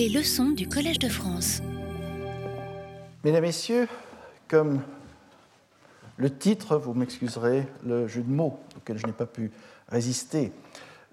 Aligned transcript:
Les 0.00 0.08
leçons 0.08 0.52
du 0.52 0.66
Collège 0.66 0.98
de 0.98 1.10
France. 1.10 1.60
Mesdames, 3.22 3.42
Messieurs, 3.42 3.86
comme 4.48 4.80
le 6.16 6.30
titre, 6.30 6.78
vous 6.78 6.94
m'excuserez 6.94 7.66
le 7.84 8.08
jeu 8.08 8.22
de 8.22 8.30
mots 8.30 8.58
auquel 8.78 8.96
je 8.96 9.06
n'ai 9.06 9.12
pas 9.12 9.26
pu 9.26 9.50
résister, 9.90 10.52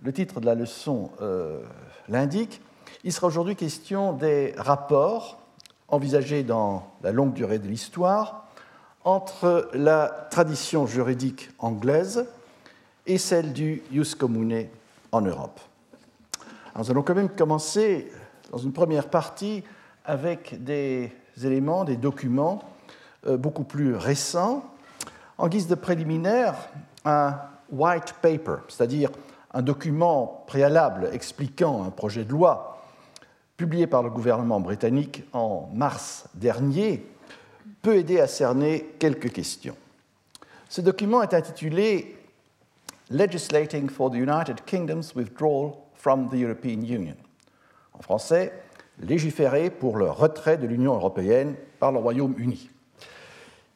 le 0.03 0.13
titre 0.13 0.39
de 0.39 0.45
la 0.45 0.55
leçon 0.55 1.11
euh, 1.21 1.59
l'indique, 2.07 2.61
il 3.03 3.11
sera 3.11 3.27
aujourd'hui 3.27 3.57
question 3.57 4.13
des 4.13 4.53
rapports 4.55 5.41
envisagés 5.89 6.43
dans 6.43 6.89
la 7.03 7.11
longue 7.11 7.33
durée 7.33 7.59
de 7.59 7.67
l'histoire 7.67 8.47
entre 9.03 9.69
la 9.73 10.29
tradition 10.31 10.87
juridique 10.87 11.49
anglaise 11.59 12.25
et 13.05 13.17
celle 13.17 13.51
du 13.51 13.83
jus 13.91 14.15
commune 14.15 14.67
en 15.11 15.19
Europe. 15.19 15.59
nous 16.77 16.89
allons 16.89 17.03
quand 17.03 17.15
même 17.15 17.27
commencer 17.27 18.09
dans 18.51 18.57
une 18.57 18.73
première 18.73 19.09
partie 19.09 19.63
avec 20.05 20.63
des 20.63 21.11
éléments, 21.43 21.83
des 21.83 21.97
documents 21.97 22.63
euh, 23.27 23.37
beaucoup 23.37 23.63
plus 23.63 23.95
récents. 23.95 24.63
En 25.37 25.47
guise 25.47 25.67
de 25.67 25.75
préliminaire, 25.75 26.55
un 27.05 27.35
white 27.71 28.15
paper, 28.21 28.57
c'est-à-dire 28.69 29.11
un 29.53 29.61
document 29.61 30.43
préalable 30.47 31.09
expliquant 31.11 31.83
un 31.83 31.89
projet 31.89 32.23
de 32.23 32.31
loi 32.31 32.81
publié 33.57 33.87
par 33.87 34.03
le 34.03 34.09
gouvernement 34.09 34.59
britannique 34.59 35.23
en 35.33 35.69
mars 35.73 36.25
dernier, 36.35 37.05
peut 37.81 37.95
aider 37.95 38.19
à 38.19 38.27
cerner 38.27 38.93
quelques 38.99 39.31
questions. 39.31 39.75
Ce 40.69 40.81
document 40.81 41.21
est 41.23 41.33
intitulé 41.33 42.17
Legislating 43.09 43.89
for 43.89 44.11
the 44.11 44.15
United 44.15 44.65
Kingdom's 44.65 45.15
Withdrawal 45.15 45.73
from 45.95 46.29
the 46.29 46.35
European 46.35 46.83
Union. 46.83 47.15
En 47.97 48.01
français, 48.01 48.53
légiférer 48.99 49.69
pour 49.69 49.97
le 49.97 50.09
retrait 50.09 50.57
de 50.57 50.67
l'Union 50.67 50.95
européenne 50.95 51.55
par 51.79 51.91
le 51.91 51.99
Royaume-Uni. 51.99 52.69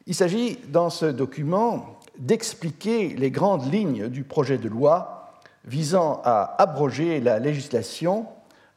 Il 0.08 0.16
s'agit 0.16 0.58
dans 0.70 0.90
ce 0.90 1.06
document 1.06 2.00
d'expliquer 2.18 3.10
les 3.10 3.32
grandes 3.32 3.72
lignes 3.72 4.10
du 4.10 4.24
projet 4.24 4.58
de 4.58 4.68
loi 4.68 5.34
visant 5.66 6.22
à 6.24 6.56
abroger 6.62 7.20
la 7.20 7.40
législation 7.40 8.26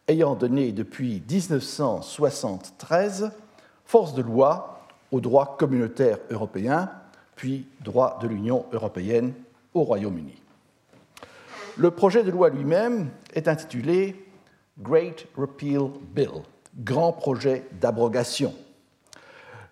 ayant 0.08 0.34
donné 0.34 0.72
depuis 0.72 1.22
1973 1.28 3.30
force 3.84 4.14
de 4.14 4.22
loi 4.22 4.80
au 5.12 5.20
droit 5.20 5.56
communautaire 5.58 6.18
européen, 6.30 6.90
puis 7.36 7.66
droit 7.82 8.18
de 8.20 8.28
l'Union 8.28 8.64
européenne 8.72 9.32
au 9.72 9.82
Royaume-Uni. 9.82 10.34
Le 11.76 11.90
projet 11.90 12.22
de 12.22 12.30
loi 12.30 12.50
lui-même 12.50 13.08
est 13.34 13.48
intitulé 13.48 14.23
Great 14.80 15.26
Repeal 15.36 15.90
Bill, 16.14 16.42
grand 16.76 17.12
projet 17.12 17.64
d'abrogation. 17.80 18.52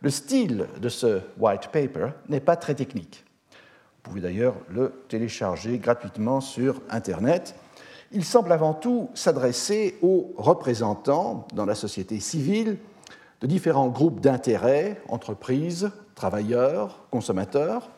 Le 0.01 0.11
style 0.11 0.67
de 0.81 0.89
ce 0.89 1.21
white 1.39 1.69
paper 1.73 2.11
n'est 2.29 2.41
pas 2.41 2.57
très 2.57 2.75
technique. 2.75 3.25
Vous 3.51 4.11
pouvez 4.11 4.21
d'ailleurs 4.21 4.55
le 4.69 4.93
télécharger 5.09 5.79
gratuitement 5.79 6.41
sur 6.41 6.81
Internet. 6.89 7.57
Il 8.13 8.25
semble 8.25 8.53
avant 8.53 8.75
tout 8.75 9.11
s'adresser 9.15 9.99
aux 10.03 10.33
représentants 10.37 11.49
dans 11.55 11.67
la 11.67 11.75
société 11.75 12.21
civile 12.21 12.79
de 13.41 13.47
différents 13.49 13.89
groupes 13.89 14.21
d'intérêts, 14.21 15.01
entreprises, 15.09 15.91
travailleurs, 16.15 17.07
consommateurs, 17.11 17.91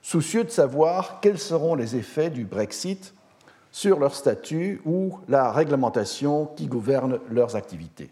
soucieux 0.00 0.44
de 0.44 0.50
savoir 0.50 1.20
quels 1.20 1.38
seront 1.38 1.74
les 1.74 1.96
effets 1.96 2.30
du 2.30 2.44
Brexit 2.44 3.12
sur 3.76 3.98
leur 3.98 4.14
statut 4.14 4.80
ou 4.86 5.18
la 5.28 5.52
réglementation 5.52 6.46
qui 6.56 6.66
gouverne 6.66 7.18
leurs 7.30 7.56
activités. 7.56 8.08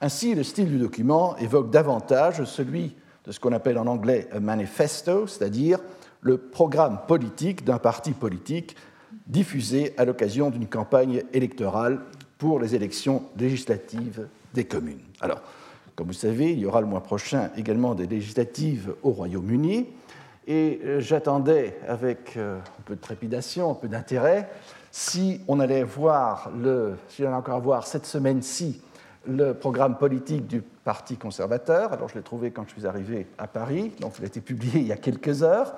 Ainsi, 0.00 0.34
le 0.34 0.42
style 0.42 0.70
du 0.70 0.78
document 0.78 1.36
évoque 1.36 1.70
davantage 1.70 2.42
celui 2.44 2.96
de 3.26 3.32
ce 3.32 3.38
qu'on 3.40 3.52
appelle 3.52 3.76
en 3.76 3.86
anglais 3.86 4.26
un 4.32 4.40
manifesto, 4.40 5.26
c'est-à-dire 5.26 5.80
le 6.22 6.38
programme 6.38 7.00
politique 7.06 7.62
d'un 7.62 7.76
parti 7.76 8.12
politique 8.12 8.74
diffusé 9.26 9.92
à 9.98 10.06
l'occasion 10.06 10.48
d'une 10.48 10.66
campagne 10.66 11.24
électorale 11.34 12.00
pour 12.38 12.58
les 12.58 12.74
élections 12.74 13.24
législatives 13.38 14.28
des 14.54 14.64
communes. 14.64 15.02
Alors, 15.20 15.42
comme 15.94 16.06
vous 16.06 16.14
savez, 16.14 16.52
il 16.52 16.60
y 16.60 16.64
aura 16.64 16.80
le 16.80 16.86
mois 16.86 17.02
prochain 17.02 17.50
également 17.54 17.94
des 17.94 18.06
législatives 18.06 18.94
au 19.02 19.10
Royaume-Uni. 19.10 19.88
Et 20.50 20.80
euh, 20.82 20.98
j'attendais 20.98 21.78
avec 21.86 22.38
euh, 22.38 22.58
un 22.58 22.82
peu 22.86 22.96
de 22.96 23.00
trépidation, 23.00 23.70
un 23.70 23.74
peu 23.74 23.86
d'intérêt, 23.86 24.48
si 24.90 25.42
on 25.46 25.60
allait 25.60 25.82
voir, 25.82 26.50
le, 26.58 26.96
si 27.10 27.22
on 27.22 27.34
encore 27.34 27.60
voir 27.60 27.86
cette 27.86 28.06
semaine-ci 28.06 28.80
le 29.26 29.52
programme 29.52 29.98
politique 29.98 30.46
du 30.46 30.62
Parti 30.62 31.18
conservateur. 31.18 31.92
Alors 31.92 32.08
je 32.08 32.14
l'ai 32.14 32.22
trouvé 32.22 32.50
quand 32.50 32.64
je 32.66 32.72
suis 32.72 32.86
arrivé 32.86 33.26
à 33.36 33.46
Paris, 33.46 33.92
donc 34.00 34.14
il 34.18 34.24
a 34.24 34.26
été 34.26 34.40
publié 34.40 34.80
il 34.80 34.86
y 34.86 34.92
a 34.92 34.96
quelques 34.96 35.42
heures. 35.42 35.74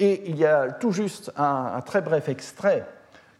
Et 0.00 0.28
il 0.28 0.36
y 0.36 0.44
a 0.44 0.72
tout 0.72 0.90
juste 0.90 1.30
un, 1.36 1.74
un 1.76 1.80
très 1.80 2.02
bref 2.02 2.28
extrait 2.28 2.84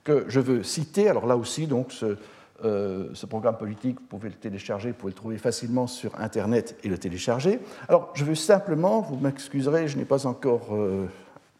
que 0.05 0.27
je 0.29 0.39
veux 0.39 0.63
citer. 0.63 1.09
Alors 1.09 1.27
là 1.27 1.37
aussi, 1.37 1.67
donc, 1.67 1.91
ce, 1.91 2.17
euh, 2.65 3.11
ce 3.15 3.25
programme 3.25 3.57
politique, 3.57 4.01
vous 4.01 4.07
pouvez 4.07 4.29
le 4.29 4.35
télécharger, 4.35 4.91
vous 4.91 4.97
pouvez 4.97 5.13
le 5.13 5.17
trouver 5.17 5.39
facilement 5.39 5.87
sur 5.87 6.19
Internet 6.19 6.77
et 6.83 6.89
le 6.89 6.99
télécharger. 6.99 7.61
Alors, 7.89 8.11
je 8.15 8.25
veux 8.25 8.35
simplement, 8.35 9.01
vous 9.01 9.17
m'excuserez, 9.17 9.87
je 9.87 9.97
n'ai 9.97 10.05
pas 10.05 10.27
encore 10.27 10.75
euh, 10.75 11.07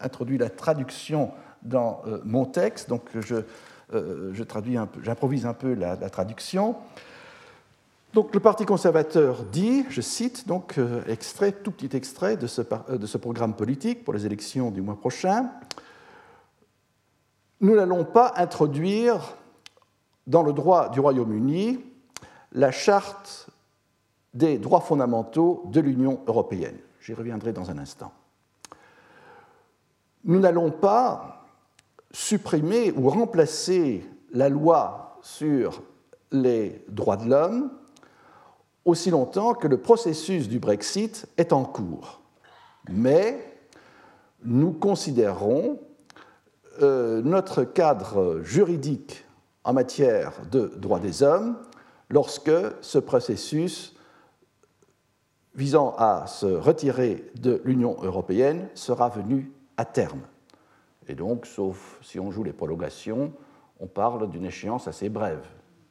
introduit 0.01 0.37
la 0.37 0.49
traduction 0.49 1.31
dans 1.61 2.01
euh, 2.05 2.19
mon 2.25 2.45
texte, 2.45 2.89
donc 2.89 3.03
je, 3.15 4.43
traduis 4.43 4.77
j'improvise 5.01 5.45
un 5.45 5.53
peu 5.53 5.73
la, 5.73 5.95
traduction. 6.09 6.75
Donc, 8.13 8.33
le 8.33 8.41
Parti 8.41 8.65
conservateur 8.65 9.43
dit, 9.43 9.85
je 9.89 10.01
cite, 10.01 10.49
donc, 10.49 10.79
extrait, 11.07 11.53
tout 11.53 11.71
petit 11.71 11.95
extrait 11.95 12.35
de 12.35 12.47
ce 12.47 13.17
programme 13.17 13.53
politique 13.53 14.03
pour 14.03 14.13
les 14.13 14.25
élections 14.25 14.69
du 14.69 14.81
mois 14.81 14.99
prochain. 14.99 15.49
Nous 17.61 17.75
n'allons 17.75 18.05
pas 18.05 18.33
introduire 18.35 19.35
dans 20.29 20.43
le 20.43 20.53
droit 20.53 20.89
du 20.89 20.99
Royaume-Uni 20.99 21.83
la 22.53 22.71
charte 22.71 23.49
des 24.33 24.59
droits 24.59 24.79
fondamentaux 24.79 25.63
de 25.65 25.81
l'Union 25.81 26.21
européenne. 26.27 26.77
J'y 27.01 27.13
reviendrai 27.13 27.51
dans 27.51 27.71
un 27.71 27.79
instant. 27.79 28.13
Nous 30.23 30.39
n'allons 30.39 30.69
pas 30.69 31.45
supprimer 32.11 32.91
ou 32.91 33.09
remplacer 33.09 34.05
la 34.31 34.49
loi 34.49 35.17
sur 35.21 35.81
les 36.31 36.85
droits 36.87 37.17
de 37.17 37.27
l'homme 37.27 37.71
aussi 38.85 39.09
longtemps 39.09 39.53
que 39.53 39.67
le 39.67 39.77
processus 39.77 40.47
du 40.47 40.59
Brexit 40.59 41.27
est 41.37 41.53
en 41.53 41.63
cours. 41.63 42.21
Mais 42.89 43.59
nous 44.43 44.71
considérons 44.71 45.79
euh, 46.81 47.21
notre 47.23 47.63
cadre 47.63 48.41
juridique 48.43 49.25
en 49.69 49.73
matière 49.73 50.33
de 50.51 50.73
droits 50.77 50.99
des 50.99 51.21
hommes 51.21 51.55
lorsque 52.09 52.51
ce 52.81 52.97
processus 52.97 53.95
visant 55.53 55.93
à 55.99 56.25
se 56.25 56.47
retirer 56.47 57.31
de 57.35 57.61
l'Union 57.63 57.95
européenne 58.01 58.67
sera 58.73 59.09
venu 59.09 59.51
à 59.77 59.85
terme. 59.85 60.21
Et 61.07 61.13
donc, 61.13 61.45
sauf 61.45 61.99
si 62.01 62.19
on 62.19 62.31
joue 62.31 62.43
les 62.43 62.51
prolongations, 62.51 63.31
on 63.79 63.85
parle 63.85 64.31
d'une 64.31 64.45
échéance 64.45 64.87
assez 64.87 65.07
brève, 65.07 65.45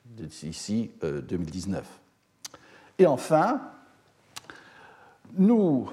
d'ici 0.05 0.91
2019. 1.01 1.85
Euh, 1.85 2.57
Et 2.99 3.07
enfin, 3.07 3.61
nous 5.35 5.89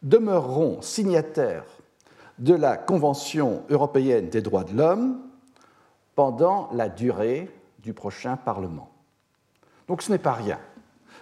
demeurerons 0.00 0.80
signataires 0.80 1.66
de 2.38 2.54
la 2.54 2.78
Convention 2.78 3.64
européenne 3.68 4.30
des 4.30 4.40
droits 4.40 4.64
de 4.64 4.74
l'homme 4.74 5.27
pendant 6.18 6.68
la 6.72 6.88
durée 6.88 7.48
du 7.78 7.94
prochain 7.94 8.36
Parlement. 8.36 8.90
Donc 9.86 10.02
ce 10.02 10.10
n'est 10.10 10.18
pas 10.18 10.32
rien. 10.32 10.58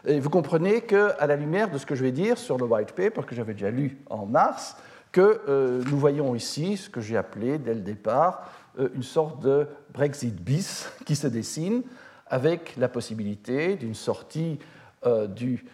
Et 0.06 0.18
vous 0.20 0.30
comprenez 0.30 0.80
qu'à 0.80 1.26
la 1.26 1.36
lumière 1.36 1.70
de 1.70 1.76
ce 1.76 1.84
que 1.84 1.94
je 1.94 2.02
vais 2.02 2.12
dire 2.12 2.38
sur 2.38 2.56
le 2.56 2.64
white 2.64 2.92
paper 2.92 3.20
que 3.26 3.34
j'avais 3.34 3.52
déjà 3.52 3.70
lu 3.70 3.98
en 4.08 4.24
mars, 4.24 4.74
que 5.12 5.42
euh, 5.50 5.84
nous 5.90 5.98
voyons 5.98 6.34
ici 6.34 6.78
ce 6.78 6.88
que 6.88 7.02
j'ai 7.02 7.18
appelé 7.18 7.58
dès 7.58 7.74
le 7.74 7.82
départ 7.82 8.50
euh, 8.78 8.88
une 8.94 9.02
sorte 9.02 9.40
de 9.40 9.66
Brexit 9.92 10.34
bis 10.34 10.88
qui 11.04 11.14
se 11.14 11.26
dessine 11.26 11.82
avec 12.26 12.74
la 12.78 12.88
possibilité 12.88 13.76
d'une 13.76 13.94
sortie 13.94 14.58
euh, 15.04 15.26
du 15.26 15.66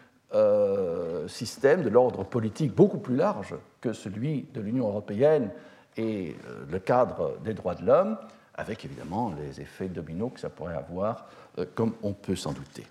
système 1.28 1.82
de 1.82 1.90
l'ordre 1.90 2.24
politique 2.24 2.74
beaucoup 2.74 2.98
plus 2.98 3.14
large 3.14 3.54
que 3.80 3.92
celui 3.92 4.48
de 4.52 4.60
l'Union 4.60 4.88
européenne 4.88 5.50
et 5.96 6.34
le 6.68 6.78
cadre 6.80 7.36
des 7.44 7.52
droits 7.54 7.74
de 7.74 7.84
l'homme 7.84 8.16
avec 8.54 8.84
évidemment 8.84 9.32
les 9.38 9.60
effets 9.60 9.88
dominos 9.88 10.32
que 10.34 10.40
ça 10.40 10.50
pourrait 10.50 10.76
avoir, 10.76 11.26
euh, 11.58 11.66
comme 11.74 11.92
on 12.02 12.12
peut 12.12 12.36
s'en 12.36 12.52
douter. 12.52 12.86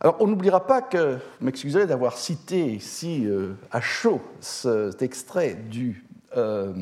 Alors, 0.00 0.16
on 0.20 0.28
n'oubliera 0.28 0.64
pas 0.64 0.80
que, 0.80 1.14
vous 1.14 1.46
m'excuserez 1.46 1.86
d'avoir 1.86 2.16
cité 2.16 2.72
ici 2.72 3.26
euh, 3.26 3.54
à 3.72 3.80
chaud 3.80 4.20
cet 4.40 5.02
extrait 5.02 5.54
du 5.54 6.04
euh, 6.36 6.72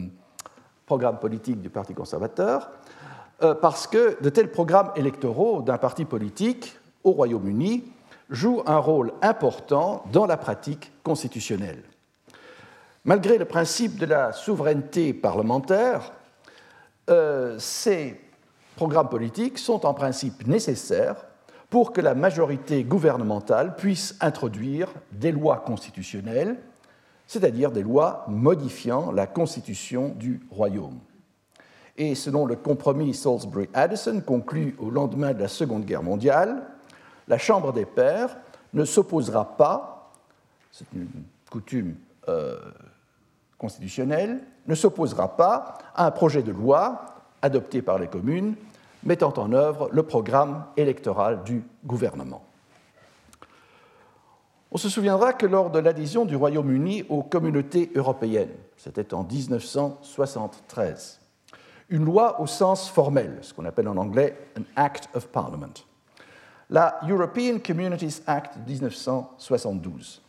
programme 0.85 1.19
politique 1.19 1.61
du 1.61 1.70
Parti 1.70 1.94
conservateur. 1.94 2.70
parce 3.61 3.87
que 3.87 4.23
de 4.23 4.31
tels 4.31 4.50
programmes 4.50 4.93
électoraux 4.97 5.61
d'un 5.61 5.76
parti 5.76 6.05
politique 6.05 6.79
au 7.05 7.12
Royaume-Uni 7.12 7.85
jouent 8.31 8.62
un 8.67 8.79
rôle 8.79 9.12
important 9.20 10.05
dans 10.12 10.26
la 10.26 10.37
pratique 10.37 10.93
constitutionnelle. 11.03 11.82
Malgré 13.05 13.38
le 13.38 13.44
principe 13.44 13.99
de 13.99 14.06
la 14.06 14.32
souveraineté 14.32 15.12
parlementaire, 15.12 16.12
euh, 17.08 17.58
ces 17.58 18.20
programmes 18.76 19.08
politiques 19.08 19.58
sont 19.58 19.87
en 19.87 19.94
principe 19.94 20.47
nécessaires 20.47 21.26
pour 21.70 21.93
que 21.93 22.00
la 22.00 22.14
majorité 22.14 22.85
gouvernementale 22.85 23.76
puisse 23.76 24.17
introduire 24.20 24.88
des 25.12 25.32
lois 25.32 25.62
constitutionnelles, 25.67 26.58
c'est-à-dire 27.26 27.73
des 27.73 27.82
lois 27.82 28.25
modifiant 28.29 29.11
la 29.11 29.26
constitution 29.26 30.11
du 30.11 30.41
royaume. 30.50 30.99
Et 31.97 32.14
selon 32.14 32.44
le 32.44 32.56
compromis 32.56 33.14
Salisbury-Addison 33.14 34.20
conclu 34.20 34.76
au 34.79 34.91
lendemain 34.91 35.32
de 35.32 35.41
la 35.41 35.49
Seconde 35.49 35.85
Guerre 35.85 36.03
mondiale, 36.03 36.62
la 37.26 37.38
Chambre 37.38 37.73
des 37.73 37.87
pairs 37.87 38.37
ne 38.75 38.85
s'opposera 38.85 39.56
pas, 39.56 40.12
c'est 40.70 40.87
une 40.94 41.08
coutume 41.50 41.97
euh, 42.29 42.58
constitutionnelle, 43.58 44.41
ne 44.67 44.75
s'opposera 44.75 45.37
pas 45.37 45.79
à 45.94 46.06
un 46.06 46.11
projet 46.11 46.43
de 46.43 46.53
loi 46.53 47.05
adopté 47.43 47.82
par 47.82 47.99
les 47.99 48.08
communes 48.08 48.55
mettant 49.06 49.32
en 49.37 49.53
œuvre 49.53 49.88
le 49.93 50.03
programme 50.03 50.64
électoral 50.76 51.43
du 51.44 51.62
gouvernement. 51.85 52.43
On 54.73 54.79
se 54.79 54.88
souviendra 54.88 55.32
que 55.32 55.47
lors 55.47 55.70
de 55.70 55.79
l'adhésion 55.79 56.25
du 56.25 56.35
Royaume-Uni 56.37 57.05
aux 57.08 57.23
communautés 57.23 57.91
européennes, 57.94 58.55
c'était 58.76 59.14
en 59.14 59.23
1973, 59.23 61.20
une 61.88 62.05
loi 62.05 62.41
au 62.41 62.47
sens 62.47 62.88
formel, 62.88 63.38
ce 63.43 63.55
qu'on 63.55 63.64
appelle 63.64 63.88
en 63.88 63.97
anglais 63.97 64.37
an 64.58 64.62
Act 64.75 65.08
of 65.14 65.29
Parliament, 65.29 65.73
la 66.69 66.99
European 67.08 67.58
Communities 67.64 68.23
Act 68.26 68.58
1972, 68.67 70.20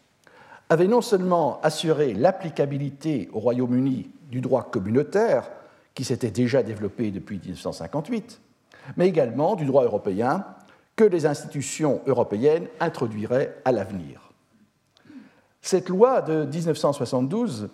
avait 0.70 0.88
non 0.88 1.02
seulement 1.02 1.60
assuré 1.62 2.14
l'applicabilité 2.14 3.30
au 3.34 3.40
Royaume-Uni 3.40 4.10
du 4.30 4.42
droit 4.42 4.64
communautaire, 4.64 5.50
qui 5.94 6.04
s'était 6.04 6.32
déjà 6.32 6.62
développé 6.64 7.12
depuis 7.12 7.40
1958, 7.40 8.42
mais 8.98 9.08
également 9.08 9.56
du 9.56 9.66
droit 9.66 9.84
européen 9.84 10.46
que 10.96 11.04
les 11.04 11.26
institutions 11.26 12.02
européennes 12.06 12.68
introduiraient 12.80 13.56
à 13.66 13.72
l'avenir. 13.72 14.32
Cette 15.62 15.90
loi 15.90 16.22
de 16.22 16.46
1972 16.46 17.70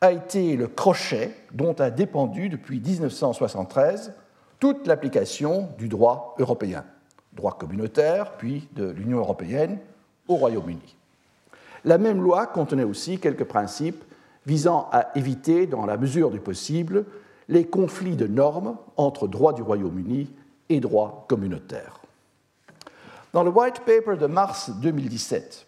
a 0.00 0.12
été 0.12 0.56
le 0.56 0.66
crochet 0.66 1.34
dont 1.52 1.72
a 1.74 1.90
dépendu 1.90 2.48
depuis 2.48 2.80
1973 2.80 4.14
toute 4.58 4.86
l'application 4.86 5.68
du 5.78 5.88
droit 5.88 6.34
européen, 6.38 6.84
droit 7.32 7.56
communautaire, 7.56 8.32
puis 8.36 8.68
de 8.72 8.90
l'Union 8.90 9.18
européenne 9.18 9.78
au 10.28 10.36
Royaume-Uni. 10.36 10.96
La 11.84 11.98
même 11.98 12.22
loi 12.22 12.46
contenait 12.46 12.84
aussi 12.84 13.18
quelques 13.18 13.44
principes 13.44 14.04
visant 14.46 14.88
à 14.92 15.16
éviter, 15.16 15.66
dans 15.66 15.86
la 15.86 15.96
mesure 15.96 16.30
du 16.30 16.40
possible, 16.40 17.04
les 17.48 17.66
conflits 17.66 18.16
de 18.16 18.26
normes 18.26 18.76
entre 18.96 19.28
droit 19.28 19.52
du 19.52 19.62
Royaume-Uni 19.62 20.30
et 20.68 20.80
droit 20.80 21.26
communautaire. 21.28 22.00
Dans 23.32 23.42
le 23.42 23.50
White 23.50 23.80
Paper 23.80 24.16
de 24.16 24.26
mars 24.26 24.70
2017, 24.80 25.66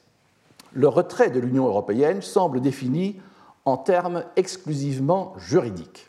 le 0.74 0.88
retrait 0.88 1.30
de 1.30 1.40
l'Union 1.40 1.66
européenne 1.66 2.20
semble 2.20 2.60
défini 2.60 3.20
en 3.64 3.76
termes 3.76 4.24
exclusivement 4.36 5.34
juridiques. 5.38 6.08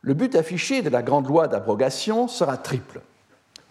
Le 0.00 0.14
but 0.14 0.34
affiché 0.34 0.82
de 0.82 0.88
la 0.88 1.02
grande 1.02 1.28
loi 1.28 1.46
d'abrogation 1.48 2.28
sera 2.28 2.56
triple. 2.56 3.00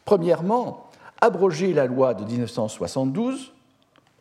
Premièrement, 0.06 0.90
abroger 1.22 1.74
la 1.74 1.86
loi 1.86 2.14
de 2.14 2.24
1972, 2.24 3.54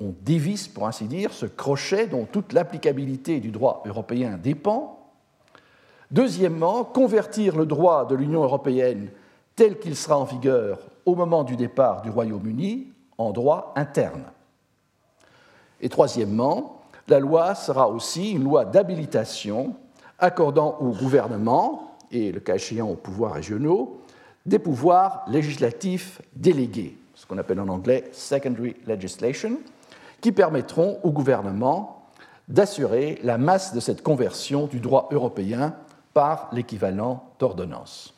on 0.01 0.15
dévisse 0.23 0.69
pour 0.69 0.87
ainsi 0.87 1.05
dire 1.05 1.33
ce 1.33 1.47
crochet 1.47 2.07
dont 2.07 2.25
toute 2.25 2.53
l'applicabilité 2.53 3.41
du 3.41 3.51
droit 3.51 3.83
européen 3.87 4.39
dépend. 4.43 5.11
Deuxièmement, 6.11 6.85
convertir 6.85 7.57
le 7.57 7.67
droit 7.67 8.07
de 8.07 8.15
l'Union 8.15 8.43
européenne 8.43 9.09
tel 9.57 9.79
qu'il 9.79 9.97
sera 9.97 10.19
en 10.19 10.25
vigueur 10.25 10.79
au 11.07 11.15
moment 11.15 11.45
du 11.45 11.57
départ 11.57 12.03
du 12.03 12.11
Royaume-Uni 12.11 12.93
en 13.19 13.33
droit 13.33 13.73
interne. 13.77 14.25
Et 15.81 15.89
troisièmement, 15.89 16.81
la 17.09 17.21
loi 17.21 17.55
sera 17.55 17.89
aussi 17.89 18.33
une 18.33 18.45
loi 18.45 18.65
d'habilitation 18.65 19.77
accordant 20.19 20.79
au 20.81 20.91
gouvernement, 20.91 21.97
et 22.11 22.33
le 22.33 22.41
cas 22.41 22.55
échéant 22.55 22.89
aux 22.89 22.97
pouvoirs 22.97 23.35
régionaux, 23.35 24.01
des 24.47 24.59
pouvoirs 24.59 25.25
législatifs 25.29 26.21
délégués, 26.35 26.97
ce 27.15 27.27
qu'on 27.27 27.39
appelle 27.39 27.61
en 27.61 27.69
anglais 27.69 28.09
secondary 28.13 28.77
legislation, 28.87 29.59
qui 30.25 30.33
permettront 30.33 31.01
au 31.03 31.13
gouvernement 31.13 32.09
d'assurer 32.49 33.21
la 33.23 33.37
masse 33.37 33.75
de 33.75 33.81
cette 33.81 34.03
conversion 34.03 34.67
du 34.67 34.81
droit 34.81 35.07
européen 35.13 35.75
par 36.15 36.49
l'équivalent 36.51 37.25
d'ordonnance. 37.39 38.15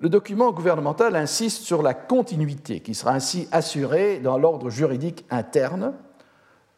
Le 0.00 0.08
document 0.08 0.50
gouvernemental 0.50 1.14
insiste 1.14 1.62
sur 1.62 1.82
la 1.82 1.94
continuité 1.94 2.80
qui 2.80 2.96
sera 2.96 3.12
ainsi 3.12 3.46
assurée 3.52 4.18
dans 4.18 4.38
l'ordre 4.38 4.70
juridique 4.70 5.24
interne 5.30 5.92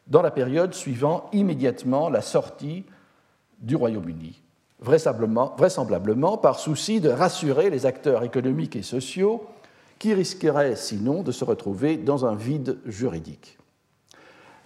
dans 0.06 0.20
la 0.20 0.30
période 0.30 0.74
suivant 0.74 1.30
immédiatement 1.32 2.10
la 2.10 2.20
sortie 2.20 2.84
du 3.58 3.74
Royaume-Uni, 3.74 4.42
vraisemblablement, 4.80 5.54
vraisemblablement 5.56 6.36
par 6.36 6.58
souci 6.58 7.00
de 7.00 7.08
rassurer 7.08 7.70
les 7.70 7.86
acteurs 7.86 8.22
économiques 8.22 8.76
et 8.76 8.82
sociaux 8.82 9.46
qui 9.98 10.12
risqueraient 10.12 10.76
sinon 10.76 11.22
de 11.22 11.32
se 11.32 11.46
retrouver 11.46 11.96
dans 11.96 12.26
un 12.26 12.34
vide 12.34 12.76
juridique. 12.84 13.56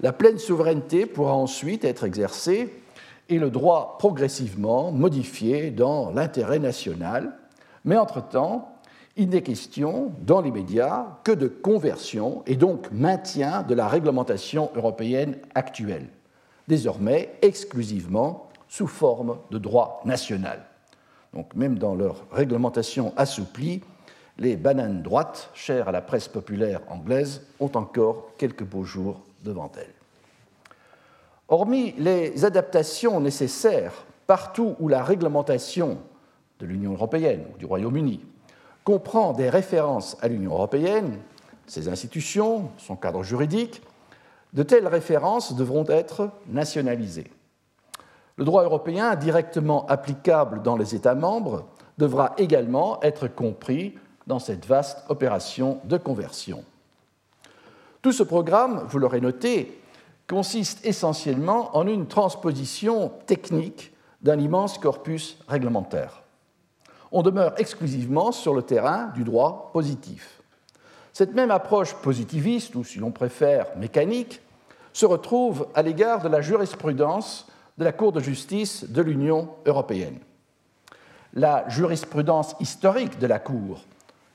La 0.01 0.13
pleine 0.13 0.39
souveraineté 0.39 1.07
pourra 1.07 1.35
ensuite 1.35 1.85
être 1.85 2.05
exercée 2.05 2.83
et 3.29 3.39
le 3.39 3.51
droit 3.51 3.97
progressivement 3.99 4.93
modifié 4.93 5.71
dans 5.71 6.11
l'intérêt 6.11 6.59
national, 6.59 7.37
mais 7.85 7.97
entre-temps, 7.97 8.77
il 9.17 9.31
n'est 9.31 9.43
question, 9.43 10.13
dans 10.21 10.43
l'immédiat, 10.43 11.19
que 11.25 11.33
de 11.33 11.49
conversion 11.49 12.43
et 12.47 12.57
donc 12.57 12.93
maintien 12.93 13.63
de 13.63 13.75
la 13.75 13.89
réglementation 13.89 14.71
européenne 14.75 15.39
actuelle, 15.55 16.09
désormais 16.69 17.31
exclusivement 17.41 18.51
sous 18.69 18.87
forme 18.87 19.39
de 19.51 19.57
droit 19.57 20.03
national. 20.05 20.63
Donc 21.33 21.55
même 21.55 21.79
dans 21.79 21.95
leur 21.95 22.27
réglementation 22.31 23.15
assouplie, 23.17 23.81
les 24.39 24.57
bananes 24.57 25.03
droites, 25.03 25.49
chères 25.55 25.89
à 25.89 25.93
la 25.93 26.03
presse 26.03 26.29
populaire 26.29 26.83
anglaise, 26.89 27.47
ont 27.59 27.73
encore 27.75 28.33
quelques 28.37 28.65
beaux 28.65 28.85
jours 28.85 29.23
devant 29.47 29.71
elles. 29.77 29.95
Hormis 31.49 31.95
les 31.97 32.45
adaptations 32.45 33.21
nécessaires 33.21 34.05
partout 34.27 34.77
où 34.81 34.89
la 34.89 35.03
réglementation 35.03 35.99
de 36.59 36.67
l'Union 36.67 36.93
européenne 36.93 37.45
ou 37.55 37.59
du 37.59 37.67
Royaume-Uni 37.67 38.21
comprend 38.85 39.33
des 39.33 39.49
références 39.49 40.17
à 40.21 40.29
l'Union 40.29 40.53
européenne, 40.53 41.19
ses 41.67 41.89
institutions, 41.89 42.71
son 42.79 42.97
cadre 42.97 43.23
juridique, 43.23 43.83
de 44.53 44.63
telles 44.63 44.87
références 44.87 45.55
devront 45.55 45.85
être 45.89 46.31
nationalisées. 46.49 47.31
Le 48.37 48.45
droit 48.45 48.65
européen 48.65 49.15
directement 49.17 49.87
applicable 49.87 50.63
dans 50.63 50.77
les 50.77 50.95
États 50.95 51.15
membres 51.15 51.67
devra 51.99 52.35
également 52.39 53.01
être 53.03 53.29
compris 53.29 53.95
dans 54.27 54.39
cette 54.39 54.67
vaste 54.67 55.05
opération 55.09 55.81
de 55.85 55.97
conversion. 55.97 56.65
Tout 58.07 58.13
ce 58.13 58.23
programme, 58.23 58.87
vous 58.89 59.01
l'aurez 59.01 59.21
noté, 59.21 59.83
consiste 60.29 60.87
essentiellement 60.87 61.77
en 61.77 61.89
une 61.89 62.07
transposition 62.07 63.11
technique 63.27 63.93
d'un 64.23 64.39
immense 64.39 64.79
corpus 64.79 65.39
réglementaire 65.49 66.23
on 67.11 67.23
demeure 67.23 67.55
exclusivement 67.59 68.31
sur 68.31 68.55
le 68.55 68.63
terrain 68.63 69.07
du 69.17 69.25
droit 69.25 69.71
positif. 69.73 70.41
Cette 71.13 71.35
même 71.35 71.51
approche 71.51 71.95
positiviste, 71.95 72.77
ou 72.77 72.85
si 72.85 73.01
l'on 73.01 73.11
préfère 73.11 73.77
mécanique, 73.77 74.41
se 74.93 75.07
retrouve 75.07 75.67
à 75.75 75.83
l'égard 75.83 76.23
de 76.23 76.29
la 76.29 76.41
jurisprudence 76.41 77.49
de 77.77 77.83
la 77.83 77.93
Cour 77.93 78.13
de 78.13 78.21
justice 78.21 78.89
de 78.89 79.03
l'Union 79.03 79.49
européenne. 79.67 80.21
La 81.35 81.69
jurisprudence 81.69 82.55
historique 82.61 83.19
de 83.19 83.27
la 83.27 83.41
Cour, 83.41 83.81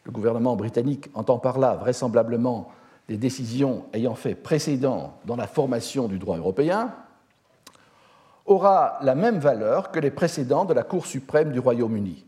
le 0.03 0.11
gouvernement 0.11 0.57
britannique 0.57 1.09
entend 1.13 1.39
par 1.39 1.57
là 1.57 1.75
vraisemblablement 1.75 2.69
les 3.09 3.17
décisions 3.17 3.85
ayant 3.93 4.15
fait 4.15 4.35
précédent 4.35 5.17
dans 5.25 5.35
la 5.35 5.47
formation 5.47 6.07
du 6.07 6.19
droit 6.19 6.37
européen, 6.37 6.93
aura 8.45 8.97
la 9.01 9.15
même 9.15 9.39
valeur 9.39 9.91
que 9.91 9.99
les 9.99 10.11
précédents 10.11 10.65
de 10.65 10.73
la 10.73 10.83
Cour 10.83 11.05
suprême 11.05 11.51
du 11.51 11.59
Royaume-Uni 11.59 12.25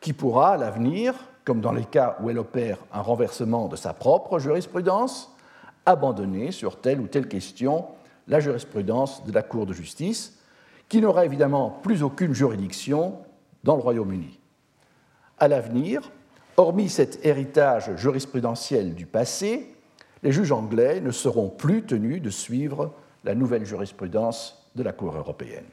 qui 0.00 0.12
pourra, 0.12 0.52
à 0.52 0.56
l'avenir, 0.56 1.14
comme 1.44 1.60
dans 1.60 1.72
les 1.72 1.84
cas 1.84 2.16
où 2.20 2.30
elle 2.30 2.38
opère 2.38 2.78
un 2.92 3.00
renversement 3.00 3.68
de 3.68 3.76
sa 3.76 3.92
propre 3.92 4.38
jurisprudence, 4.38 5.34
abandonner 5.86 6.52
sur 6.52 6.80
telle 6.80 7.00
ou 7.00 7.06
telle 7.06 7.28
question 7.28 7.86
la 8.28 8.40
jurisprudence 8.40 9.24
de 9.24 9.32
la 9.32 9.42
Cour 9.42 9.66
de 9.66 9.72
justice, 9.72 10.38
qui 10.88 11.00
n'aura 11.00 11.24
évidemment 11.24 11.70
plus 11.82 12.02
aucune 12.02 12.34
juridiction 12.34 13.18
dans 13.64 13.76
le 13.76 13.82
Royaume-Uni. 13.82 14.38
À 15.38 15.48
l'avenir, 15.48 16.10
hormis 16.56 16.88
cet 16.88 17.24
héritage 17.24 17.96
jurisprudentiel 17.96 18.94
du 18.94 19.06
passé, 19.06 19.74
les 20.22 20.32
juges 20.32 20.52
anglais 20.52 21.00
ne 21.00 21.10
seront 21.10 21.48
plus 21.48 21.84
tenus 21.84 22.22
de 22.22 22.30
suivre 22.30 22.92
la 23.24 23.34
nouvelle 23.34 23.64
jurisprudence 23.64 24.68
de 24.74 24.82
la 24.82 24.92
Cour 24.92 25.16
européenne. 25.16 25.64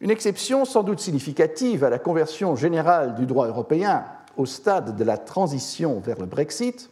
Une 0.00 0.10
exception 0.10 0.64
sans 0.64 0.82
doute 0.82 1.00
significative 1.00 1.84
à 1.84 1.90
la 1.90 1.98
conversion 1.98 2.56
générale 2.56 3.14
du 3.14 3.26
droit 3.26 3.46
européen 3.46 4.04
au 4.36 4.46
stade 4.46 4.96
de 4.96 5.04
la 5.04 5.16
transition 5.16 6.00
vers 6.00 6.18
le 6.18 6.26
Brexit 6.26 6.90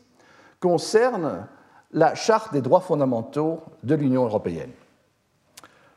concerne 0.60 1.46
la 1.92 2.14
Charte 2.14 2.52
des 2.52 2.62
droits 2.62 2.80
fondamentaux 2.80 3.60
de 3.82 3.94
l'Union 3.94 4.24
européenne. 4.24 4.70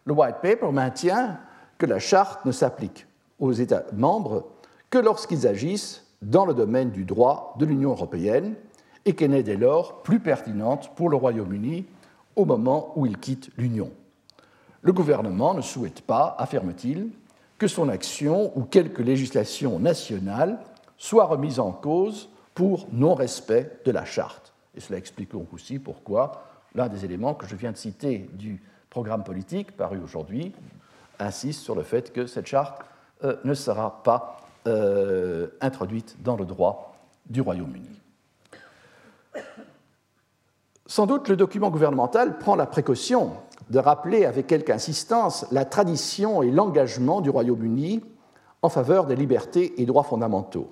Le 0.06 0.14
White 0.14 0.38
Paper 0.42 0.72
maintient 0.72 1.40
que 1.78 1.86
la 1.86 2.00
Charte 2.00 2.46
ne 2.46 2.52
s'applique 2.52 3.08
aux 3.40 3.52
États 3.52 3.86
membres 3.94 4.46
que 4.90 4.98
lorsqu'ils 4.98 5.48
agissent 5.48 6.06
dans 6.22 6.46
le 6.46 6.54
domaine 6.54 6.92
du 6.92 7.06
droit 7.06 7.56
de 7.60 7.66
l'Union 7.66 7.92
européenne 7.92 8.56
et 9.06 9.14
qu'elle 9.14 9.32
n'est 9.32 9.44
dès 9.44 9.58
lors 9.58 10.02
plus 10.02 10.20
pertinente 10.20 10.92
pour 10.96 11.10
le 11.10 11.16
Royaume-Uni 11.16 11.86
au 12.36 12.46
moment 12.46 12.92
où 12.96 13.06
il 13.06 13.18
quitte 13.18 13.52
l'Union. 13.58 13.92
Le 14.82 14.94
gouvernement 14.94 15.54
ne 15.54 15.62
souhaite 15.62 16.02
pas, 16.02 16.36
affirme-t-il, 16.38 17.10
que 17.58 17.68
son 17.68 17.90
action 17.90 18.52
ou 18.58 18.64
quelque 18.64 19.02
législation 19.02 19.80
nationale 19.80 20.60
soit 20.98 21.26
remise 21.26 21.60
en 21.60 21.72
cause 21.72 22.30
pour 22.54 22.88
non-respect 22.92 23.80
de 23.86 23.92
la 23.92 24.06
charte. 24.06 24.54
Et 24.76 24.80
cela 24.80 24.98
explique 24.98 25.32
donc 25.32 25.54
aussi 25.54 25.80
pourquoi 25.80 26.44
l'un 26.74 26.90
des 26.90 27.06
éléments 27.06 27.34
que 27.34 27.48
je 27.48 27.56
viens 27.56 27.72
de 27.72 27.78
citer 27.78 28.30
du 28.34 28.62
programme 28.90 29.24
politique 29.24 29.72
paru 29.72 30.00
aujourd'hui 30.04 30.54
insiste 31.20 31.62
sur 31.62 31.76
le 31.76 31.84
fait 31.84 32.12
que 32.12 32.28
cette 32.28 32.48
charte 32.48 32.82
euh, 33.24 33.38
ne 33.44 33.54
sera 33.54 34.04
pas 34.04 34.42
euh, 34.68 35.48
introduite 35.62 36.18
dans 36.22 36.36
le 36.36 36.46
droit 36.46 36.96
du 37.26 37.42
Royaume-Uni. 37.42 38.02
Sans 40.86 41.08
doute, 41.08 41.30
le 41.30 41.36
document 41.36 41.72
gouvernemental 41.72 42.38
prend 42.38 42.56
la 42.56 42.68
précaution 42.68 43.34
de 43.70 43.80
rappeler 43.80 44.26
avec 44.26 44.48
quelque 44.48 44.70
insistance 44.70 45.46
la 45.52 45.66
tradition 45.66 46.44
et 46.44 46.52
l'engagement 46.52 47.22
du 47.22 47.30
Royaume-Uni 47.30 48.04
en 48.62 48.70
faveur 48.70 49.06
des 49.06 49.16
libertés 49.16 49.82
et 49.82 49.86
droits 49.86 50.04
fondamentaux, 50.04 50.72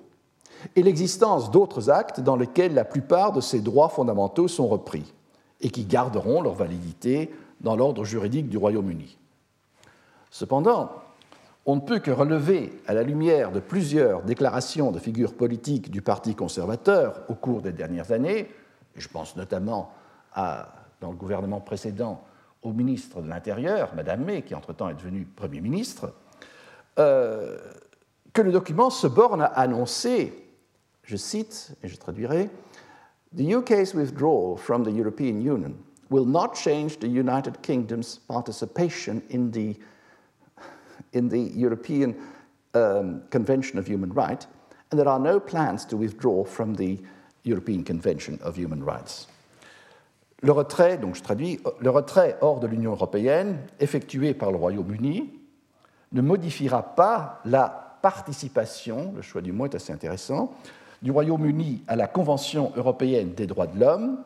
et 0.76 0.84
l'existence 0.84 1.52
d'autres 1.52 1.90
actes 1.90 2.20
dans 2.20 2.36
lesquels 2.36 2.74
la 2.74 2.86
plupart 2.86 3.32
de 3.32 3.42
ces 3.42 3.62
droits 3.62 3.90
fondamentaux 3.90 4.48
sont 4.48 4.68
repris, 4.68 5.14
et 5.62 5.70
qui 5.70 5.86
garderont 5.86 6.42
leur 6.42 6.54
validité 6.54 7.34
dans 7.62 7.76
l'ordre 7.76 8.04
juridique 8.04 8.50
du 8.50 8.58
Royaume-Uni. 8.58 9.18
Cependant, 10.30 10.90
on 11.66 11.76
ne 11.78 11.82
peut 11.82 12.00
que 12.00 12.12
relever, 12.12 12.82
à 12.88 12.94
la 12.94 13.04
lumière 13.04 13.52
de 13.52 13.60
plusieurs 13.60 14.24
déclarations 14.24 14.92
de 14.92 15.00
figures 15.00 15.34
politiques 15.34 15.90
du 15.90 16.02
Parti 16.02 16.36
conservateur 16.36 17.22
au 17.30 17.36
cours 17.36 17.62
des 17.62 17.72
dernières 17.72 18.12
années, 18.12 18.50
et 18.96 19.00
je 19.00 19.08
pense 19.08 19.36
notamment 19.36 19.92
à, 20.34 20.74
dans 21.00 21.12
le 21.12 21.18
gouvernement 21.18 21.62
précédent 21.62 22.24
au 22.62 22.74
ministre 22.74 23.22
de 23.22 23.30
l'Intérieur, 23.30 23.94
Madame 23.96 24.24
May, 24.24 24.42
qui 24.42 24.56
entre-temps 24.56 24.90
est 24.90 24.96
devenue 24.96 25.26
Premier 25.26 25.62
ministre, 25.62 26.14
euh, 27.00 27.58
que 28.34 28.42
le 28.42 28.52
document 28.52 28.90
se 28.90 29.08
borne 29.08 29.42
à 29.42 29.46
annoncer, 29.46 30.34
je 31.04 31.18
cite, 31.18 31.76
et 31.84 31.88
je 31.88 31.98
traduirai, 31.98 32.50
The 33.36 33.42
UK's 33.42 33.94
withdrawal 33.94 34.58
from 34.58 34.84
the 34.84 34.96
European 34.96 35.42
Union 35.42 35.74
will 36.10 36.26
not 36.26 36.54
change 36.54 37.00
the 37.00 37.08
United 37.08 37.62
Kingdom's 37.62 38.20
participation 38.28 39.22
in 39.32 39.50
the, 39.50 39.76
in 41.14 41.30
the 41.30 41.52
European 41.56 42.16
um, 42.74 43.22
Convention 43.30 43.80
of 43.80 43.88
Human 43.88 44.12
Rights, 44.12 44.48
and 44.92 45.00
there 45.00 45.08
are 45.08 45.20
no 45.20 45.40
plans 45.40 45.86
to 45.86 45.98
withdraw 45.98 46.44
from 46.44 46.76
the 46.76 47.00
European 47.44 47.84
Convention 47.84 48.40
of 48.44 48.58
Human 48.58 48.84
Rights. 48.84 49.28
Le 50.42 50.52
retrait, 50.52 50.98
donc 50.98 51.16
je 51.16 51.24
traduis, 51.24 51.60
le 51.80 51.90
retrait 51.90 52.38
hors 52.42 52.60
de 52.60 52.68
l'Union 52.68 52.92
européenne 52.92 53.60
effectué 53.80 54.34
par 54.34 54.52
le 54.52 54.58
Royaume-Uni 54.58 55.32
ne 56.12 56.22
modifiera 56.22 56.96
pas 56.96 57.40
la 57.46 57.98
participation, 58.02 59.14
le 59.16 59.22
choix 59.22 59.42
du 59.42 59.54
mot 59.54 59.66
est 59.66 59.76
assez 59.76 59.94
intéressant, 59.94 60.54
du 61.02 61.12
Royaume-Uni 61.12 61.84
à 61.88 61.96
la 61.96 62.08
Convention 62.08 62.74
européenne 62.76 63.34
des 63.34 63.48
droits 63.48 63.68
de 63.68 63.80
l'homme, 63.80 64.24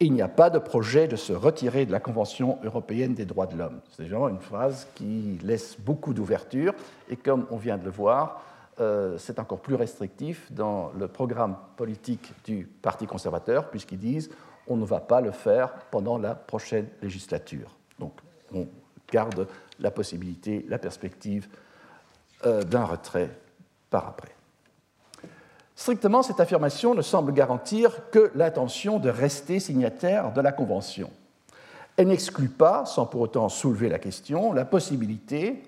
il 0.00 0.14
n'y 0.14 0.22
a 0.22 0.28
pas 0.28 0.48
de 0.48 0.58
projet 0.58 1.06
de 1.06 1.16
se 1.16 1.32
retirer 1.32 1.84
de 1.84 1.92
la 1.92 2.00
Convention 2.00 2.58
européenne 2.64 3.14
des 3.14 3.26
droits 3.26 3.46
de 3.46 3.56
l'homme. 3.56 3.80
C'est 3.92 4.04
vraiment 4.04 4.30
une 4.30 4.40
phrase 4.40 4.88
qui 4.94 5.38
laisse 5.44 5.78
beaucoup 5.78 6.14
d'ouverture, 6.14 6.74
et 7.10 7.16
comme 7.16 7.46
on 7.50 7.58
vient 7.58 7.76
de 7.76 7.84
le 7.84 7.90
voir, 7.90 8.42
euh, 8.80 9.18
c'est 9.18 9.38
encore 9.38 9.60
plus 9.60 9.74
restrictif 9.74 10.50
dans 10.50 10.90
le 10.98 11.06
programme 11.06 11.56
politique 11.76 12.32
du 12.44 12.66
Parti 12.80 13.06
conservateur, 13.06 13.68
puisqu'ils 13.68 13.98
disent 13.98 14.30
on 14.66 14.76
ne 14.76 14.86
va 14.86 15.00
pas 15.00 15.20
le 15.20 15.32
faire 15.32 15.72
pendant 15.90 16.16
la 16.16 16.34
prochaine 16.34 16.86
législature. 17.02 17.76
Donc 17.98 18.14
on 18.54 18.66
garde 19.12 19.46
la 19.80 19.90
possibilité, 19.90 20.64
la 20.68 20.78
perspective 20.78 21.48
euh, 22.46 22.62
d'un 22.62 22.84
retrait 22.84 23.30
par 23.90 24.06
après. 24.08 24.39
Strictement, 25.80 26.22
cette 26.22 26.40
affirmation 26.40 26.94
ne 26.94 27.00
semble 27.00 27.32
garantir 27.32 28.10
que 28.10 28.30
l'intention 28.34 28.98
de 28.98 29.08
rester 29.08 29.58
signataire 29.60 30.30
de 30.30 30.42
la 30.42 30.52
Convention. 30.52 31.08
Elle 31.96 32.08
n'exclut 32.08 32.50
pas, 32.50 32.84
sans 32.84 33.06
pour 33.06 33.22
autant 33.22 33.48
soulever 33.48 33.88
la 33.88 33.98
question, 33.98 34.52
la 34.52 34.66
possibilité, 34.66 35.62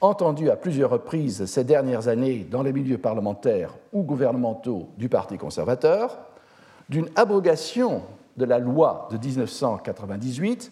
entendue 0.00 0.50
à 0.50 0.56
plusieurs 0.56 0.90
reprises 0.90 1.46
ces 1.46 1.64
dernières 1.64 2.06
années 2.06 2.46
dans 2.48 2.62
les 2.62 2.72
milieux 2.72 2.98
parlementaires 2.98 3.74
ou 3.92 4.04
gouvernementaux 4.04 4.88
du 4.98 5.08
Parti 5.08 5.36
conservateur, 5.36 6.16
d'une 6.88 7.08
abrogation 7.16 8.02
de 8.36 8.44
la 8.44 8.60
loi 8.60 9.08
de 9.10 9.18
1998 9.18 10.70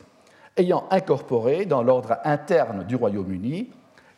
ayant 0.56 0.84
incorporé 0.92 1.66
dans 1.66 1.82
l'ordre 1.82 2.18
interne 2.22 2.84
du 2.84 2.94
Royaume-Uni 2.94 3.70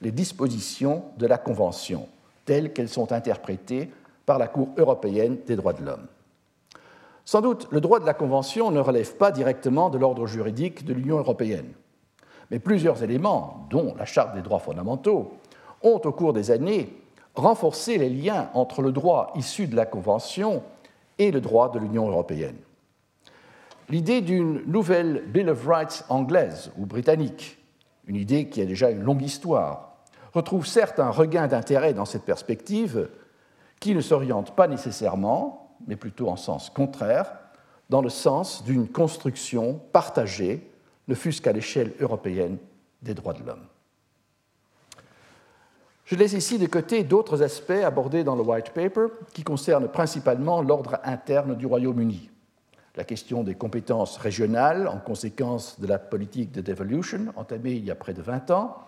les 0.02 0.12
dispositions 0.12 1.04
de 1.16 1.26
la 1.26 1.38
Convention, 1.38 2.08
telles 2.44 2.74
qu'elles 2.74 2.90
sont 2.90 3.12
interprétées 3.12 3.90
par 4.26 4.38
la 4.38 4.48
Cour 4.48 4.68
européenne 4.76 5.38
des 5.46 5.56
droits 5.56 5.72
de 5.72 5.84
l'homme. 5.84 6.06
Sans 7.24 7.40
doute, 7.40 7.66
le 7.70 7.80
droit 7.80 7.98
de 7.98 8.06
la 8.06 8.14
Convention 8.14 8.70
ne 8.70 8.80
relève 8.80 9.16
pas 9.16 9.32
directement 9.32 9.90
de 9.90 9.98
l'ordre 9.98 10.26
juridique 10.26 10.84
de 10.84 10.92
l'Union 10.92 11.18
européenne, 11.18 11.72
mais 12.50 12.58
plusieurs 12.58 13.02
éléments, 13.02 13.66
dont 13.70 13.94
la 13.96 14.04
Charte 14.04 14.34
des 14.34 14.42
droits 14.42 14.58
fondamentaux, 14.58 15.32
ont 15.82 16.00
au 16.04 16.12
cours 16.12 16.32
des 16.32 16.50
années 16.50 16.92
renforcé 17.34 17.98
les 17.98 18.10
liens 18.10 18.50
entre 18.54 18.82
le 18.82 18.92
droit 18.92 19.32
issu 19.34 19.66
de 19.66 19.76
la 19.76 19.86
Convention 19.86 20.62
et 21.18 21.30
le 21.30 21.40
droit 21.40 21.70
de 21.70 21.78
l'Union 21.78 22.08
européenne. 22.08 22.56
L'idée 23.88 24.20
d'une 24.20 24.62
nouvelle 24.66 25.24
Bill 25.28 25.48
of 25.48 25.66
Rights 25.66 26.04
anglaise 26.08 26.72
ou 26.76 26.86
britannique, 26.86 27.58
une 28.06 28.16
idée 28.16 28.48
qui 28.48 28.60
a 28.60 28.66
déjà 28.66 28.90
une 28.90 29.02
longue 29.02 29.22
histoire, 29.22 29.96
retrouve 30.32 30.66
certes 30.66 30.98
un 30.98 31.10
regain 31.10 31.46
d'intérêt 31.46 31.94
dans 31.94 32.04
cette 32.04 32.24
perspective 32.24 33.08
qui 33.80 33.94
ne 33.94 34.00
s'oriente 34.00 34.54
pas 34.54 34.68
nécessairement, 34.68 35.76
mais 35.86 35.96
plutôt 35.96 36.28
en 36.28 36.36
sens 36.36 36.70
contraire, 36.70 37.32
dans 37.90 38.02
le 38.02 38.08
sens 38.08 38.64
d'une 38.64 38.88
construction 38.88 39.80
partagée, 39.92 40.70
ne 41.08 41.14
fût-ce 41.14 41.40
qu'à 41.40 41.52
l'échelle 41.52 41.92
européenne, 42.00 42.58
des 43.02 43.14
droits 43.14 43.34
de 43.34 43.44
l'homme. 43.44 43.66
Je 46.04 46.16
laisse 46.16 46.32
ici 46.32 46.58
de 46.58 46.66
côté 46.66 47.04
d'autres 47.04 47.42
aspects 47.42 47.70
abordés 47.70 48.24
dans 48.24 48.36
le 48.36 48.42
White 48.42 48.70
Paper 48.70 49.06
qui 49.32 49.42
concernent 49.42 49.88
principalement 49.88 50.62
l'ordre 50.62 50.98
interne 51.04 51.56
du 51.56 51.66
Royaume-Uni 51.66 52.30
la 52.96 53.04
question 53.04 53.44
des 53.44 53.54
compétences 53.54 54.16
régionales 54.16 54.88
en 54.88 54.98
conséquence 54.98 55.78
de 55.80 55.86
la 55.86 55.98
politique 55.98 56.52
de 56.52 56.62
devolution 56.62 57.32
entamée 57.36 57.72
il 57.72 57.84
y 57.84 57.90
a 57.90 57.94
près 57.94 58.14
de 58.14 58.22
20 58.22 58.50
ans, 58.50 58.78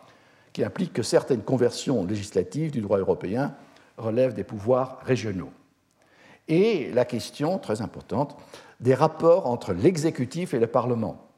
qui 0.53 0.65
implique 0.65 0.95
que 0.95 1.03
certaines 1.03 1.43
conversions 1.43 2.05
législatives 2.05 2.71
du 2.71 2.81
droit 2.81 2.99
européen 2.99 3.55
relèvent 3.99 4.35
des 4.35 4.45
pouvoirs 4.45 4.99
régionaux. 5.05 5.51
Et 6.49 6.91
la 6.93 7.05
question, 7.05 7.59
très 7.59 7.83
importante, 7.83 8.37
des 8.81 8.95
rapports 8.95 9.47
entre 9.47 9.73
l'exécutif 9.73 10.55
et 10.55 10.59
le 10.59 10.67
Parlement. 10.67 11.29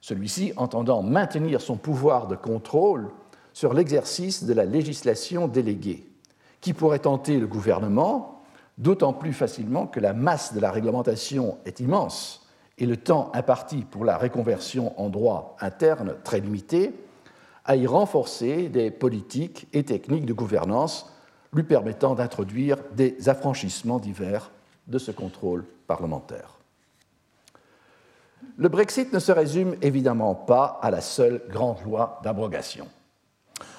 Celui-ci 0.00 0.52
entendant 0.56 1.02
maintenir 1.02 1.60
son 1.60 1.76
pouvoir 1.76 2.26
de 2.26 2.36
contrôle 2.36 3.10
sur 3.54 3.72
l'exercice 3.72 4.44
de 4.44 4.52
la 4.52 4.64
législation 4.64 5.48
déléguée, 5.48 6.06
qui 6.60 6.74
pourrait 6.74 6.98
tenter 6.98 7.38
le 7.38 7.46
gouvernement, 7.46 8.42
d'autant 8.76 9.12
plus 9.12 9.32
facilement 9.32 9.86
que 9.86 10.00
la 10.00 10.12
masse 10.12 10.52
de 10.52 10.60
la 10.60 10.70
réglementation 10.70 11.56
est 11.64 11.80
immense 11.80 12.44
et 12.78 12.86
le 12.86 12.96
temps 12.96 13.30
imparti 13.34 13.84
pour 13.88 14.04
la 14.04 14.18
réconversion 14.18 14.98
en 15.00 15.08
droit 15.08 15.56
interne 15.60 16.16
très 16.24 16.40
limité, 16.40 16.92
à 17.64 17.76
y 17.76 17.86
renforcer 17.86 18.68
des 18.68 18.90
politiques 18.90 19.68
et 19.72 19.84
techniques 19.84 20.26
de 20.26 20.32
gouvernance 20.32 21.13
lui 21.54 21.62
permettant 21.62 22.14
d'introduire 22.14 22.78
des 22.92 23.28
affranchissements 23.28 23.98
divers 23.98 24.50
de 24.86 24.98
ce 24.98 25.10
contrôle 25.10 25.64
parlementaire. 25.86 26.58
Le 28.58 28.68
Brexit 28.68 29.12
ne 29.12 29.18
se 29.18 29.32
résume 29.32 29.76
évidemment 29.82 30.34
pas 30.34 30.78
à 30.82 30.90
la 30.90 31.00
seule 31.00 31.42
grande 31.48 31.82
loi 31.84 32.20
d'abrogation. 32.22 32.86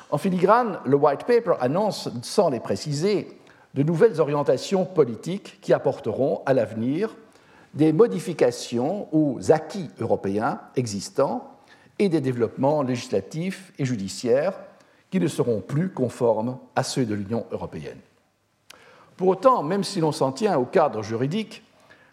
En 0.10 0.18
filigrane, 0.18 0.80
le 0.86 0.96
White 0.96 1.26
Paper 1.26 1.54
annonce, 1.60 2.10
sans 2.24 2.50
les 2.50 2.60
préciser, 2.60 3.40
de 3.74 3.84
nouvelles 3.84 4.22
orientations 4.22 4.86
politiques 4.86 5.60
qui 5.62 5.74
apporteront 5.74 6.42
à 6.46 6.54
l'avenir 6.54 7.16
des 7.74 7.92
modifications 7.92 9.14
aux 9.14 9.52
acquis 9.52 9.90
européens 10.00 10.62
existants 10.76 11.52
et 12.00 12.10
des 12.10 12.22
développements 12.22 12.84
législatifs 12.84 13.74
et 13.78 13.86
judiciaires 13.86 14.54
qui 15.16 15.22
ne 15.22 15.28
seront 15.30 15.62
plus 15.62 15.88
conformes 15.88 16.58
à 16.76 16.84
ceux 16.84 17.06
de 17.06 17.16
l'Union 17.16 17.46
européenne. 17.52 18.00
Pour 19.16 19.30
autant, 19.30 19.64
même 19.64 19.86
si 19.86 20.02
l'on 20.02 20.12
s'en 20.12 20.34
tient 20.34 20.58
au 20.58 20.66
cadre 20.66 21.04
juridique, 21.04 21.64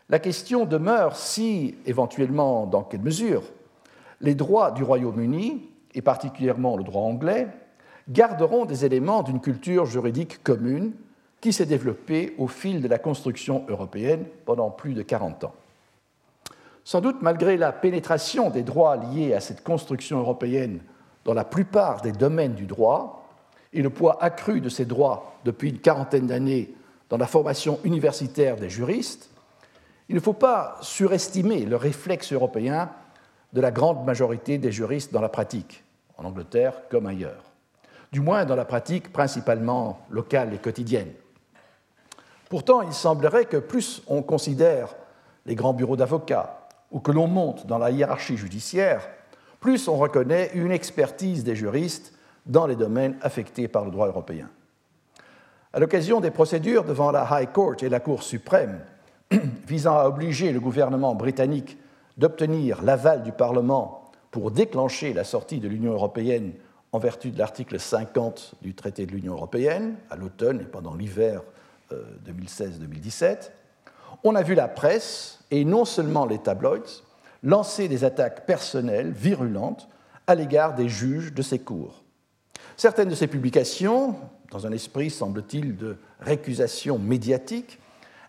la 0.09 0.21
question 0.21 0.67
demeure 0.67 1.17
si, 1.17 1.75
éventuellement, 1.85 2.65
dans 2.65 2.85
quelle 2.85 3.01
mesure, 3.01 3.43
les 4.21 4.37
droits 4.37 4.71
du 4.71 4.85
Royaume-Uni, 4.85 5.69
et 5.97 6.01
particulièrement 6.01 6.77
le 6.77 6.85
droit 6.85 7.03
anglais, 7.03 7.49
garderont 8.09 8.67
des 8.67 8.85
éléments 8.85 9.25
d'une 9.25 9.41
culture 9.41 9.85
juridique 9.85 10.45
commune 10.45 10.93
qui 11.41 11.53
s'est 11.53 11.67
développée 11.67 12.37
au 12.39 12.47
fil 12.47 12.81
de 12.81 12.87
la 12.87 13.01
construction 13.01 13.65
européenne 13.67 14.27
pendant 14.45 14.71
plus 14.71 14.95
de 14.95 15.03
40 15.03 15.43
ans. 15.43 15.55
Sans 16.85 17.01
doute, 17.01 17.21
malgré 17.21 17.57
la 17.57 17.73
pénétration 17.73 18.49
des 18.49 18.63
droits 18.63 18.97
liés 18.97 19.35
à 19.35 19.41
cette 19.41 19.65
construction 19.65 20.21
européenne 20.21 20.79
dans 21.25 21.35
la 21.35 21.45
plupart 21.45 22.03
des 22.03 22.13
domaines 22.13 22.55
du 22.55 22.67
droit 22.67 23.29
et 23.73 23.83
le 23.83 23.91
poids 23.91 24.23
accru 24.23 24.61
de 24.61 24.69
ces 24.69 24.85
droits 24.85 25.35
depuis 25.45 25.71
une 25.71 25.79
quarantaine 25.79 26.27
d'années 26.27 26.75
dans 27.09 27.17
la 27.17 27.27
formation 27.27 27.79
universitaire 27.85 28.57
des 28.57 28.71
juristes, 28.71 29.31
il 30.09 30.15
ne 30.15 30.21
faut 30.21 30.33
pas 30.33 30.79
surestimer 30.83 31.65
le 31.65 31.77
réflexe 31.77 32.33
européen 32.33 32.91
de 33.53 33.61
la 33.61 33.71
grande 33.71 34.05
majorité 34.05 34.59
des 34.59 34.73
juristes 34.73 35.13
dans 35.13 35.21
la 35.21 35.29
pratique, 35.29 35.85
en 36.17 36.25
Angleterre 36.25 36.75
comme 36.91 37.07
ailleurs, 37.07 37.45
du 38.13 38.21
moins 38.21 38.45
dans 38.45 38.57
la 38.57 38.65
pratique 38.65 39.13
principalement 39.13 40.01
locale 40.11 40.55
et 40.55 40.59
quotidienne. 40.59 41.13
Pourtant, 42.49 42.83
il 42.83 42.93
semblerait 42.93 43.47
que 43.47 43.57
plus 43.57 44.03
on 44.07 44.23
considère 44.23 44.95
les 45.47 45.55
grands 45.55 45.73
bureaux 45.73 45.97
d'avocats 45.97 46.69
ou 46.91 47.01
que 47.01 47.11
l'on 47.11 47.27
monte 47.27 47.67
dans 47.67 47.79
la 47.79 47.91
hiérarchie 47.91 48.37
judiciaire, 48.37 49.09
plus 49.63 49.89
on 49.89 49.97
reconnaît 49.97 50.51
une 50.55 50.73
expertise 50.73 51.45
des 51.45 51.55
juristes 51.55 52.13
dans 52.45 52.67
les 52.67 52.77
domaines 52.77 53.17
affectés 53.23 53.69
par 53.69 53.85
le 53.85 53.93
droit 53.93 54.09
européen. 54.09 54.51
À 55.73 55.79
l'occasion 55.79 56.21
des 56.21 56.33
procédures 56.33 56.85
devant 56.85 57.13
la 57.13 57.27
High 57.31 57.51
Court 57.51 57.77
et 57.81 57.89
la 57.89 58.01
Cour 58.01 58.25
suprême 58.25 58.81
visant 59.67 59.97
à 59.97 60.07
obliger 60.07 60.53
le 60.53 60.61
gouvernement 60.61 61.15
britannique 61.15 61.79
d'obtenir 62.19 62.83
l'aval 62.83 63.23
du 63.23 63.33
Parlement 63.33 64.11
pour 64.33 64.51
déclencher 64.51 65.15
la 65.15 65.25
sortie 65.25 65.61
de 65.61 65.69
l'Union 65.69 65.93
européenne 65.93 66.53
en 66.91 66.99
vertu 66.99 67.31
de 67.31 67.39
l'article 67.39 67.79
50 67.79 68.57
du 68.61 68.75
traité 68.75 69.07
de 69.07 69.13
l'Union 69.13 69.35
européenne, 69.35 69.95
à 70.11 70.17
l'automne 70.17 70.61
et 70.61 70.65
pendant 70.65 70.95
l'hiver 70.95 71.43
2016-2017, 71.91 73.25
euh, 73.25 73.37
on 74.25 74.35
a 74.35 74.43
vu 74.43 74.55
la 74.55 74.69
presse, 74.69 75.45
et 75.51 75.65
non 75.65 75.85
seulement 75.85 76.27
les 76.27 76.39
tabloïds, 76.39 77.03
lancer 77.43 77.89
des 77.89 78.05
attaques 78.05 78.47
personnelles 78.47 79.11
virulentes 79.11 79.89
à 80.27 80.35
l'égard 80.35 80.75
des 80.75 80.89
juges 80.89 81.33
de 81.33 81.43
ces 81.43 81.59
cours. 81.59 82.03
Certaines 82.77 83.09
de 83.09 83.15
ces 83.15 83.27
publications, 83.27 84.17
dans 84.51 84.67
un 84.67 84.73
esprit, 84.73 85.11
semble-t-il, 85.11 85.77
de 85.77 85.97
récusation 86.21 86.99
médiatique, 86.99 87.79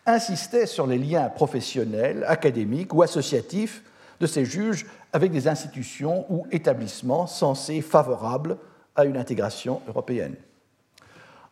insistaient 0.06 0.66
sur 0.66 0.88
les 0.88 0.98
liens 0.98 1.30
professionnels, 1.30 2.26
académiques 2.28 2.94
ou 2.94 3.04
associatifs 3.04 3.84
de 4.20 4.28
ces 4.28 4.46
juges 4.46 4.86
avec 5.14 5.32
des 5.32 5.48
institutions 5.48 6.26
ou 6.30 6.46
établissements 6.52 7.28
censés 7.28 7.82
favorables 7.82 8.58
à 8.96 9.06
une 9.06 9.18
intégration 9.18 9.82
européenne. 9.88 10.36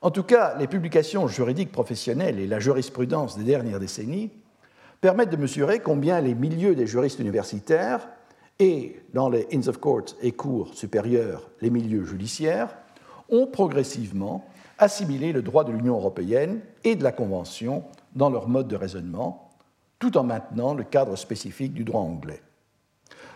En 0.02 0.10
tout 0.10 0.24
cas, 0.24 0.58
les 0.58 0.68
publications 0.68 1.28
juridiques 1.28 1.72
professionnelles 1.72 2.40
et 2.40 2.48
la 2.48 2.60
jurisprudence 2.60 3.38
des 3.38 3.44
dernières 3.44 3.80
décennies 3.80 4.32
permettent 5.02 5.32
de 5.32 5.38
mesurer 5.38 5.80
combien 5.80 6.22
les 6.22 6.36
milieux 6.36 6.76
des 6.76 6.88
juristes 6.88 7.20
universitaires 7.20 8.08
et, 8.60 9.02
dans 9.14 9.30
les 9.30 9.48
Inns 9.52 9.68
of 9.68 9.80
Court 9.80 10.06
et 10.22 10.32
cours 10.32 10.76
supérieurs, 10.76 11.50
les 11.60 11.72
milieux 11.72 12.06
judiciaires, 12.06 12.78
ont 13.30 13.48
progressivement 13.48 14.46
assimilé 14.78 15.32
le 15.32 15.42
droit 15.42 15.64
de 15.64 15.72
l'Union 15.72 15.96
européenne 15.96 16.62
et 16.84 16.96
de 16.96 17.04
la 17.04 17.12
Convention 17.12 17.84
dans 18.16 18.30
leur 18.30 18.48
mode 18.48 18.68
de 18.68 18.76
raisonnement, 18.76 19.50
tout 19.98 20.18
en 20.18 20.24
maintenant 20.24 20.76
le 20.76 20.84
cadre 20.84 21.16
spécifique 21.16 21.74
du 21.74 21.84
droit 21.84 22.02
anglais. 22.02 22.42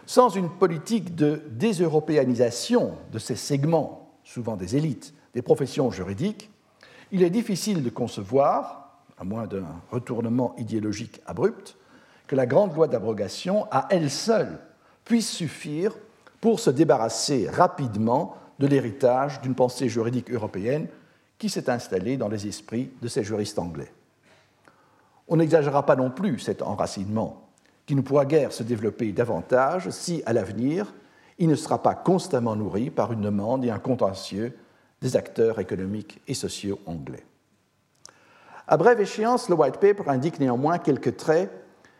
Sans 0.05 0.29
une 0.29 0.49
politique 0.49 1.15
de 1.15 1.41
déseuropéanisation 1.49 2.93
de 3.11 3.17
ces 3.17 3.35
segments, 3.35 4.11
souvent 4.23 4.55
des 4.55 4.75
élites, 4.75 5.13
des 5.33 5.41
professions 5.41 5.89
juridiques, 5.89 6.51
il 7.11 7.23
est 7.23 7.31
difficile 7.31 7.83
de 7.83 7.89
concevoir, 7.89 8.84
à 9.17 9.23
moins 9.23 9.47
d'un 9.47 9.65
retournement 9.91 10.55
idéologique 10.57 11.21
abrupt, 11.25 11.77
que 12.27 12.35
la 12.35 12.45
grande 12.45 12.75
loi 12.75 12.87
d'abrogation, 12.87 13.67
à 13.71 13.87
elle 13.89 14.09
seule, 14.09 14.59
puisse 15.03 15.29
suffire 15.29 15.93
pour 16.41 16.59
se 16.59 16.69
débarrasser 16.69 17.49
rapidement 17.49 18.35
de 18.59 18.67
l'héritage 18.67 19.41
d'une 19.41 19.55
pensée 19.55 19.89
juridique 19.89 20.31
européenne 20.31 20.87
qui 21.37 21.49
s'est 21.49 21.69
installée 21.69 22.17
dans 22.17 22.29
les 22.29 22.47
esprits 22.47 22.91
de 23.01 23.07
ces 23.07 23.23
juristes 23.23 23.59
anglais. 23.59 23.91
On 25.27 25.37
n'exagérera 25.37 25.85
pas 25.85 25.95
non 25.95 26.11
plus 26.11 26.39
cet 26.39 26.61
enracinement 26.61 27.49
qui 27.85 27.95
ne 27.95 28.01
pourra 28.01 28.25
guère 28.25 28.51
se 28.51 28.63
développer 28.63 29.11
davantage 29.11 29.89
si, 29.89 30.23
à 30.25 30.33
l'avenir, 30.33 30.93
il 31.37 31.49
ne 31.49 31.55
sera 31.55 31.81
pas 31.81 31.93
constamment 31.93 32.55
nourri 32.55 32.89
par 32.89 33.11
une 33.11 33.21
demande 33.21 33.65
et 33.65 33.69
un 33.69 33.79
contentieux 33.79 34.57
des 35.01 35.15
acteurs 35.15 35.59
économiques 35.59 36.21
et 36.27 36.33
sociaux 36.33 36.79
anglais. 36.85 37.25
À 38.67 38.77
brève 38.77 38.99
échéance, 38.99 39.47
le 39.49 39.55
White 39.55 39.77
Paper 39.77 40.03
indique 40.07 40.39
néanmoins 40.39 40.79
quelques 40.79 41.17
traits 41.17 41.51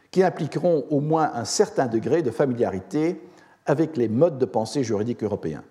qui 0.10 0.24
impliqueront 0.24 0.86
au 0.90 1.00
moins 1.00 1.32
un 1.36 1.46
certain 1.46 1.86
degré 1.86 2.24
de 2.24 2.32
familiarité 2.32 3.22
avec 3.68 3.98
les 3.98 4.08
modes 4.08 4.40
de 4.40 4.46
pensée 4.46 4.84
juridiques 4.84 5.24
européens. 5.24 5.64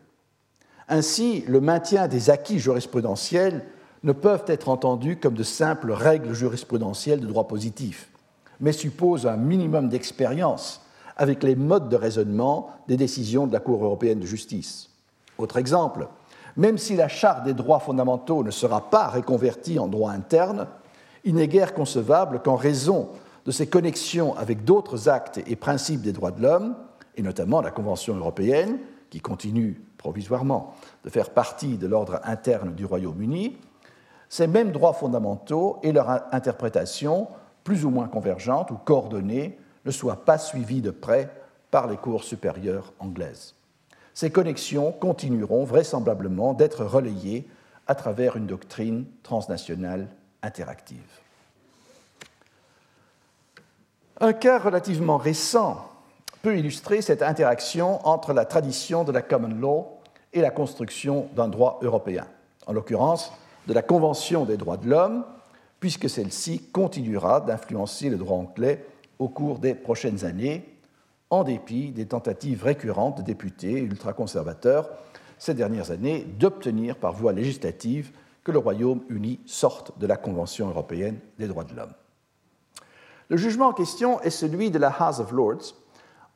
Ainsi, 0.88 1.44
le 1.48 1.60
maintien 1.60 2.06
des 2.06 2.30
acquis 2.30 2.58
jurisprudentiels 2.58 3.64
ne 4.04 4.12
peuvent 4.12 4.44
être 4.46 4.68
entendus 4.68 5.16
comme 5.16 5.34
de 5.34 5.42
simples 5.42 5.90
règles 5.90 6.34
jurisprudentielles 6.34 7.20
de 7.20 7.26
droit 7.26 7.48
positif, 7.48 8.10
mais 8.60 8.72
suppose 8.72 9.26
un 9.26 9.36
minimum 9.36 9.88
d'expérience 9.88 10.82
avec 11.16 11.42
les 11.42 11.56
modes 11.56 11.88
de 11.88 11.96
raisonnement 11.96 12.70
des 12.86 12.96
décisions 12.96 13.46
de 13.46 13.52
la 13.52 13.60
Cour 13.60 13.82
européenne 13.84 14.20
de 14.20 14.26
justice. 14.26 14.90
Autre 15.38 15.56
exemple, 15.56 16.08
même 16.56 16.78
si 16.78 16.94
la 16.94 17.08
Charte 17.08 17.44
des 17.44 17.54
droits 17.54 17.80
fondamentaux 17.80 18.44
ne 18.44 18.50
sera 18.50 18.90
pas 18.90 19.08
reconvertie 19.08 19.78
en 19.78 19.88
droit 19.88 20.12
interne, 20.12 20.68
il 21.24 21.34
n'est 21.34 21.48
guère 21.48 21.74
concevable 21.74 22.40
qu'en 22.42 22.56
raison 22.56 23.08
de 23.44 23.50
ses 23.50 23.66
connexions 23.66 24.36
avec 24.36 24.64
d'autres 24.64 25.08
actes 25.08 25.40
et 25.46 25.56
principes 25.56 26.02
des 26.02 26.12
droits 26.12 26.30
de 26.30 26.42
l'homme, 26.42 26.76
et 27.16 27.22
notamment 27.22 27.60
la 27.60 27.70
Convention 27.70 28.14
européenne, 28.16 28.78
qui 29.10 29.20
continue 29.20 29.80
provisoirement 29.98 30.74
de 31.04 31.10
faire 31.10 31.30
partie 31.30 31.78
de 31.78 31.86
l'ordre 31.86 32.20
interne 32.24 32.74
du 32.74 32.84
Royaume-Uni, 32.84 33.56
ces 34.28 34.46
mêmes 34.46 34.72
droits 34.72 34.92
fondamentaux 34.92 35.78
et 35.82 35.92
leur 35.92 36.10
interprétation 36.32 37.28
plus 37.62 37.84
ou 37.84 37.90
moins 37.90 38.08
convergentes 38.08 38.70
ou 38.70 38.74
coordonnées 38.74 39.58
ne 39.84 39.90
soient 39.90 40.24
pas 40.24 40.38
suivies 40.38 40.82
de 40.82 40.90
près 40.90 41.30
par 41.70 41.86
les 41.86 41.96
cours 41.96 42.24
supérieures 42.24 42.92
anglaises. 42.98 43.54
Ces 44.12 44.30
connexions 44.30 44.92
continueront 44.92 45.64
vraisemblablement 45.64 46.54
d'être 46.54 46.84
relayées 46.84 47.48
à 47.86 47.94
travers 47.94 48.36
une 48.36 48.46
doctrine 48.46 49.06
transnationale 49.22 50.08
interactive. 50.44 50.98
Un 54.20 54.32
cas 54.32 54.58
relativement 54.58 55.16
récent 55.16 55.90
peut 56.42 56.56
illustrer 56.56 57.02
cette 57.02 57.22
interaction 57.22 58.06
entre 58.06 58.32
la 58.32 58.44
tradition 58.44 59.02
de 59.02 59.10
la 59.10 59.22
common 59.22 59.48
law 59.48 59.98
et 60.32 60.40
la 60.40 60.50
construction 60.50 61.28
d'un 61.34 61.48
droit 61.48 61.78
européen, 61.82 62.26
en 62.66 62.72
l'occurrence 62.72 63.32
de 63.66 63.72
la 63.72 63.82
Convention 63.82 64.44
des 64.44 64.56
droits 64.56 64.76
de 64.76 64.88
l'homme, 64.88 65.24
puisque 65.80 66.08
celle-ci 66.08 66.60
continuera 66.72 67.40
d'influencer 67.40 68.08
le 68.08 68.16
droit 68.16 68.36
anglais 68.36 68.86
au 69.18 69.28
cours 69.28 69.58
des 69.58 69.74
prochaines 69.74 70.24
années, 70.24 70.68
en 71.30 71.44
dépit 71.44 71.90
des 71.90 72.06
tentatives 72.06 72.62
récurrentes 72.62 73.18
de 73.18 73.22
députés 73.22 73.80
ultraconservateurs 73.80 74.90
ces 75.38 75.54
dernières 75.54 75.90
années 75.90 76.24
d'obtenir 76.38 76.96
par 76.96 77.12
voie 77.12 77.32
législative 77.32 78.12
que 78.44 78.52
le 78.52 78.58
Royaume-Uni 78.58 79.40
sorte 79.46 79.98
de 79.98 80.06
la 80.06 80.16
Convention 80.16 80.68
européenne 80.68 81.18
des 81.38 81.48
droits 81.48 81.64
de 81.64 81.74
l'homme. 81.74 81.94
Le 83.30 83.36
jugement 83.38 83.68
en 83.68 83.72
question 83.72 84.20
est 84.20 84.30
celui 84.30 84.70
de 84.70 84.78
la 84.78 84.90
House 84.90 85.18
of 85.18 85.32
Lords 85.32 85.74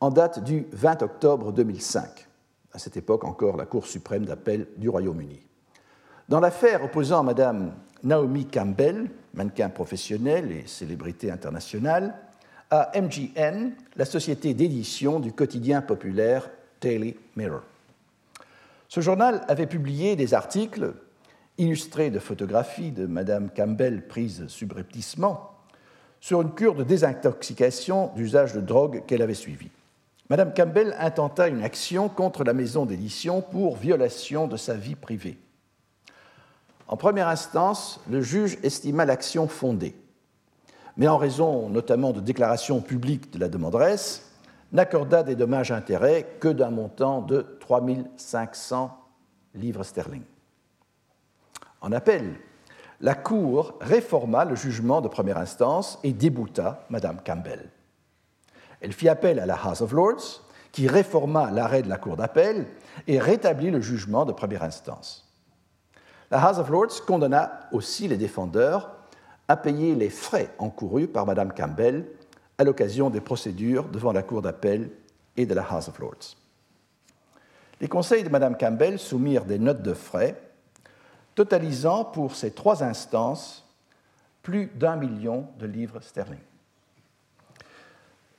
en 0.01 0.11
date 0.11 0.42
du 0.42 0.66
20 0.73 1.03
octobre 1.03 1.53
2005, 1.53 2.27
à 2.73 2.79
cette 2.79 2.97
époque 2.97 3.25
encore 3.25 3.57
la 3.57 3.66
Cour 3.66 3.87
suprême 3.87 4.25
d'appel 4.25 4.66
du 4.79 4.88
Royaume-Uni. 4.88 5.40
Dans 6.29 6.40
l'affaire 6.40 6.83
opposant 6.83 7.23
Mme 7.23 7.73
Naomi 8.03 8.47
Campbell, 8.47 9.11
mannequin 9.35 9.68
professionnel 9.68 10.51
et 10.53 10.66
célébrité 10.66 11.31
internationale, 11.31 12.14
à 12.71 12.90
MGN, 12.94 13.73
la 13.97 14.05
société 14.05 14.55
d'édition 14.55 15.21
du 15.21 15.33
quotidien 15.33 15.83
populaire 15.83 16.49
Daily 16.81 17.16
Mirror. 17.37 17.62
Ce 18.88 19.01
journal 19.01 19.44
avait 19.49 19.66
publié 19.66 20.16
des 20.16 20.35
articles 20.35 20.94
illustré 21.59 22.11
de 22.11 22.18
photographies 22.18 22.92
de 22.92 23.07
Madame 23.07 23.51
Campbell 23.51 24.07
prises 24.07 24.47
subrepticement 24.47 25.51
sur 26.21 26.40
une 26.40 26.55
cure 26.55 26.75
de 26.75 26.85
désintoxication 26.85 28.12
d'usage 28.14 28.53
de 28.53 28.61
drogue 28.61 29.03
qu'elle 29.07 29.23
avait 29.23 29.35
suivie. 29.35 29.71
Madame 30.31 30.53
Campbell 30.55 30.94
intenta 30.99 31.49
une 31.49 31.62
action 31.62 32.09
contre 32.09 32.44
la 32.44 32.53
maison 32.53 32.87
d'édition 32.87 33.40
pour 33.40 33.77
violation 33.77 34.47
de 34.47 34.57
sa 34.57 34.75
vie 34.75 34.94
privée. 34.94 35.38
En 36.87 36.97
première 36.97 37.29
instance, 37.29 38.01
le 38.11 38.21
juge 38.21 38.59
estima 38.62 39.05
l'action 39.05 39.49
fondée, 39.49 39.94
mais 40.97 41.09
en 41.09 41.18
raison 41.18 41.68
notamment 41.68 42.12
de 42.12 42.21
déclarations 42.21 42.81
publiques 42.81 43.31
de 43.33 43.38
la 43.38 43.49
demanderesse, 43.49 44.33
n'accorda 44.73 45.23
des 45.23 45.35
dommages-intérêts 45.35 46.27
que 46.40 46.49
d'un 46.49 46.71
montant 46.71 47.23
de 47.23 47.57
3500 47.61 48.90
livres 49.55 49.85
sterling. 49.85 50.23
En 51.81 51.93
appel, 51.93 52.35
la 53.01 53.14
Cour 53.14 53.75
réforma 53.81 54.45
le 54.45 54.57
jugement 54.57 55.01
de 55.01 55.09
première 55.09 55.38
instance 55.38 55.99
et 56.03 56.12
débouta 56.12 56.85
Madame 56.91 57.19
Campbell. 57.25 57.71
Elle 58.81 58.93
fit 58.93 59.09
appel 59.09 59.38
à 59.38 59.47
la 59.47 59.55
House 59.55 59.81
of 59.81 59.93
Lords, 59.93 60.43
qui 60.73 60.87
réforma 60.87 61.51
l'arrêt 61.51 61.83
de 61.83 61.88
la 61.88 61.97
Cour 61.97 62.17
d'appel 62.17 62.67
et 63.07 63.19
rétablit 63.19 63.71
le 63.71 63.81
jugement 63.81 64.25
de 64.25 64.33
première 64.33 64.62
instance. 64.62 65.29
La 66.31 66.45
House 66.45 66.59
of 66.59 66.69
Lords 66.69 67.05
condamna 67.07 67.69
aussi 67.73 68.07
les 68.07 68.17
défendeurs 68.17 68.91
à 69.49 69.57
payer 69.57 69.95
les 69.95 70.11
frais 70.11 70.51
encourus 70.59 71.09
par 71.09 71.25
Mme 71.25 71.53
Campbell 71.53 72.07
à 72.59 72.64
l'occasion 72.64 73.09
des 73.09 73.21
procédures 73.21 73.88
devant 73.88 74.12
la 74.12 74.23
Cour 74.23 74.43
d'appel 74.43 74.91
et 75.37 75.47
de 75.47 75.55
la 75.55 75.62
House 75.62 75.88
of 75.88 75.99
Lords. 75.99 76.37
Les 77.81 77.88
conseils 77.88 78.25
de 78.25 78.29
Mme 78.29 78.57
Campbell 78.57 78.99
soumirent 78.99 79.45
des 79.45 79.59
notes 79.59 79.83
de 79.83 79.95
frais, 79.95 80.48
totalisant 81.38 82.05
pour 82.05 82.35
ces 82.35 82.51
trois 82.51 82.83
instances 82.83 83.64
plus 84.42 84.66
d'un 84.74 84.96
million 84.96 85.46
de 85.59 85.66
livres 85.66 86.01
sterling 86.01 86.40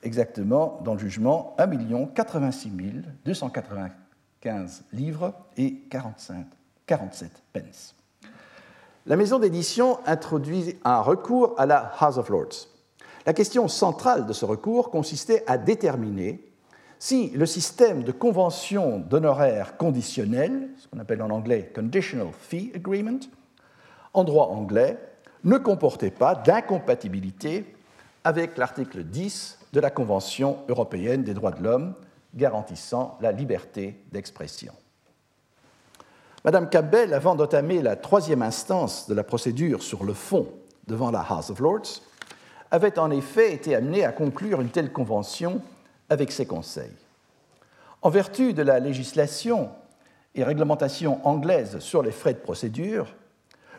exactement 0.04 0.80
dans 0.84 0.94
le 0.94 1.00
jugement 1.00 1.56
1 1.58 2.08
86 2.08 2.72
295 3.26 4.84
livres 4.94 5.34
et 5.58 5.76
45, 5.90 6.46
47 6.86 7.32
pence. 7.54 7.96
La 9.06 9.16
maison 9.16 9.40
d'édition 9.40 10.00
introduit 10.06 10.78
un 10.84 11.00
recours 11.02 11.56
à 11.58 11.66
la 11.66 11.92
House 12.00 12.18
of 12.18 12.30
Lords. 12.30 12.68
La 13.26 13.34
question 13.34 13.68
centrale 13.68 14.26
de 14.26 14.34
ce 14.34 14.46
recours 14.46 14.92
consistait 14.92 15.44
à 15.48 15.58
déterminer 15.58 16.44
si 17.00 17.30
le 17.30 17.46
système 17.46 18.04
de 18.04 18.12
convention 18.12 19.00
d'honoraires 19.00 19.78
conditionnel, 19.78 20.70
ce 20.78 20.88
qu'on 20.90 21.00
appelle 21.00 21.22
en 21.22 21.30
anglais 21.30 21.72
Conditional 21.74 22.28
Fee 22.38 22.72
Agreement, 22.76 23.22
en 24.14 24.26
droit 24.26 24.48
anglais, 24.48 24.98
ne 25.46 25.58
comportait 25.58 26.12
pas 26.12 26.36
d'incompatibilité 26.36 27.74
avec 28.26 28.58
l'article 28.58 29.06
10 29.06 29.60
de 29.72 29.80
la 29.80 29.90
Convention 29.90 30.58
européenne 30.68 31.24
des 31.24 31.34
droits 31.34 31.52
de 31.52 31.64
l'homme 31.64 31.94
garantissant 32.36 33.18
la 33.22 33.32
liberté 33.32 34.04
d'expression. 34.12 34.74
Madame 36.44 36.70
Campbell, 36.70 37.14
avant 37.14 37.36
d'entamer 37.36 37.82
la 37.82 37.96
troisième 37.96 38.42
instance 38.42 39.08
de 39.08 39.14
la 39.14 39.24
procédure 39.24 39.84
sur 39.84 40.04
le 40.04 40.14
fond 40.14 40.48
devant 40.88 41.12
la 41.12 41.22
House 41.22 41.50
of 41.50 41.60
Lords, 41.60 42.02
avait 42.72 43.00
en 43.00 43.10
effet 43.10 43.54
été 43.54 43.74
amenée 43.74 44.04
à 44.04 44.12
conclure 44.12 44.60
une 44.60 44.70
telle 44.70 44.92
convention 44.92 45.62
avec 46.10 46.32
ses 46.32 46.46
conseils. 46.46 46.96
En 48.02 48.10
vertu 48.10 48.54
de 48.54 48.62
la 48.62 48.80
législation 48.80 49.70
et 50.36 50.44
réglementation 50.44 51.26
anglaise 51.28 51.80
sur 51.80 52.02
les 52.02 52.12
frais 52.12 52.34
de 52.34 52.40
procédure, 52.40 53.14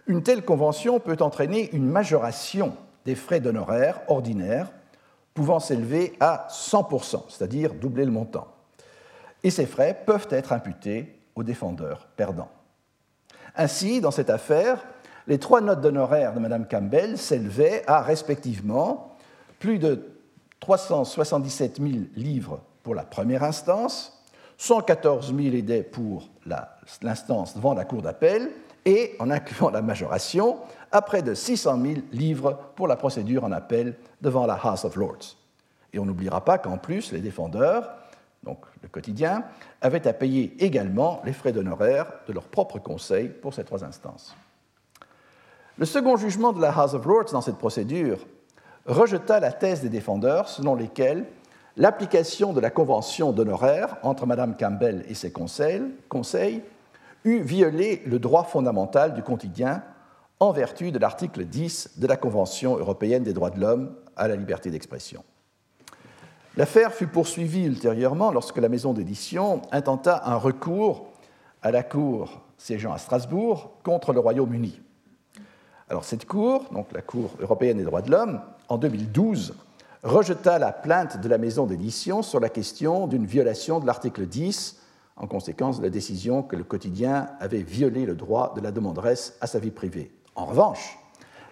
une 0.07 0.23
telle 0.23 0.45
convention 0.45 1.01
peut 1.01 1.17
entraîner 1.21 1.71
une 1.73 1.87
majoration 1.87 2.75
des 3.05 3.15
frais 3.15 3.41
d'honoraires 3.41 4.01
ordinaires 4.09 4.71
pouvant 5.35 5.61
s'élever 5.61 6.15
à 6.21 6.49
100%, 6.51 7.25
c'est-à-dire 7.29 7.75
doubler 7.75 8.05
le 8.05 8.11
montant. 8.11 8.49
Et 9.43 9.51
ces 9.51 9.67
frais 9.67 10.03
peuvent 10.05 10.29
être 10.31 10.53
imputés 10.53 11.19
au 11.35 11.43
défendeur 11.43 12.09
perdant. 12.17 12.49
Ainsi, 13.57 14.01
dans 14.01 14.11
cette 14.11 14.31
affaire, 14.31 14.85
les 15.27 15.39
trois 15.39 15.61
notes 15.61 15.81
d'honoraires 15.81 16.35
de 16.35 16.41
Mme 16.41 16.67
Campbell 16.67 17.17
s'élevaient 17.17 17.85
à 17.87 18.03
respectivement 18.03 19.17
plus 19.59 19.79
de 19.79 20.10
377 20.61 21.79
000 21.79 21.91
livres 22.17 22.61
pour 22.83 22.95
la 22.95 23.03
première 23.03 23.43
instance, 23.43 24.23
114 24.59 25.35
000 25.35 25.57
aidés 25.57 25.83
pour 25.83 26.29
l'instance 27.03 27.55
devant 27.55 27.75
la 27.75 27.85
Cour 27.85 28.03
d'appel 28.03 28.51
et, 28.85 29.17
en 29.19 29.31
incluant 29.31 29.71
la 29.71 29.83
majoration, 29.83 30.59
à 30.93 31.03
près 31.03 31.23
de 31.23 31.35
600 31.35 31.81
000 31.83 31.95
livres 32.13 32.59
pour 32.77 32.89
la 32.89 32.97
procédure 32.97 33.45
en 33.45 33.53
appel 33.53 33.97
devant 34.21 34.47
la 34.47 34.55
House 34.55 34.85
of 34.85 34.97
Lords. 34.97 35.37
Et 35.93 35.99
on 35.99 36.05
n'oubliera 36.05 36.45
pas 36.45 36.59
qu'en 36.59 36.79
plus, 36.79 37.13
les 37.13 37.21
défendeurs, 37.21 37.91
donc 38.43 38.65
le 38.83 38.89
quotidien, 38.89 39.45
avaient 39.81 40.07
à 40.07 40.13
payer 40.13 40.55
également 40.59 41.21
les 41.25 41.33
frais 41.33 41.53
d'honoraires 41.53 42.13
de 42.27 42.33
leur 42.33 42.45
propre 42.45 42.79
conseil 42.79 43.29
pour 43.29 43.55
ces 43.55 43.65
trois 43.65 43.85
instances. 43.85 44.37
Le 45.79 45.87
second 45.87 46.17
jugement 46.17 46.53
de 46.53 46.61
la 46.61 46.71
House 46.71 46.95
of 46.95 47.05
Lords 47.07 47.33
dans 47.33 47.41
cette 47.41 47.59
procédure 47.59 48.19
rejeta 48.87 49.41
la 49.41 49.53
thèse 49.53 49.83
des 49.83 49.89
défendeurs 49.89 50.49
selon 50.49 50.75
lesquels 50.75 51.27
l'application 51.77 52.53
de 52.53 52.61
la 52.61 52.71
convention 52.71 53.33
d'honoraires 53.33 53.97
entre 54.03 54.27
Mme 54.27 54.57
Campbell 54.57 55.05
et 55.09 55.15
ses 55.15 55.33
conseils, 55.33 55.83
conseils 56.09 56.63
eût 57.25 57.41
violé 57.41 58.03
le 58.07 58.19
droit 58.19 58.45
fondamental 58.45 59.15
du 59.15 59.23
quotidien 59.23 59.83
en 60.41 60.53
vertu 60.53 60.91
de 60.91 60.99
l'article 60.99 61.45
10 61.45 61.99
de 61.99 62.07
la 62.07 62.17
Convention 62.17 62.77
européenne 62.77 63.23
des 63.23 63.35
droits 63.35 63.51
de 63.51 63.61
l'homme 63.61 63.95
à 64.17 64.27
la 64.27 64.37
liberté 64.37 64.71
d'expression. 64.71 65.23
L'affaire 66.57 66.93
fut 66.93 67.07
poursuivie 67.07 67.65
ultérieurement 67.65 68.33
lorsque 68.33 68.59
la 68.59 68.69
maison 68.69 68.93
d'édition 68.93 69.63
intenta 69.71 70.23
un 70.25 70.37
recours 70.37 71.09
à 71.63 71.71
la 71.71 71.83
Cour 71.83 72.43
siégeant 72.57 72.93
à 72.93 72.99
Strasbourg 72.99 73.73
contre 73.83 74.13
le 74.13 74.21
Royaume-Uni. 74.21 74.81
Alors 75.89 76.05
cette 76.05 76.27
Cour, 76.27 76.65
donc 76.73 76.93
la 76.93 77.03
Cour 77.03 77.31
européenne 77.41 77.79
des 77.79 77.85
droits 77.85 78.03
de 78.03 78.11
l'homme, 78.11 78.41
en 78.71 78.79
2012, 78.79 79.55
rejeta 80.05 80.59
la 80.59 80.73
plainte 80.73 81.21
de 81.21 81.29
la 81.29 81.39
maison 81.39 81.67
d'édition 81.67 82.23
sur 82.23 82.41
la 82.41 82.49
question 82.49 83.09
d'une 83.09 83.27
violation 83.27 83.81
de 83.81 83.87
l'article 83.87 84.27
10 84.27 84.81
en 85.17 85.27
conséquence 85.27 85.79
de 85.79 85.83
la 85.83 85.91
décision 85.91 86.43
que 86.43 86.57
le 86.57 86.63
quotidien 86.65 87.31
avait 87.41 87.63
violé 87.63 88.07
le 88.07 88.15
droit 88.15 88.55
de 88.55 88.61
la 88.61 88.71
demanderesse 88.71 89.37
à 89.41 89.49
sa 89.49 89.59
vie 89.59 89.73
privée. 89.73 90.13
En 90.37 90.47
revanche, 90.47 90.99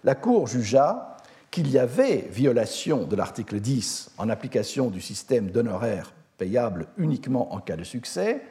la 0.04 0.14
Cour 0.14 0.46
jugea 0.46 1.16
qu'il 1.50 1.68
y 1.68 1.78
avait 1.78 2.28
violation 2.30 3.04
de 3.04 3.16
l'article 3.16 3.58
10 3.58 4.12
en 4.16 4.28
application 4.28 4.88
du 4.88 5.00
système 5.00 5.50
d'honoraires 5.50 6.12
payable 6.38 6.86
uniquement 6.98 7.52
en 7.52 7.58
cas 7.58 7.76
de 7.76 7.84
succès 7.84 8.42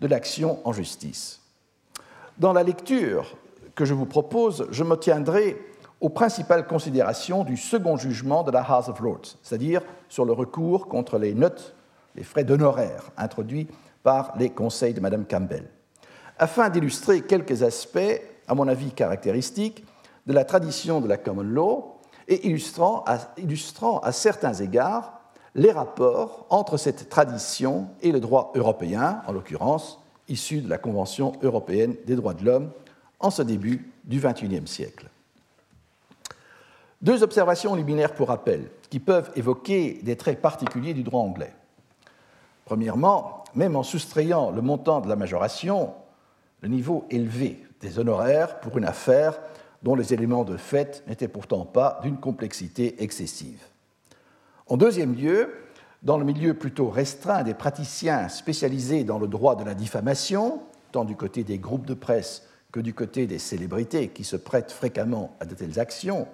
de 0.00 0.06
l'action 0.06 0.66
en 0.66 0.72
justice. 0.72 1.40
Dans 2.38 2.54
la 2.54 2.62
lecture 2.62 3.36
que 3.74 3.84
je 3.84 3.92
vous 3.92 4.06
propose, 4.06 4.66
je 4.70 4.82
me 4.82 4.96
tiendrai 4.96 5.58
aux 6.00 6.08
principales 6.08 6.66
considérations 6.66 7.44
du 7.44 7.56
second 7.56 7.96
jugement 7.96 8.42
de 8.42 8.50
la 8.50 8.62
House 8.62 8.88
of 8.88 9.00
Lords, 9.00 9.36
c'est-à-dire 9.42 9.82
sur 10.08 10.24
le 10.24 10.32
recours 10.32 10.88
contre 10.88 11.18
les 11.18 11.34
notes, 11.34 11.74
les 12.14 12.24
frais 12.24 12.44
d'honoraires 12.44 13.10
introduits 13.16 13.68
par 14.02 14.34
les 14.38 14.50
conseils 14.50 14.94
de 14.94 15.00
Mme 15.00 15.24
Campbell, 15.24 15.64
afin 16.38 16.68
d'illustrer 16.68 17.22
quelques 17.22 17.62
aspects 17.62 18.20
à 18.46 18.54
mon 18.54 18.68
avis 18.68 18.90
caractéristique, 18.90 19.84
de 20.26 20.32
la 20.32 20.44
tradition 20.44 21.00
de 21.00 21.08
la 21.08 21.16
common 21.16 21.42
law 21.42 21.96
et 22.28 22.46
illustrant 22.46 23.04
à, 23.06 23.18
illustrant 23.36 23.98
à 24.00 24.12
certains 24.12 24.54
égards 24.54 25.20
les 25.54 25.70
rapports 25.70 26.46
entre 26.50 26.76
cette 26.76 27.08
tradition 27.08 27.88
et 28.02 28.10
le 28.10 28.20
droit 28.20 28.52
européen, 28.54 29.22
en 29.26 29.32
l'occurrence 29.32 30.00
issu 30.28 30.60
de 30.62 30.70
la 30.70 30.78
Convention 30.78 31.32
européenne 31.42 31.94
des 32.06 32.16
droits 32.16 32.34
de 32.34 32.44
l'homme 32.44 32.70
en 33.20 33.30
ce 33.30 33.42
début 33.42 33.92
du 34.04 34.20
XXIe 34.20 34.66
siècle. 34.66 35.08
Deux 37.04 37.22
observations 37.22 37.74
liminaires 37.74 38.14
pour 38.14 38.28
rappel 38.28 38.70
qui 38.88 38.98
peuvent 38.98 39.30
évoquer 39.36 40.00
des 40.02 40.16
traits 40.16 40.40
particuliers 40.40 40.94
du 40.94 41.02
droit 41.02 41.20
anglais. 41.20 41.52
Premièrement, 42.64 43.44
même 43.54 43.76
en 43.76 43.82
soustrayant 43.82 44.50
le 44.50 44.62
montant 44.62 45.02
de 45.02 45.08
la 45.10 45.14
majoration, 45.14 45.92
le 46.62 46.68
niveau 46.70 47.04
élevé 47.10 47.62
des 47.82 47.98
honoraires 47.98 48.58
pour 48.60 48.78
une 48.78 48.86
affaire 48.86 49.38
dont 49.82 49.94
les 49.94 50.14
éléments 50.14 50.44
de 50.44 50.56
fait 50.56 51.04
n'étaient 51.06 51.28
pourtant 51.28 51.66
pas 51.66 52.00
d'une 52.02 52.16
complexité 52.16 53.02
excessive. 53.02 53.62
En 54.66 54.78
deuxième 54.78 55.14
lieu, 55.14 55.52
dans 56.04 56.16
le 56.16 56.24
milieu 56.24 56.54
plutôt 56.54 56.88
restreint 56.88 57.42
des 57.42 57.52
praticiens 57.52 58.30
spécialisés 58.30 59.04
dans 59.04 59.18
le 59.18 59.28
droit 59.28 59.56
de 59.56 59.64
la 59.64 59.74
diffamation, 59.74 60.62
tant 60.90 61.04
du 61.04 61.16
côté 61.16 61.44
des 61.44 61.58
groupes 61.58 61.84
de 61.84 61.92
presse 61.92 62.48
que 62.72 62.80
du 62.80 62.94
côté 62.94 63.26
des 63.26 63.38
célébrités 63.38 64.08
qui 64.08 64.24
se 64.24 64.36
prêtent 64.36 64.72
fréquemment 64.72 65.36
à 65.38 65.44
de 65.44 65.54
telles 65.54 65.78
actions, 65.78 66.26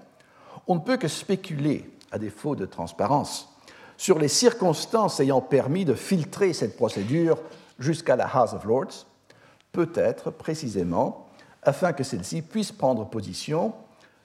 on 0.66 0.76
ne 0.76 0.80
peut 0.80 0.96
que 0.96 1.08
spéculer, 1.08 1.90
à 2.10 2.18
défaut 2.18 2.56
de 2.56 2.66
transparence, 2.66 3.48
sur 3.96 4.18
les 4.18 4.28
circonstances 4.28 5.20
ayant 5.20 5.40
permis 5.40 5.84
de 5.84 5.94
filtrer 5.94 6.52
cette 6.52 6.76
procédure 6.76 7.38
jusqu'à 7.78 8.16
la 8.16 8.26
House 8.26 8.54
of 8.54 8.64
Lords, 8.64 9.06
peut-être 9.72 10.30
précisément 10.30 11.26
afin 11.62 11.92
que 11.92 12.04
celle-ci 12.04 12.42
puisse 12.42 12.72
prendre 12.72 13.08
position 13.08 13.74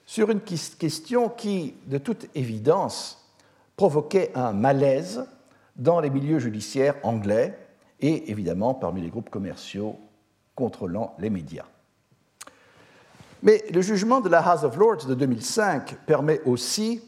sur 0.06 0.30
une 0.30 0.40
question 0.40 1.28
qui, 1.28 1.74
de 1.86 1.98
toute 1.98 2.28
évidence, 2.34 3.30
provoquait 3.76 4.30
un 4.34 4.52
malaise 4.52 5.26
dans 5.76 6.00
les 6.00 6.10
milieux 6.10 6.38
judiciaires 6.38 6.96
anglais 7.02 7.58
et 8.00 8.30
évidemment 8.30 8.72
parmi 8.72 9.02
les 9.02 9.10
groupes 9.10 9.30
commerciaux 9.30 9.98
contrôlant 10.54 11.14
les 11.18 11.28
médias. 11.28 11.66
Mais 13.42 13.64
le 13.72 13.82
jugement 13.82 14.20
de 14.20 14.28
la 14.28 14.40
House 14.40 14.64
of 14.64 14.76
Lords 14.76 15.06
de 15.06 15.14
2005 15.14 15.96
permet 16.06 16.40
aussi 16.44 17.02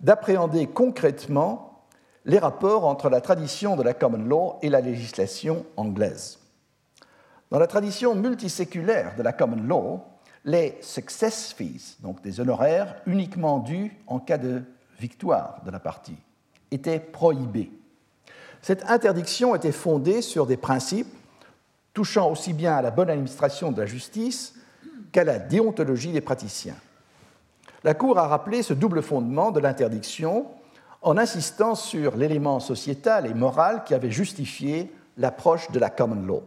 d'appréhender 0.00 0.66
concrètement 0.66 1.86
les 2.24 2.38
rapports 2.38 2.84
entre 2.84 3.08
la 3.08 3.20
tradition 3.20 3.76
de 3.76 3.82
la 3.82 3.94
common 3.94 4.24
law 4.24 4.58
et 4.62 4.68
la 4.68 4.80
législation 4.80 5.64
anglaise. 5.76 6.38
Dans 7.50 7.58
la 7.58 7.66
tradition 7.66 8.14
multiséculaire 8.14 9.14
de 9.16 9.22
la 9.22 9.32
common 9.32 9.62
law, 9.62 10.00
les 10.44 10.76
success 10.80 11.52
fees, 11.52 11.96
donc 12.00 12.20
des 12.22 12.40
honoraires 12.40 12.96
uniquement 13.06 13.58
dus 13.58 13.96
en 14.06 14.18
cas 14.18 14.38
de 14.38 14.62
victoire 14.98 15.60
de 15.64 15.70
la 15.70 15.80
partie, 15.80 16.16
étaient 16.70 17.00
prohibés. 17.00 17.70
Cette 18.62 18.90
interdiction 18.90 19.54
était 19.54 19.72
fondée 19.72 20.22
sur 20.22 20.46
des 20.46 20.56
principes 20.56 21.14
touchant 21.92 22.30
aussi 22.30 22.52
bien 22.52 22.74
à 22.74 22.82
la 22.82 22.90
bonne 22.90 23.10
administration 23.10 23.70
de 23.72 23.80
la 23.80 23.86
justice 23.86 24.54
qu'à 25.14 25.22
la 25.22 25.38
déontologie 25.38 26.10
des 26.10 26.20
praticiens. 26.20 26.74
La 27.84 27.94
Cour 27.94 28.18
a 28.18 28.26
rappelé 28.26 28.64
ce 28.64 28.74
double 28.74 29.00
fondement 29.00 29.52
de 29.52 29.60
l'interdiction 29.60 30.46
en 31.02 31.16
insistant 31.16 31.76
sur 31.76 32.16
l'élément 32.16 32.58
sociétal 32.58 33.26
et 33.26 33.32
moral 33.32 33.84
qui 33.84 33.94
avait 33.94 34.10
justifié 34.10 34.92
l'approche 35.16 35.70
de 35.70 35.78
la 35.78 35.88
common 35.88 36.26
law. 36.26 36.42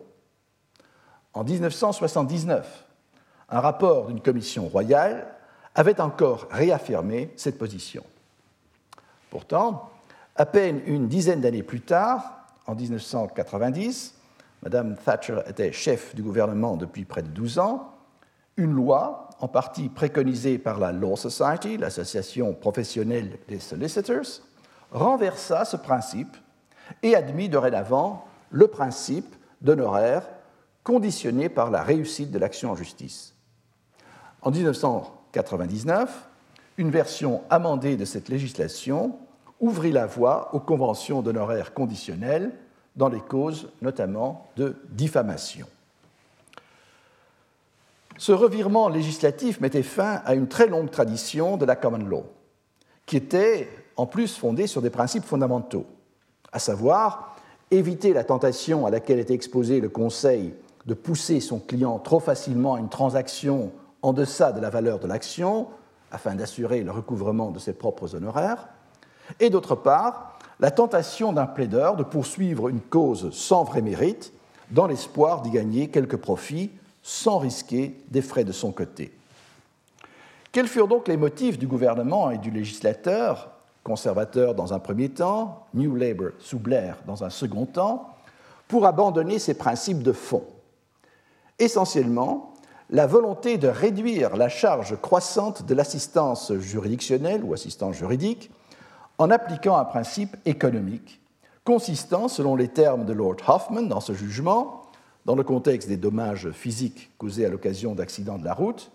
En 1.34 1.46
1979, 1.46 2.84
un 3.48 3.60
rapport 3.62 4.08
d'une 4.08 4.20
commission 4.20 4.68
royale 4.68 5.28
avait 5.74 6.02
encore 6.02 6.48
réaffirmé 6.52 7.32
cette 7.38 7.58
position. 7.58 8.04
Pourtant, 9.30 9.92
à 10.36 10.46
peine 10.46 10.82
une 10.88 11.08
dizaine 11.08 11.40
d'années 11.40 11.64
plus 11.64 11.82
tard, 11.82 12.46
en 12.66 12.76
1990, 12.76 14.14
Madame 14.62 14.98
Thatcher 14.98 15.40
était 15.48 15.72
chef 15.72 16.14
du 16.16 16.22
gouvernement 16.22 16.76
depuis 16.76 17.06
près 17.06 17.22
de 17.22 17.30
12 17.30 17.60
ans, 17.60 17.94
une 18.58 18.74
loi, 18.74 19.30
en 19.40 19.48
partie 19.48 19.88
préconisée 19.88 20.58
par 20.58 20.80
la 20.80 20.92
Law 20.92 21.16
Society, 21.16 21.78
l'association 21.78 22.54
professionnelle 22.54 23.38
des 23.48 23.60
solicitors, 23.60 24.42
renversa 24.92 25.64
ce 25.64 25.78
principe 25.78 26.36
et 27.04 27.16
admit 27.16 27.50
dorénavant 27.50 28.26
le 28.50 28.68
principe 28.68 29.36
d'honoraires 29.62 30.28
conditionné 30.84 31.50
par 31.50 31.70
la 31.70 31.84
réussite 31.84 32.32
de 32.32 32.40
l'action 32.40 32.72
en 32.72 32.76
justice. 32.76 33.36
En 34.42 34.52
1999, 34.52 36.30
une 36.78 36.90
version 36.90 37.42
amendée 37.50 37.98
de 37.98 38.06
cette 38.06 38.30
législation 38.30 39.20
ouvrit 39.60 39.92
la 39.92 40.06
voie 40.06 40.54
aux 40.54 40.60
conventions 40.60 41.22
d'honoraires 41.22 41.74
conditionnels 41.74 42.52
dans 42.96 43.10
les 43.10 43.20
causes 43.20 43.70
notamment 43.82 44.50
de 44.56 44.78
diffamation. 44.90 45.68
Ce 48.18 48.32
revirement 48.32 48.90
législatif 48.90 49.62
mettait 49.62 49.84
fin 49.84 50.22
à 50.26 50.34
une 50.34 50.48
très 50.48 50.68
longue 50.68 50.90
tradition 50.90 51.56
de 51.56 51.66
la 51.66 51.76
common 51.76 52.00
law, 52.00 52.26
qui 53.06 53.16
était 53.16 53.70
en 53.96 54.08
plus 54.08 54.36
fondée 54.36 54.66
sur 54.66 54.82
des 54.82 54.90
principes 54.90 55.24
fondamentaux, 55.24 55.86
à 56.52 56.58
savoir 56.58 57.36
éviter 57.70 58.14
la 58.14 58.24
tentation 58.24 58.88
à 58.88 58.90
laquelle 58.90 59.20
était 59.20 59.36
exposé 59.36 59.82
le 59.82 59.90
Conseil 59.90 60.54
de 60.88 60.94
pousser 60.96 61.40
son 61.40 61.60
client 61.60 62.00
trop 62.00 62.20
facilement 62.20 62.76
à 62.76 62.80
une 62.80 62.90
transaction 62.90 63.72
en 64.02 64.14
deçà 64.14 64.52
de 64.52 64.62
la 64.62 64.70
valeur 64.70 65.00
de 65.00 65.08
l'action, 65.08 65.68
afin 66.12 66.34
d'assurer 66.34 66.82
le 66.82 66.92
recouvrement 66.92 67.52
de 67.52 67.60
ses 67.60 67.74
propres 67.74 68.16
honoraires, 68.16 68.70
et 69.40 69.50
d'autre 69.50 69.76
part, 69.76 70.40
la 70.60 70.72
tentation 70.72 71.34
d'un 71.34 71.46
plaideur 71.46 71.98
de 71.98 72.04
poursuivre 72.04 72.70
une 72.70 72.80
cause 72.80 73.32
sans 73.32 73.64
vrai 73.64 73.82
mérite, 73.82 74.34
dans 74.72 74.88
l'espoir 74.88 75.42
d'y 75.42 75.52
gagner 75.52 75.90
quelques 75.90 76.18
profits 76.18 76.72
sans 77.08 77.38
risquer 77.38 77.96
des 78.10 78.22
frais 78.22 78.44
de 78.44 78.52
son 78.52 78.74
côté. 78.74 79.14
Quels 80.52 80.68
furent 80.68 80.90
donc 80.90 81.08
les 81.08 81.16
motifs 81.16 81.58
du 81.58 81.66
gouvernement 81.66 82.32
et 82.32 82.38
du 82.38 82.52
législateur, 82.52 83.50
conservateur 83.82 84.56
dans 84.56 84.74
un 84.74 84.80
premier 84.80 85.08
temps, 85.08 85.68
New 85.74 85.96
Labour 85.96 86.32
sous 86.40 86.60
Blair 86.60 86.98
dans 87.08 87.24
un 87.24 87.30
second 87.30 87.66
temps, 87.66 88.10
pour 88.68 88.86
abandonner 88.86 89.40
ces 89.40 89.54
principes 89.54 90.04
de 90.04 90.12
fond? 90.12 90.44
Essentiellement, 91.60 92.54
la 92.90 93.08
volonté 93.08 93.58
de 93.58 93.70
réduire 93.70 94.36
la 94.36 94.50
charge 94.50 95.00
croissante 95.00 95.66
de 95.66 95.74
l'assistance 95.74 96.52
juridictionnelle 96.56 97.42
ou 97.42 97.54
assistance 97.54 97.96
juridique 97.96 98.52
en 99.18 99.32
appliquant 99.32 99.78
un 99.78 99.86
principe 99.86 100.36
économique 100.46 101.22
consistant, 101.64 102.28
selon 102.28 102.58
les 102.58 102.68
termes 102.68 103.06
de 103.06 103.14
Lord 103.14 103.38
Hoffman 103.48 103.84
dans 103.84 104.02
ce 104.02 104.12
jugement, 104.12 104.87
dans 105.28 105.36
le 105.36 105.44
contexte 105.44 105.90
des 105.90 105.98
dommages 105.98 106.52
physiques 106.52 107.12
causés 107.18 107.46
à 107.46 107.50
l'occasion 107.50 107.94
d'accidents 107.94 108.38
de 108.38 108.46
la 108.46 108.54
route, 108.54 108.92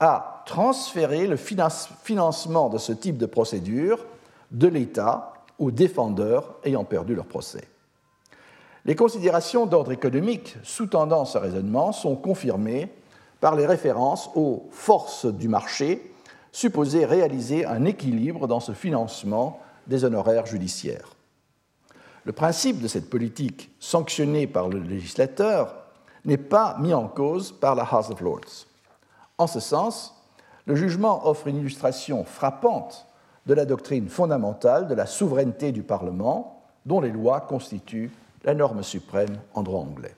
à 0.00 0.42
transférer 0.46 1.26
le 1.26 1.36
financement 1.36 2.70
de 2.70 2.78
ce 2.78 2.92
type 2.92 3.18
de 3.18 3.26
procédure 3.26 4.06
de 4.50 4.66
l'État 4.66 5.34
aux 5.58 5.70
défendeurs 5.70 6.54
ayant 6.64 6.84
perdu 6.84 7.14
leur 7.14 7.26
procès. 7.26 7.68
Les 8.86 8.96
considérations 8.96 9.66
d'ordre 9.66 9.92
économique 9.92 10.56
sous-tendant 10.62 11.26
ce 11.26 11.36
raisonnement 11.36 11.92
sont 11.92 12.16
confirmées 12.16 12.88
par 13.40 13.54
les 13.54 13.66
références 13.66 14.30
aux 14.34 14.66
forces 14.70 15.26
du 15.26 15.48
marché 15.48 16.14
supposées 16.52 17.04
réaliser 17.04 17.66
un 17.66 17.84
équilibre 17.84 18.48
dans 18.48 18.60
ce 18.60 18.72
financement 18.72 19.60
des 19.86 20.04
honoraires 20.04 20.46
judiciaires. 20.46 21.10
Le 22.24 22.32
principe 22.32 22.80
de 22.80 22.88
cette 22.88 23.08
politique 23.08 23.70
sanctionnée 23.80 24.46
par 24.46 24.68
le 24.68 24.78
législateur 24.78 25.74
n'est 26.24 26.36
pas 26.36 26.76
mis 26.78 26.92
en 26.92 27.08
cause 27.08 27.52
par 27.52 27.74
la 27.74 27.84
House 27.84 28.10
of 28.10 28.20
Lords. 28.20 28.66
En 29.38 29.46
ce 29.46 29.60
sens, 29.60 30.14
le 30.66 30.74
jugement 30.74 31.26
offre 31.26 31.46
une 31.46 31.56
illustration 31.56 32.24
frappante 32.24 33.06
de 33.46 33.54
la 33.54 33.64
doctrine 33.64 34.08
fondamentale 34.08 34.86
de 34.86 34.94
la 34.94 35.06
souveraineté 35.06 35.72
du 35.72 35.82
Parlement, 35.82 36.62
dont 36.84 37.00
les 37.00 37.10
lois 37.10 37.40
constituent 37.40 38.10
la 38.44 38.54
norme 38.54 38.82
suprême 38.82 39.38
en 39.54 39.62
droit 39.62 39.80
anglais. 39.80 40.14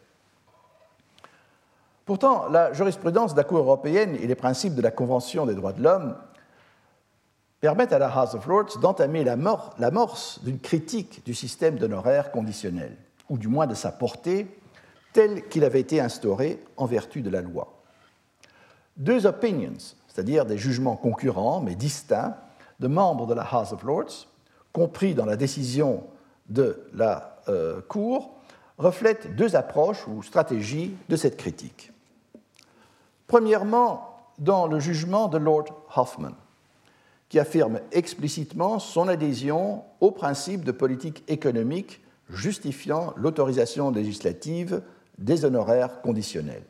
Pourtant, 2.05 2.49
la 2.49 2.73
jurisprudence 2.73 3.33
de 3.33 3.39
la 3.39 3.45
Cour 3.45 3.59
européenne 3.59 4.17
et 4.17 4.27
les 4.27 4.35
principes 4.35 4.75
de 4.75 4.83
la 4.83 4.91
Convention 4.91 5.47
des 5.47 5.55
droits 5.55 5.73
de 5.73 5.83
l'homme 5.83 6.17
permettent 7.63 7.93
à 7.93 8.01
la 8.01 8.09
House 8.09 8.35
of 8.35 8.45
Lords 8.47 8.81
d'entamer 8.81 9.23
l'amorce 9.23 10.43
d'une 10.43 10.59
critique 10.59 11.25
du 11.25 11.33
système 11.33 11.79
d'honoraires 11.79 12.33
conditionnels, 12.33 12.97
ou 13.31 13.39
du 13.39 13.47
moins 13.47 13.69
de 13.69 13.75
sa 13.75 13.93
portée, 13.93 14.49
tel 15.13 15.49
qu'il 15.49 15.63
avait 15.63 15.81
été 15.81 16.01
instauré 16.01 16.61
en 16.77 16.87
vertu 16.87 17.23
de 17.23 17.31
la 17.31 17.41
loi. 17.41 17.81
Deux 18.97 19.27
opinions, 19.27 19.95
c'est-à-dire 20.09 20.45
des 20.45 20.59
jugements 20.59 20.97
concurrents 20.97 21.61
mais 21.61 21.77
distincts, 21.77 22.37
de 22.81 22.89
membres 22.89 23.29
de 23.29 23.35
la 23.35 23.45
House 23.45 23.73
of 23.73 23.85
Lords, 23.85 24.27
compris 24.73 25.15
dans 25.15 25.25
la 25.25 25.37
décision 25.37 26.03
de 26.49 26.91
la 26.93 27.39
euh, 27.49 27.81
Cour, 27.89 28.41
reflètent 28.77 29.37
deux 29.37 29.55
approches 29.55 30.09
ou 30.09 30.25
stratégies 30.25 30.97
de 31.09 31.15
cette 31.15 31.37
critique. 31.37 31.93
Premièrement, 33.29 34.17
dans 34.41 34.67
le 34.67 34.81
jugement 34.81 35.29
de 35.29 35.39
Lord 35.39 35.67
Hoffman, 35.95 36.33
qui 37.33 37.41
affirme 37.41 37.81
explicitement 37.93 38.79
son 38.79 39.09
adhésion 39.09 39.85
au 40.01 40.11
principe 40.11 40.65
de 40.65 40.71
politique 40.71 41.25
économique 41.29 42.03
justifiant 42.29 43.15
l'autorisation 43.17 43.91
législative 43.91 44.83
des 45.17 45.47
honoraires 45.47 46.03
conditionnels. 46.03 46.65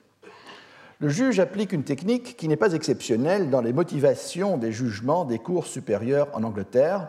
Le 1.01 1.09
juge 1.09 1.41
applique 1.41 1.73
une 1.73 1.83
technique 1.83 2.37
qui 2.37 2.47
n'est 2.47 2.55
pas 2.55 2.75
exceptionnelle 2.75 3.51
dans 3.51 3.61
les 3.61 3.73
motivations 3.73 4.57
des 4.57 4.71
jugements 4.71 5.25
des 5.25 5.41
cours 5.41 5.67
supérieures 5.67 6.29
en 6.33 6.45
Angleterre 6.45 7.09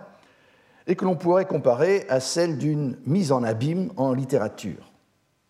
et 0.87 0.95
que 0.95 1.05
l'on 1.05 1.15
pourrait 1.15 1.45
comparer 1.45 2.07
à 2.09 2.19
celle 2.19 2.57
d'une 2.57 2.97
mise 3.05 3.31
en 3.31 3.43
abîme 3.43 3.91
en 3.97 4.13
littérature. 4.13 4.91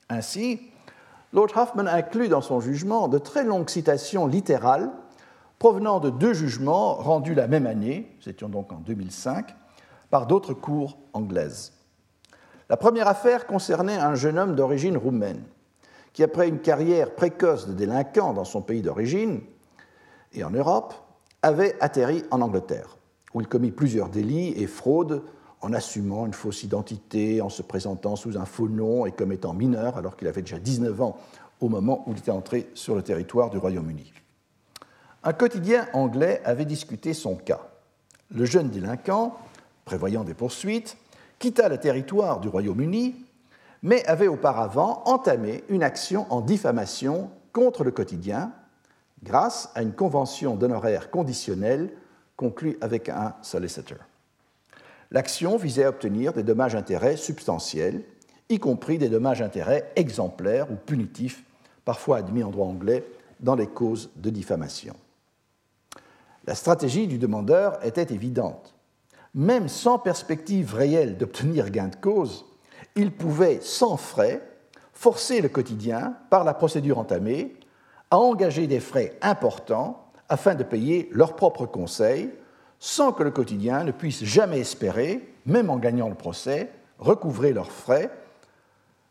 Ainsi, 0.10 0.60
Lord 1.32 1.56
Hoffman 1.56 1.88
inclut 1.88 2.28
dans 2.28 2.42
son 2.42 2.60
jugement 2.60 3.08
de 3.08 3.18
très 3.18 3.46
longues 3.46 3.70
citations 3.70 4.28
littérales 4.28 4.92
provenant 5.64 6.02
de 6.02 6.10
deux 6.10 6.34
jugements 6.34 6.96
rendus 6.96 7.36
la 7.36 7.48
même 7.48 7.68
année, 7.68 8.14
nous 8.20 8.30
étions 8.30 8.50
donc 8.50 8.74
en 8.74 8.80
2005, 8.80 9.56
par 10.10 10.28
d'autres 10.28 10.54
cours 10.54 10.98
anglaises. 11.14 11.72
La 12.70 12.76
première 12.76 13.08
affaire 13.08 13.48
concernait 13.48 13.96
un 13.96 14.14
jeune 14.14 14.38
homme 14.38 14.56
d'origine 14.56 14.98
roumaine 14.98 15.42
qui, 16.12 16.22
après 16.22 16.50
une 16.50 16.60
carrière 16.60 17.16
précoce 17.16 17.66
de 17.66 17.72
délinquant 17.72 18.34
dans 18.34 18.44
son 18.44 18.62
pays 18.62 18.82
d'origine 18.82 19.40
et 20.34 20.44
en 20.44 20.50
Europe, 20.50 20.96
avait 21.42 21.78
atterri 21.80 22.26
en 22.30 22.42
Angleterre, 22.42 22.98
où 23.34 23.40
il 23.40 23.48
commit 23.48 23.72
plusieurs 23.72 24.10
délits 24.10 24.54
et 24.58 24.68
fraudes 24.68 25.24
en 25.62 25.72
assumant 25.72 26.26
une 26.26 26.34
fausse 26.34 26.64
identité, 26.64 27.40
en 27.40 27.48
se 27.48 27.62
présentant 27.62 28.18
sous 28.18 28.38
un 28.38 28.44
faux 28.44 28.68
nom 28.68 29.06
et 29.06 29.14
comme 29.14 29.32
étant 29.32 29.54
mineur 29.54 29.96
alors 29.96 30.18
qu'il 30.18 30.28
avait 30.28 30.42
déjà 30.42 30.60
19 30.60 31.02
ans 31.02 31.16
au 31.62 31.70
moment 31.70 32.04
où 32.06 32.12
il 32.12 32.18
était 32.18 32.32
entré 32.32 32.70
sur 32.74 32.96
le 32.96 33.02
territoire 33.02 33.50
du 33.50 33.60
Royaume-Uni. 33.60 34.12
Un 35.26 35.32
quotidien 35.32 35.88
anglais 35.94 36.42
avait 36.44 36.66
discuté 36.66 37.14
son 37.14 37.36
cas. 37.36 37.62
Le 38.30 38.44
jeune 38.44 38.70
délinquant, 38.70 39.38
prévoyant 39.86 40.26
des 40.26 40.34
poursuites, 40.34 40.98
quitta 41.40 41.70
le 41.70 41.78
territoire 41.78 42.42
du 42.42 42.50
Royaume-Uni, 42.50 43.16
mais 43.84 44.06
avait 44.06 44.28
auparavant 44.28 45.02
entamé 45.06 45.64
une 45.70 45.84
action 45.84 46.26
en 46.30 46.42
diffamation 46.42 47.30
contre 47.54 47.84
le 47.86 47.92
quotidien 47.92 48.52
grâce 49.24 49.70
à 49.76 49.82
une 49.82 49.94
convention 49.94 50.56
d'honoraires 50.56 51.10
conditionnelle 51.10 51.90
conclue 52.36 52.78
avec 52.82 53.08
un 53.08 53.36
solicitor. 53.42 54.00
L'action 55.12 55.56
visait 55.56 55.86
à 55.86 55.90
obtenir 55.90 56.34
des 56.34 56.44
dommages-intérêts 56.44 57.16
substantiels, 57.16 58.04
y 58.50 58.60
compris 58.60 58.98
des 58.98 59.10
dommages-intérêts 59.10 59.92
exemplaires 59.96 60.70
ou 60.70 60.76
punitifs, 60.76 61.44
parfois 61.86 62.18
admis 62.18 62.44
en 62.44 62.50
droit 62.50 62.68
anglais 62.68 63.06
dans 63.40 63.56
les 63.56 63.68
causes 63.68 64.10
de 64.16 64.30
diffamation. 64.30 64.96
La 66.46 66.56
stratégie 66.56 67.08
du 67.08 67.18
demandeur 67.18 67.84
était 67.86 68.14
évidente. 68.14 68.76
Même 69.34 69.68
sans 69.68 69.98
perspective 69.98 70.76
réelle 70.76 71.18
d'obtenir 71.18 71.70
gain 71.70 71.88
de 71.88 71.96
cause, 71.96 72.46
il 72.96 73.12
pouvait, 73.12 73.60
sans 73.62 73.98
frais, 73.98 74.42
forcer 74.94 75.42
le 75.42 75.50
quotidien, 75.50 76.16
par 76.30 76.44
la 76.44 76.54
procédure 76.54 77.00
entamée, 77.00 77.56
à 78.12 78.18
engager 78.18 78.68
des 78.68 78.80
frais 78.80 79.18
importants 79.22 80.06
afin 80.30 80.56
de 80.56 80.64
payer 80.64 81.10
leurs 81.12 81.36
propres 81.36 81.66
conseils, 81.66 82.30
sans 82.80 83.14
que 83.14 83.24
le 83.24 83.32
quotidien 83.32 83.84
ne 83.84 83.92
puisse 83.92 84.24
jamais 84.24 84.60
espérer, 84.60 85.34
même 85.46 85.70
en 85.70 85.78
gagnant 85.78 86.10
le 86.10 86.16
procès, 86.16 86.70
recouvrer 87.00 87.54
leurs 87.54 87.72
frais 87.72 88.12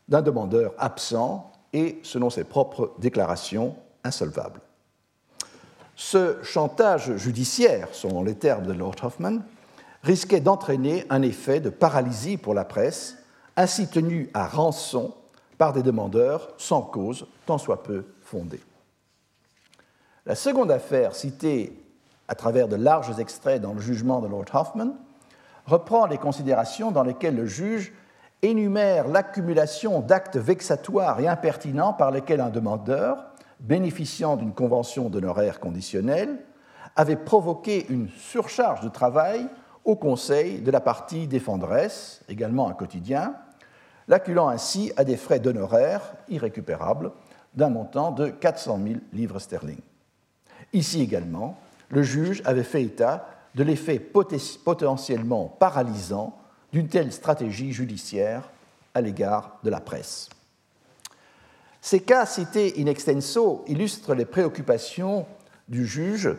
d'un 0.07 0.21
demandeur 0.21 0.73
absent 0.77 1.51
et, 1.73 1.99
selon 2.03 2.29
ses 2.29 2.43
propres 2.43 2.93
déclarations, 2.99 3.75
insolvable. 4.03 4.61
Ce 5.95 6.41
chantage 6.43 7.15
judiciaire, 7.17 7.89
selon 7.91 8.23
les 8.23 8.35
termes 8.35 8.65
de 8.65 8.73
Lord 8.73 8.95
Hoffman, 9.03 9.39
risquait 10.03 10.41
d'entraîner 10.41 11.05
un 11.09 11.21
effet 11.21 11.59
de 11.59 11.69
paralysie 11.69 12.37
pour 12.37 12.53
la 12.53 12.65
presse, 12.65 13.17
ainsi 13.55 13.87
tenue 13.87 14.29
à 14.33 14.47
rançon 14.47 15.13
par 15.57 15.73
des 15.73 15.83
demandeurs 15.83 16.49
sans 16.57 16.81
cause, 16.81 17.27
tant 17.45 17.57
soit 17.57 17.83
peu 17.83 18.05
fondée. 18.21 18.61
La 20.25 20.35
seconde 20.35 20.71
affaire, 20.71 21.15
citée 21.15 21.79
à 22.27 22.35
travers 22.35 22.67
de 22.67 22.75
larges 22.75 23.19
extraits 23.19 23.61
dans 23.61 23.73
le 23.73 23.81
jugement 23.81 24.21
de 24.21 24.27
Lord 24.27 24.45
Hoffman, 24.53 24.95
reprend 25.65 26.05
les 26.07 26.17
considérations 26.17 26.91
dans 26.91 27.03
lesquelles 27.03 27.35
le 27.35 27.45
juge 27.45 27.93
énumère 28.41 29.07
l'accumulation 29.07 30.01
d'actes 30.01 30.37
vexatoires 30.37 31.19
et 31.19 31.27
impertinents 31.27 31.93
par 31.93 32.11
lesquels 32.11 32.41
un 32.41 32.49
demandeur, 32.49 33.23
bénéficiant 33.63 34.35
d'une 34.37 34.53
convention 34.53 35.09
d'honoraires 35.09 35.59
conditionnelle, 35.59 36.37
avait 36.95 37.15
provoqué 37.15 37.87
une 37.89 38.09
surcharge 38.09 38.81
de 38.81 38.89
travail 38.89 39.47
au 39.85 39.95
conseil 39.95 40.61
de 40.61 40.71
la 40.71 40.79
partie 40.79 41.27
défendresse, 41.27 42.21
également 42.29 42.69
un 42.69 42.73
quotidien, 42.73 43.35
l'acculant 44.07 44.49
ainsi 44.49 44.91
à 44.97 45.03
des 45.03 45.17
frais 45.17 45.39
d'honoraires 45.39 46.13
irrécupérables 46.29 47.11
d'un 47.55 47.69
montant 47.69 48.11
de 48.11 48.29
400 48.29 48.79
000 48.85 48.99
livres 49.13 49.39
sterling. 49.39 49.79
Ici 50.73 51.01
également, 51.01 51.57
le 51.89 52.03
juge 52.03 52.41
avait 52.45 52.63
fait 52.63 52.83
état 52.83 53.27
de 53.55 53.63
l'effet 53.63 53.99
potentiellement 53.99 55.47
paralysant 55.47 56.37
d'une 56.71 56.87
telle 56.87 57.11
stratégie 57.11 57.71
judiciaire 57.71 58.49
à 58.93 59.01
l'égard 59.01 59.59
de 59.63 59.69
la 59.69 59.79
presse. 59.79 60.29
Ces 61.85 61.99
cas 61.99 62.25
cités 62.25 62.75
in 62.77 62.85
extenso 62.85 63.65
illustrent 63.67 64.15
les 64.15 64.23
préoccupations 64.23 65.25
du 65.67 65.85
juge, 65.85 66.33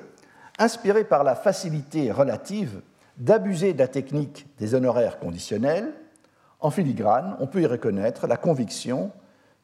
inspirées 0.59 1.05
par 1.05 1.23
la 1.23 1.35
facilité 1.35 2.11
relative 2.11 2.81
d'abuser 3.19 3.75
de 3.75 3.79
la 3.79 3.87
technique 3.87 4.47
des 4.59 4.75
honoraires 4.75 5.19
conditionnels. 5.19 5.93
En 6.61 6.71
filigrane, 6.71 7.37
on 7.41 7.47
peut 7.47 7.61
y 7.61 7.67
reconnaître 7.67 8.27
la 8.27 8.39
conviction 8.39 9.13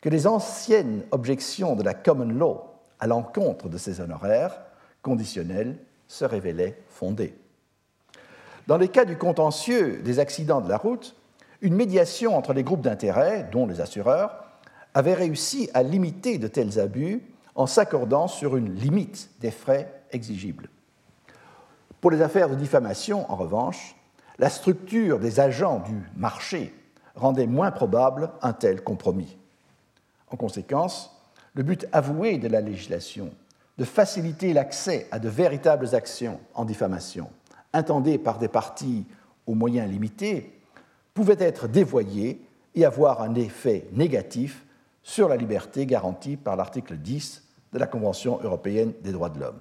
que 0.02 0.10
les 0.10 0.26
anciennes 0.26 1.02
objections 1.12 1.76
de 1.76 1.82
la 1.82 1.94
common 1.94 2.28
law 2.28 2.60
à 2.98 3.06
l'encontre 3.06 3.70
de 3.70 3.78
ces 3.78 4.02
honoraires 4.02 4.60
conditionnels 5.00 5.78
se 6.08 6.26
révélaient 6.26 6.78
fondées. 6.90 7.34
Dans 8.66 8.76
les 8.76 8.88
cas 8.88 9.06
du 9.06 9.16
contentieux 9.16 10.02
des 10.04 10.18
accidents 10.18 10.60
de 10.60 10.68
la 10.68 10.76
route, 10.76 11.16
une 11.62 11.74
médiation 11.74 12.36
entre 12.36 12.52
les 12.52 12.64
groupes 12.64 12.82
d'intérêt, 12.82 13.48
dont 13.50 13.66
les 13.66 13.80
assureurs, 13.80 14.49
avait 14.94 15.14
réussi 15.14 15.70
à 15.74 15.82
limiter 15.82 16.38
de 16.38 16.48
tels 16.48 16.78
abus 16.78 17.22
en 17.54 17.66
s'accordant 17.66 18.28
sur 18.28 18.56
une 18.56 18.74
limite 18.74 19.30
des 19.40 19.50
frais 19.50 20.02
exigibles. 20.12 20.68
Pour 22.00 22.10
les 22.10 22.22
affaires 22.22 22.48
de 22.48 22.54
diffamation, 22.54 23.30
en 23.30 23.36
revanche, 23.36 23.94
la 24.38 24.48
structure 24.48 25.18
des 25.18 25.38
agents 25.38 25.80
du 25.80 26.00
marché 26.16 26.74
rendait 27.14 27.46
moins 27.46 27.70
probable 27.70 28.30
un 28.40 28.52
tel 28.52 28.82
compromis. 28.82 29.36
En 30.30 30.36
conséquence, 30.36 31.14
le 31.54 31.62
but 31.62 31.86
avoué 31.92 32.38
de 32.38 32.48
la 32.48 32.60
législation 32.60 33.30
de 33.76 33.84
faciliter 33.84 34.52
l'accès 34.52 35.08
à 35.10 35.18
de 35.18 35.28
véritables 35.28 35.94
actions 35.94 36.40
en 36.54 36.64
diffamation, 36.64 37.30
intendées 37.72 38.18
par 38.18 38.38
des 38.38 38.48
partis 38.48 39.06
aux 39.46 39.54
moyens 39.54 39.90
limités, 39.90 40.58
pouvait 41.14 41.36
être 41.38 41.66
dévoyé 41.66 42.40
et 42.74 42.84
avoir 42.84 43.22
un 43.22 43.34
effet 43.34 43.86
négatif 43.92 44.64
sur 45.02 45.28
la 45.28 45.36
liberté 45.36 45.86
garantie 45.86 46.36
par 46.36 46.56
l'article 46.56 46.96
10 46.96 47.42
de 47.72 47.78
la 47.78 47.86
Convention 47.86 48.40
européenne 48.42 48.92
des 49.02 49.12
droits 49.12 49.30
de 49.30 49.40
l'homme. 49.40 49.60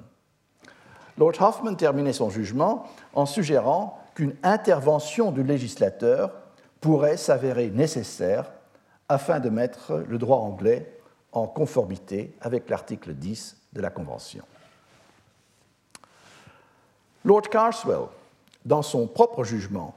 Lord 1.17 1.41
Hoffman 1.41 1.75
terminait 1.75 2.13
son 2.13 2.29
jugement 2.29 2.85
en 3.13 3.25
suggérant 3.25 3.99
qu'une 4.15 4.35
intervention 4.43 5.31
du 5.31 5.43
législateur 5.43 6.31
pourrait 6.81 7.17
s'avérer 7.17 7.69
nécessaire 7.69 8.51
afin 9.09 9.39
de 9.39 9.49
mettre 9.49 10.03
le 10.07 10.17
droit 10.17 10.37
anglais 10.37 10.99
en 11.31 11.47
conformité 11.47 12.35
avec 12.41 12.69
l'article 12.69 13.13
10 13.13 13.57
de 13.73 13.81
la 13.81 13.89
Convention. 13.89 14.43
Lord 17.25 17.49
Carswell, 17.49 18.07
dans 18.65 18.81
son 18.81 19.07
propre 19.07 19.43
jugement, 19.43 19.93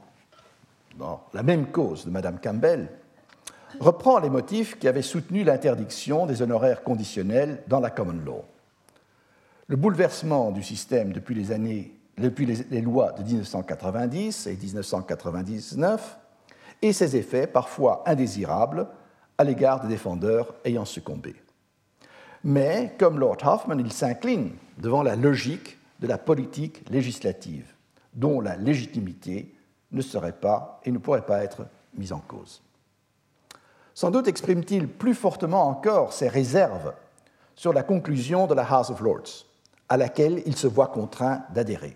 dans 0.97 1.23
la 1.33 1.43
même 1.43 1.67
cause 1.67 2.05
de 2.05 2.11
Mme 2.11 2.39
Campbell, 2.39 2.89
reprend 3.79 4.19
les 4.19 4.29
motifs 4.29 4.77
qui 4.77 4.87
avaient 4.87 5.01
soutenu 5.01 5.43
l'interdiction 5.43 6.25
des 6.25 6.41
honoraires 6.41 6.83
conditionnels 6.83 7.63
dans 7.67 7.79
la 7.79 7.89
common 7.89 8.19
law. 8.25 8.45
Le 9.67 9.75
bouleversement 9.75 10.51
du 10.51 10.63
système 10.63 11.13
depuis 11.13 11.35
les, 11.35 11.51
années, 11.51 11.93
depuis 12.17 12.45
les 12.45 12.81
lois 12.81 13.11
de 13.13 13.23
1990 13.23 14.47
et 14.47 14.55
1999 14.55 16.17
et 16.81 16.93
ses 16.93 17.15
effets 17.15 17.47
parfois 17.47 18.03
indésirables 18.05 18.87
à 19.37 19.43
l'égard 19.43 19.81
des 19.81 19.87
défendeurs 19.87 20.53
ayant 20.65 20.85
succombé. 20.85 21.35
Mais, 22.43 22.93
comme 22.99 23.19
Lord 23.19 23.37
Hoffman, 23.45 23.77
il 23.79 23.91
s'incline 23.91 24.51
devant 24.77 25.01
la 25.01 25.15
logique 25.15 25.77
de 26.01 26.07
la 26.07 26.17
politique 26.17 26.83
législative, 26.89 27.73
dont 28.13 28.41
la 28.41 28.57
légitimité 28.57 29.55
ne 29.91 30.01
serait 30.01 30.33
pas 30.33 30.81
et 30.83 30.91
ne 30.91 30.97
pourrait 30.97 31.25
pas 31.25 31.43
être 31.43 31.65
mise 31.95 32.11
en 32.11 32.19
cause. 32.19 32.61
Sans 33.93 34.11
doute 34.11 34.27
exprime-t-il 34.27 34.87
plus 34.87 35.13
fortement 35.13 35.67
encore 35.67 36.13
ses 36.13 36.27
réserves 36.27 36.93
sur 37.55 37.73
la 37.73 37.83
conclusion 37.83 38.47
de 38.47 38.53
la 38.53 38.63
House 38.63 38.89
of 38.89 39.01
Lords, 39.01 39.45
à 39.89 39.97
laquelle 39.97 40.41
il 40.45 40.55
se 40.55 40.67
voit 40.67 40.87
contraint 40.87 41.43
d'adhérer. 41.53 41.95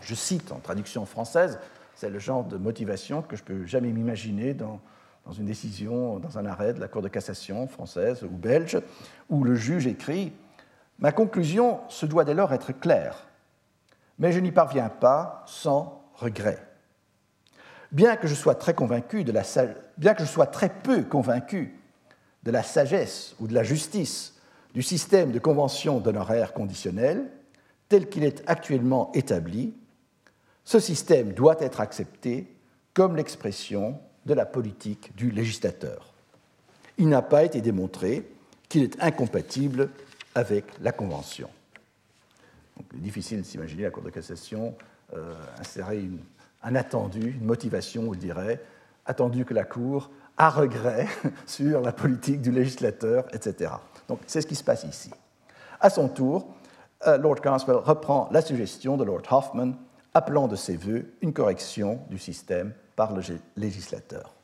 je 0.00 0.14
cite 0.14 0.52
en 0.52 0.60
traduction 0.60 1.04
française, 1.06 1.58
c'est 1.96 2.10
le 2.10 2.18
genre 2.18 2.44
de 2.44 2.56
motivation 2.56 3.22
que 3.22 3.36
je 3.36 3.42
peux 3.42 3.66
jamais 3.66 3.88
m'imaginer 3.88 4.54
dans 4.54 4.80
dans 5.24 5.32
une 5.32 5.46
décision, 5.46 6.18
dans 6.18 6.38
un 6.38 6.46
arrêt 6.46 6.72
de 6.72 6.80
la 6.80 6.88
Cour 6.88 7.02
de 7.02 7.08
cassation 7.08 7.66
française 7.68 8.22
ou 8.24 8.28
belge, 8.28 8.80
où 9.30 9.44
le 9.44 9.54
juge 9.54 9.86
écrit 9.86 10.32
Ma 10.98 11.12
conclusion 11.12 11.80
se 11.88 12.06
doit 12.06 12.24
dès 12.24 12.34
lors 12.34 12.52
être 12.52 12.72
claire, 12.72 13.26
mais 14.18 14.32
je 14.32 14.40
n'y 14.40 14.52
parviens 14.52 14.88
pas 14.88 15.42
sans 15.46 16.04
regret. 16.14 16.58
Bien 17.92 18.16
que 18.16 18.26
je 18.26 18.34
sois 18.34 18.54
très 18.54 18.74
peu 18.74 18.82
convaincu 18.82 19.24
de 22.42 22.50
la 22.50 22.62
sagesse 22.62 23.36
ou 23.38 23.46
de 23.46 23.54
la 23.54 23.62
justice 23.62 24.34
du 24.74 24.82
système 24.82 25.30
de 25.30 25.38
convention 25.38 26.00
d'honoraires 26.00 26.54
conditionnels 26.54 27.30
tel 27.88 28.08
qu'il 28.08 28.24
est 28.24 28.42
actuellement 28.46 29.12
établi, 29.12 29.74
ce 30.64 30.80
système 30.80 31.34
doit 31.34 31.56
être 31.60 31.80
accepté 31.80 32.56
comme 32.94 33.16
l'expression 33.16 34.00
de 34.24 34.34
la 34.34 34.46
politique 34.46 35.14
du 35.14 35.30
législateur. 35.30 36.14
Il 36.96 37.08
n'a 37.08 37.22
pas 37.22 37.44
été 37.44 37.60
démontré 37.60 38.26
qu'il 38.68 38.82
est 38.82 39.00
incompatible 39.02 39.90
avec 40.34 40.64
la 40.80 40.92
Convention. 40.92 41.50
il 42.92 42.98
est 42.98 43.02
difficile 43.02 43.42
de 43.42 43.46
s'imaginer 43.46 43.82
la 43.82 43.90
Cour 43.90 44.02
de 44.02 44.10
cassation 44.10 44.74
euh, 45.14 45.34
insérer 45.58 46.08
un 46.62 46.74
attendu, 46.74 47.36
une 47.40 47.44
motivation, 47.44 48.04
on 48.08 48.14
dirait, 48.14 48.60
attendu 49.06 49.44
que 49.44 49.54
la 49.54 49.64
Cour 49.64 50.10
a 50.36 50.50
regret 50.50 51.06
sur 51.46 51.80
la 51.80 51.92
politique 51.92 52.40
du 52.40 52.50
législateur, 52.50 53.24
etc. 53.32 53.72
Donc 54.08 54.20
c'est 54.26 54.40
ce 54.40 54.46
qui 54.46 54.54
se 54.54 54.64
passe 54.64 54.84
ici. 54.84 55.10
À 55.80 55.90
son 55.90 56.08
tour, 56.08 56.46
euh, 57.06 57.18
Lord 57.18 57.40
Carswell 57.40 57.76
reprend 57.76 58.28
la 58.30 58.42
suggestion 58.42 58.96
de 58.96 59.04
Lord 59.04 59.22
Hoffman, 59.30 59.72
appelant 60.14 60.46
de 60.46 60.56
ses 60.56 60.76
voeux 60.76 61.12
une 61.20 61.32
correction 61.32 62.00
du 62.10 62.18
système 62.18 62.72
par 62.96 63.12
le 63.12 63.22
législateur. 63.56 64.34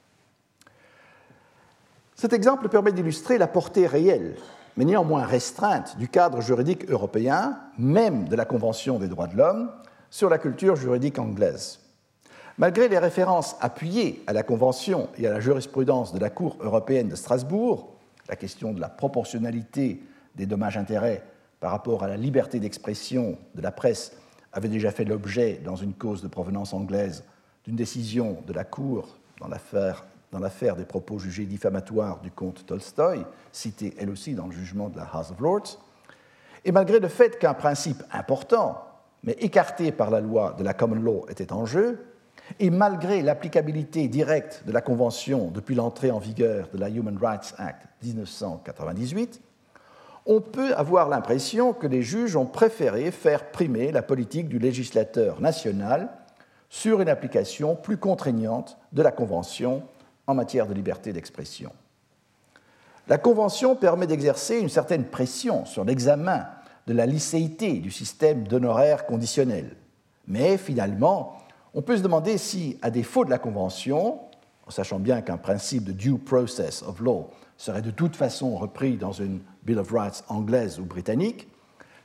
Cet 2.14 2.32
exemple 2.32 2.68
permet 2.68 2.90
d'illustrer 2.90 3.38
la 3.38 3.46
portée 3.46 3.86
réelle, 3.86 4.36
mais 4.76 4.84
néanmoins 4.84 5.24
restreinte, 5.24 5.96
du 5.98 6.08
cadre 6.08 6.40
juridique 6.40 6.90
européen, 6.90 7.58
même 7.78 8.28
de 8.28 8.34
la 8.34 8.44
Convention 8.44 8.98
des 8.98 9.08
droits 9.08 9.28
de 9.28 9.36
l'homme, 9.36 9.70
sur 10.10 10.28
la 10.28 10.38
culture 10.38 10.74
juridique 10.74 11.18
anglaise. 11.18 11.78
Malgré 12.59 12.88
les 12.88 12.98
références 12.98 13.54
appuyées 13.61 14.24
à 14.26 14.32
la 14.32 14.42
Convention 14.42 15.09
et 15.16 15.28
à 15.28 15.30
la 15.30 15.38
jurisprudence 15.38 16.12
de 16.12 16.18
la 16.18 16.28
Cour 16.28 16.56
européenne 16.61 17.09
de 17.09 17.14
Strasbourg, 17.14 17.94
la 18.28 18.34
question 18.34 18.72
de 18.72 18.80
la 18.80 18.88
proportionnalité 18.88 20.02
des 20.34 20.46
dommages-intérêts 20.46 21.22
par 21.61 21.70
rapport 21.70 22.02
à 22.02 22.09
la 22.09 22.16
liberté 22.16 22.59
d'expression 22.59 23.38
de 23.54 23.62
la 23.62 23.70
presse 23.70 24.12
avait 24.52 24.68
déjà 24.68 24.90
fait 24.90 25.04
l'objet, 25.04 25.61
dans 25.64 25.76
une 25.76 25.94
cause 25.94 26.20
de 26.20 26.26
provenance 26.26 26.74
anglaise, 26.74 27.22
d'une 27.64 27.76
décision 27.76 28.38
de 28.44 28.52
la 28.52 28.64
Cour 28.64 29.06
dans 29.38 29.48
l'affaire 30.40 30.74
des 30.74 30.84
propos 30.84 31.20
jugés 31.20 31.44
diffamatoires 31.44 32.20
du 32.22 32.32
comte 32.32 32.66
Tolstoï, 32.66 33.24
cité 33.52 33.94
elle 34.00 34.11
aussi 34.11 34.34
dans 34.34 34.46
le 34.46 34.52
jugement 34.52 34.88
de 34.88 34.96
la 34.96 35.09
House 35.12 35.30
of 35.30 35.38
Lords, 35.38 35.78
et 36.64 36.72
malgré 36.72 36.98
le 36.98 37.06
fait 37.06 37.38
qu'un 37.38 37.54
principe 37.54 38.02
important, 38.11 38.82
mais 39.22 39.36
écarté 39.38 39.92
par 39.92 40.11
la 40.11 40.20
loi 40.20 40.56
de 40.59 40.64
la 40.64 40.74
common 40.74 41.00
law, 41.00 41.24
était 41.28 41.52
en 41.52 41.64
jeu, 41.64 42.04
et 42.61 42.70
malgré 42.70 43.22
l'applicabilité 43.22 44.09
directe 44.09 44.62
de 44.66 44.72
la 44.72 44.80
Convention 44.80 45.51
depuis 45.53 45.74
l'entrée 45.74 46.11
en 46.11 46.18
vigueur 46.18 46.68
de 46.72 46.78
la 46.78 46.89
Human 46.89 47.18
Rights 47.20 47.55
Act 47.59 47.86
1998, 48.03 49.41
on 50.26 50.41
peut 50.41 50.74
avoir 50.74 51.09
l'impression 51.09 51.72
que 51.72 51.86
les 51.86 52.03
juges 52.03 52.36
ont 52.36 52.47
préféré 52.47 53.11
faire 53.11 53.51
primer 53.51 53.93
la 53.93 54.03
politique 54.03 54.49
du 54.49 54.59
législateur 54.59 55.41
national 55.41 56.11
sur 56.68 57.01
une 57.01 57.09
application 57.09 57.76
plus 57.76 57.97
contraignante 57.97 58.76
de 58.93 59.03
la 59.03 59.11
Convention 59.11 59.82
en 60.26 60.34
matière 60.34 60.66
de 60.66 60.74
liberté 60.74 61.12
d'expression. 61.12 61.72
La 63.09 63.16
Convention 63.16 63.74
permet 63.74 64.07
d'exercer 64.07 64.59
une 64.59 64.68
certaine 64.68 65.05
pression 65.05 65.64
sur 65.64 65.84
l'examen 65.84 66.47
de 66.86 66.93
la 66.93 67.07
licéité 67.07 67.78
du 67.78 67.91
système 67.91 68.47
d'honoraires 68.47 69.07
conditionnels, 69.07 69.76
mais 70.26 70.59
finalement, 70.59 71.39
on 71.74 71.82
peut 71.82 71.96
se 71.96 72.02
demander 72.02 72.38
si, 72.38 72.78
à 72.82 72.90
défaut 72.90 73.24
de 73.24 73.30
la 73.30 73.38
Convention, 73.38 74.20
en 74.66 74.70
sachant 74.70 74.98
bien 74.98 75.20
qu'un 75.20 75.36
principe 75.36 75.84
de 75.84 75.92
due 75.92 76.18
process 76.18 76.82
of 76.82 77.00
law 77.00 77.28
serait 77.56 77.82
de 77.82 77.90
toute 77.90 78.16
façon 78.16 78.56
repris 78.56 78.96
dans 78.96 79.12
une 79.12 79.40
Bill 79.64 79.78
of 79.78 79.90
Rights 79.90 80.24
anglaise 80.28 80.78
ou 80.78 80.84
britannique, 80.84 81.48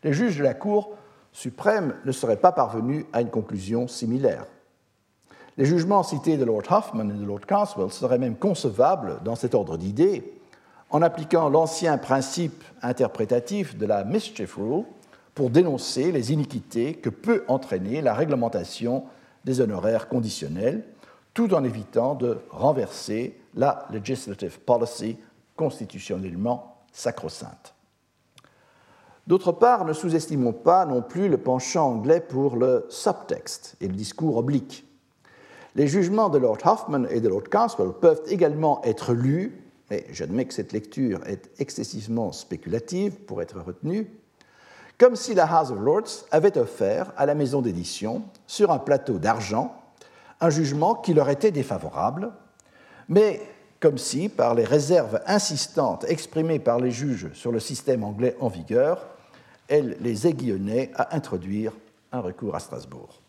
les 0.04 0.14
juges 0.14 0.38
de 0.38 0.44
la 0.44 0.54
Cour 0.54 0.96
suprême 1.32 1.96
ne 2.06 2.12
seraient 2.12 2.38
pas 2.38 2.52
parvenus 2.52 3.06
à 3.14 3.22
une 3.22 3.30
conclusion 3.30 3.88
similaire. 3.88 4.46
Les 5.58 5.66
jugements 5.66 6.04
cités 6.04 6.38
de 6.38 6.46
Lord 6.46 6.64
Hoffman 6.70 7.10
et 7.10 7.14
de 7.14 7.26
Lord 7.26 7.42
Carswell 7.42 7.92
seraient 7.92 8.18
même 8.18 8.36
concevables 8.36 9.20
dans 9.24 9.36
cet 9.36 9.54
ordre 9.54 9.78
d'idées 9.78 10.34
en 10.90 11.02
appliquant 11.02 11.50
l'ancien 11.50 11.98
principe 11.98 12.64
interprétatif 12.82 13.78
de 13.78 13.86
la 13.86 14.04
mischief 14.04 14.56
rule 14.56 14.86
pour 15.36 15.50
dénoncer 15.50 16.12
les 16.12 16.32
iniquités 16.32 16.94
que 16.94 17.10
peut 17.10 17.44
entraîner 17.48 18.02
la 18.02 18.14
réglementation 18.14 19.04
des 19.46 19.62
honoraires 19.62 20.08
conditionnels, 20.08 20.86
tout 21.34 21.54
en 21.54 21.64
évitant 21.64 22.16
de 22.16 22.38
renverser 22.50 23.40
la 23.56 23.88
legislative 23.92 24.60
policy 24.60 25.18
constitutionnellement 25.56 26.78
sacro-sainte. 26.92 27.74
D'autre 29.26 29.54
part, 29.54 29.86
ne 29.86 29.94
sous-estimons 29.94 30.54
pas 30.54 30.86
non 30.86 31.02
plus 31.02 31.30
le 31.30 31.38
penchant 31.38 31.92
anglais 31.92 32.20
pour 32.20 32.58
le 32.58 32.86
subtexte 32.90 33.76
et 33.80 33.88
le 33.88 33.94
discours 33.94 34.38
oblique. 34.38 34.86
Les 35.76 35.88
jugements 35.88 36.30
de 36.30 36.38
Lord 36.38 36.58
Hoffman 36.66 37.06
et 37.06 37.22
de 37.22 37.30
Lord 37.30 37.46
Carswell 37.50 37.94
peuvent 38.00 38.22
également 38.28 38.84
être 38.84 39.14
lus, 39.14 39.64
et 39.92 40.06
j'admets 40.12 40.46
que 40.46 40.54
cette 40.54 40.74
lecture 40.74 41.26
est 41.26 41.50
excessivement 41.60 42.32
spéculative 42.32 43.14
pour 43.22 43.42
être 43.42 43.60
retenue, 43.60 44.12
comme 44.98 45.16
si 45.16 45.34
la 45.34 45.46
House 45.46 45.72
of 45.72 45.80
Lords 45.80 46.26
avait 46.32 46.58
offert 46.58 47.12
à 47.18 47.26
la 47.26 47.36
maison 47.36 47.62
d'édition, 47.62 48.24
sur 48.48 48.72
un 48.72 48.80
plateau 48.80 49.20
d'argent, 49.20 49.76
un 50.40 50.50
jugement 50.50 50.96
qui 50.96 51.14
leur 51.14 51.30
était 51.30 51.52
défavorable, 51.52 52.32
mais 53.10 53.42
comme 53.80 53.98
si, 53.98 54.30
par 54.30 54.56
les 54.56 54.64
réserves 54.64 55.22
insistantes 55.26 56.06
exprimées 56.08 56.60
par 56.60 56.80
les 56.80 56.92
juges 56.92 57.34
sur 57.34 57.52
le 57.52 57.60
système 57.60 58.04
anglais 58.04 58.36
en 58.40 58.48
vigueur, 58.48 59.06
elle 59.68 59.98
les 60.00 60.28
aiguillonnait 60.28 60.92
à 60.96 61.16
introduire 61.16 61.74
un 62.12 62.22
recours 62.22 62.56
à 62.56 62.60
Strasbourg. 62.60 63.20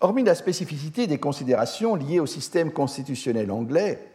Hormis 0.00 0.24
la 0.24 0.34
spécificité 0.34 1.06
des 1.06 1.18
considérations 1.18 1.94
liées 1.94 2.20
au 2.20 2.26
système 2.26 2.72
constitutionnel 2.72 3.50
anglais, 3.50 4.12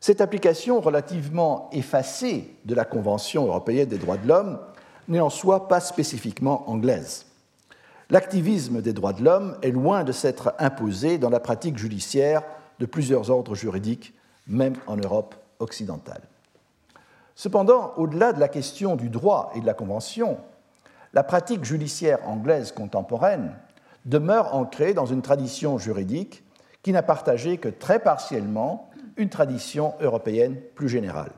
cette 0.00 0.20
application 0.20 0.80
relativement 0.80 1.68
effacée 1.72 2.56
de 2.64 2.74
la 2.74 2.84
Convention 2.84 3.46
européenne 3.46 3.88
des 3.88 3.98
droits 3.98 4.16
de 4.16 4.26
l'homme 4.26 4.58
n'est 5.10 5.20
en 5.20 5.28
soi 5.28 5.68
pas 5.68 5.80
spécifiquement 5.80 6.70
anglaise. 6.70 7.26
L'activisme 8.08 8.80
des 8.80 8.92
droits 8.92 9.12
de 9.12 9.22
l'homme 9.22 9.56
est 9.62 9.70
loin 9.70 10.04
de 10.04 10.12
s'être 10.12 10.54
imposé 10.58 11.18
dans 11.18 11.30
la 11.30 11.40
pratique 11.40 11.76
judiciaire 11.76 12.42
de 12.78 12.86
plusieurs 12.86 13.30
ordres 13.30 13.54
juridiques, 13.54 14.14
même 14.46 14.74
en 14.86 14.96
Europe 14.96 15.34
occidentale. 15.58 16.22
Cependant, 17.34 17.92
au-delà 17.96 18.32
de 18.32 18.40
la 18.40 18.48
question 18.48 18.96
du 18.96 19.08
droit 19.08 19.52
et 19.54 19.60
de 19.60 19.66
la 19.66 19.74
Convention, 19.74 20.38
la 21.12 21.22
pratique 21.22 21.64
judiciaire 21.64 22.26
anglaise 22.28 22.72
contemporaine 22.72 23.54
demeure 24.04 24.54
ancrée 24.54 24.94
dans 24.94 25.06
une 25.06 25.22
tradition 25.22 25.78
juridique 25.78 26.44
qui 26.82 26.92
n'a 26.92 27.02
partagé 27.02 27.58
que 27.58 27.68
très 27.68 27.98
partiellement 27.98 28.90
une 29.16 29.28
tradition 29.28 29.94
européenne 30.00 30.56
plus 30.74 30.88
générale. 30.88 31.32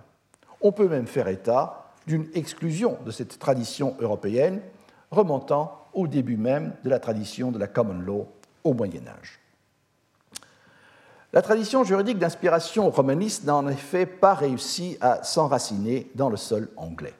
On 0.60 0.72
peut 0.72 0.88
même 0.88 1.06
faire 1.06 1.28
état 1.28 1.81
d'une 2.06 2.26
exclusion 2.34 2.98
de 3.04 3.10
cette 3.10 3.38
tradition 3.38 3.96
européenne 4.00 4.60
remontant 5.10 5.86
au 5.92 6.06
début 6.06 6.36
même 6.36 6.72
de 6.84 6.90
la 6.90 6.98
tradition 6.98 7.52
de 7.52 7.58
la 7.58 7.66
common 7.66 7.98
law 8.00 8.26
au 8.64 8.74
Moyen 8.74 9.06
Âge. 9.06 9.40
La 11.32 11.42
tradition 11.42 11.82
juridique 11.82 12.18
d'inspiration 12.18 12.90
romaniste 12.90 13.44
n'a 13.44 13.56
en 13.56 13.66
effet 13.68 14.04
pas 14.04 14.34
réussi 14.34 14.98
à 15.00 15.22
s'enraciner 15.22 16.10
dans 16.14 16.28
le 16.28 16.36
sol 16.36 16.68
anglais. 16.76 17.14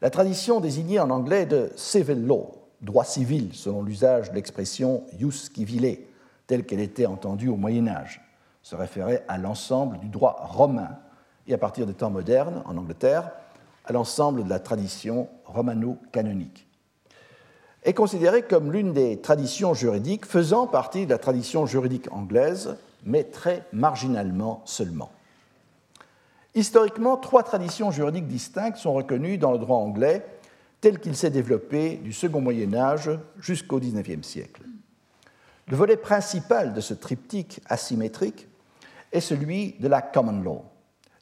La 0.00 0.10
tradition 0.10 0.60
désignée 0.60 1.00
en 1.00 1.10
anglais 1.10 1.46
de 1.46 1.70
civil 1.74 2.24
law, 2.24 2.54
droit 2.80 3.04
civil 3.04 3.50
selon 3.52 3.82
l'usage 3.82 4.30
de 4.30 4.36
l'expression 4.36 5.02
jus 5.18 5.32
civile, 5.32 5.98
telle 6.46 6.64
qu'elle 6.64 6.80
était 6.80 7.06
entendue 7.06 7.48
au 7.48 7.56
Moyen 7.56 7.88
Âge, 7.88 8.20
se 8.62 8.76
référait 8.76 9.24
à 9.26 9.38
l'ensemble 9.38 9.98
du 9.98 10.08
droit 10.08 10.36
romain 10.48 10.98
et 11.48 11.54
à 11.54 11.58
partir 11.58 11.86
des 11.86 11.94
temps 11.94 12.10
modernes, 12.10 12.62
en 12.64 12.76
Angleterre, 12.76 13.32
à 13.86 13.92
l'ensemble 13.92 14.44
de 14.44 14.50
la 14.50 14.58
tradition 14.58 15.28
romano-canonique. 15.44 16.66
Est 17.84 17.94
considérée 17.94 18.42
comme 18.42 18.72
l'une 18.72 18.92
des 18.92 19.20
traditions 19.20 19.72
juridiques 19.72 20.26
faisant 20.26 20.66
partie 20.66 21.06
de 21.06 21.10
la 21.10 21.18
tradition 21.18 21.66
juridique 21.66 22.12
anglaise, 22.12 22.76
mais 23.04 23.24
très 23.24 23.64
marginalement 23.72 24.62
seulement. 24.64 25.10
Historiquement, 26.56 27.16
trois 27.16 27.42
traditions 27.42 27.90
juridiques 27.90 28.26
distinctes 28.26 28.78
sont 28.78 28.94
reconnues 28.94 29.38
dans 29.38 29.52
le 29.52 29.58
droit 29.58 29.76
anglais 29.76 30.26
tel 30.80 30.98
qu'il 30.98 31.16
s'est 31.16 31.30
développé 31.30 31.96
du 31.96 32.12
second 32.12 32.40
Moyen 32.40 32.74
Âge 32.74 33.10
jusqu'au 33.38 33.78
XIXe 33.78 34.26
siècle. 34.26 34.62
Le 35.68 35.76
volet 35.76 35.96
principal 35.96 36.72
de 36.72 36.80
ce 36.80 36.94
triptyque 36.94 37.60
asymétrique 37.66 38.48
est 39.12 39.20
celui 39.20 39.74
de 39.80 39.88
la 39.88 40.00
common 40.00 40.40
law, 40.40 40.64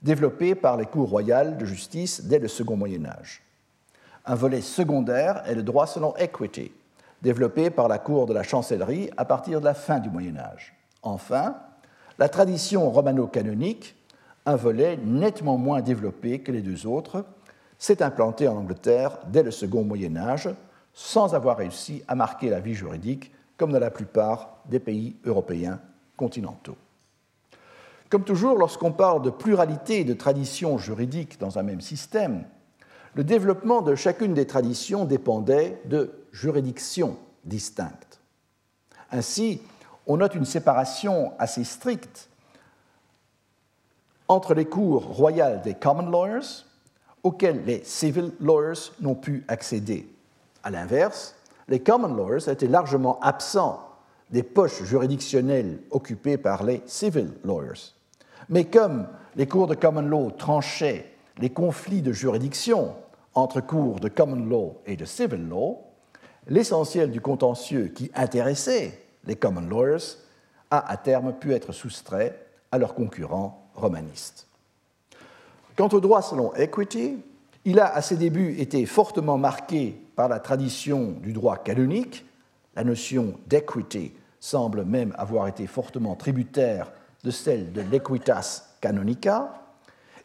développé 0.05 0.55
par 0.55 0.77
les 0.77 0.85
cours 0.85 1.09
royales 1.09 1.57
de 1.57 1.65
justice 1.65 2.27
dès 2.27 2.39
le 2.39 2.47
second 2.47 2.77
Moyen 2.77 3.07
Âge. 3.07 3.43
Un 4.27 4.35
volet 4.35 4.61
secondaire 4.61 5.43
est 5.47 5.55
le 5.55 5.63
droit 5.63 5.87
selon 5.87 6.15
equity, 6.17 6.71
développé 7.23 7.71
par 7.71 7.89
la 7.89 7.99
cour 7.99 8.27
de 8.27 8.35
la 8.35 8.43
chancellerie 8.43 9.11
à 9.17 9.25
partir 9.25 9.61
de 9.61 9.65
la 9.65 9.73
fin 9.73 9.99
du 9.99 10.11
Moyen 10.11 10.37
Âge. 10.37 10.75
Enfin, 11.03 11.57
la 12.19 12.29
tradition 12.29 12.91
romano-canonique, 12.91 13.97
un 14.45 14.57
volet 14.57 14.99
nettement 15.03 15.57
moins 15.57 15.81
développé 15.81 16.41
que 16.41 16.53
les 16.53 16.61
deux 16.61 16.87
autres, 16.87 17.25
s'est 17.79 18.03
implanté 18.03 18.47
en 18.47 18.59
Angleterre 18.59 19.19
dès 19.29 19.43
le 19.43 19.51
second 19.51 19.85
Moyen 19.85 20.17
Âge, 20.17 20.51
sans 20.93 21.35
avoir 21.35 21.57
réussi 21.57 22.03
à 22.09 22.15
marquer 22.15 22.51
la 22.51 22.61
vie 22.61 22.75
juridique 22.75 23.33
comme 23.57 23.73
dans 23.73 23.79
la 23.79 23.91
plupart 23.91 24.59
des 24.67 24.81
pays 24.81 25.17
européens 25.25 25.81
continentaux. 26.17 26.77
Comme 28.15 28.23
toujours, 28.23 28.57
lorsqu'on 28.57 28.93
parle 28.93 29.23
de 29.23 29.31
pluralité 29.31 30.05
de 30.05 30.15
traditions 30.15 30.79
juridiques 30.79 31.41
dans 31.41 31.59
un 31.59 31.65
même 31.65 31.81
système, 31.81 32.45
le 33.15 33.25
développement 33.25 33.83
de 33.83 33.97
chacune 33.97 34.35
des 34.35 34.47
traditions 34.47 35.05
dépendait 35.05 35.83
de 35.87 36.12
juridictions 36.31 37.19
distinctes. 37.45 38.21
Ainsi, 39.11 39.61
on 40.07 40.19
note 40.19 40.37
une 40.37 40.45
séparation 40.45 41.33
assez 41.41 41.65
stricte 41.65 42.29
entre 44.29 44.55
les 44.55 44.67
cours 44.67 45.07
royales 45.07 45.61
des 45.62 45.75
common 45.75 46.09
lawyers, 46.09 46.67
auxquels 47.25 47.65
les 47.65 47.83
civil 47.83 48.31
lawyers 48.39 48.93
n'ont 49.01 49.17
pu 49.17 49.45
accéder. 49.49 50.09
À 50.62 50.71
l'inverse, 50.71 51.35
les 51.67 51.81
common 51.81 52.15
lawyers 52.15 52.49
étaient 52.49 52.69
largement 52.69 53.19
absents 53.19 53.89
des 54.31 54.45
poches 54.45 54.85
juridictionnelles 54.85 55.81
occupées 55.91 56.39
par 56.39 56.62
les 56.62 56.81
civil 56.87 57.33
lawyers. 57.43 57.93
Mais 58.49 58.64
comme 58.64 59.07
les 59.36 59.47
cours 59.47 59.66
de 59.66 59.74
common 59.74 60.03
law 60.03 60.30
tranchaient 60.30 61.12
les 61.38 61.51
conflits 61.51 62.03
de 62.03 62.12
juridiction 62.12 62.95
entre 63.34 63.61
cours 63.61 64.01
de 64.01 64.09
common 64.09 64.45
law 64.45 64.80
et 64.86 64.97
de 64.97 65.05
civil 65.05 65.49
law, 65.49 65.82
l'essentiel 66.47 67.11
du 67.11 67.20
contentieux 67.20 67.88
qui 67.88 68.11
intéressait 68.14 69.01
les 69.26 69.36
common 69.36 69.62
lawyers 69.62 70.18
a 70.70 70.90
à 70.90 70.97
terme 70.97 71.32
pu 71.32 71.53
être 71.53 71.72
soustrait 71.72 72.38
à 72.70 72.78
leurs 72.78 72.95
concurrents 72.95 73.70
romanistes. 73.74 74.47
Quant 75.76 75.88
au 75.88 76.01
droit 76.01 76.22
selon 76.22 76.55
equity, 76.55 77.16
il 77.64 77.80
a 77.80 77.92
à 77.92 78.03
ses 78.03 78.16
débuts 78.16 78.57
été 78.59 78.84
fortement 78.86 79.38
marqué 79.38 80.01
par 80.16 80.28
la 80.28 80.38
tradition 80.38 81.14
du 81.22 81.32
droit 81.32 81.57
canonique. 81.57 82.24
La 82.76 82.84
notion 82.84 83.34
d'equity 83.47 84.12
semble 84.38 84.84
même 84.84 85.14
avoir 85.16 85.49
été 85.49 85.66
fortement 85.66 86.14
tributaire 86.14 86.92
de 87.25 87.31
celle 87.31 87.72
de 87.72 87.81
l'equitas 87.81 88.77
canonica. 88.81 89.62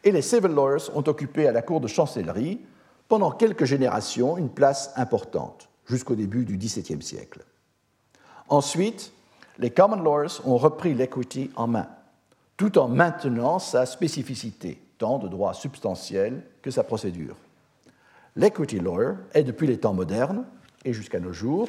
Et 0.04 0.12
les 0.12 0.22
civil 0.22 0.52
lawyers 0.52 0.94
ont 0.94 1.04
occupé 1.06 1.48
à 1.48 1.52
la 1.52 1.62
cour 1.62 1.80
de 1.80 1.88
chancellerie 1.88 2.60
pendant 3.08 3.32
quelques 3.32 3.64
générations 3.64 4.36
une 4.36 4.50
place 4.50 4.92
importante, 4.96 5.68
jusqu'au 5.86 6.14
début 6.14 6.44
du 6.44 6.56
XVIIe 6.56 7.02
siècle. 7.02 7.44
Ensuite, 8.48 9.12
les 9.58 9.70
common 9.70 10.02
lawyers 10.02 10.40
ont 10.44 10.56
repris 10.56 10.94
l'equity 10.94 11.50
en 11.56 11.66
main, 11.66 11.88
tout 12.56 12.78
en 12.78 12.88
maintenant 12.88 13.58
sa 13.58 13.86
spécificité, 13.86 14.80
tant 14.98 15.18
de 15.18 15.28
droit 15.28 15.54
substantiel 15.54 16.42
que 16.62 16.70
sa 16.70 16.84
procédure. 16.84 17.36
L'equity 18.36 18.78
lawyer 18.78 19.14
est 19.34 19.42
depuis 19.42 19.66
les 19.66 19.78
temps 19.78 19.94
modernes 19.94 20.44
et 20.84 20.92
jusqu'à 20.92 21.20
nos 21.20 21.32
jours 21.32 21.68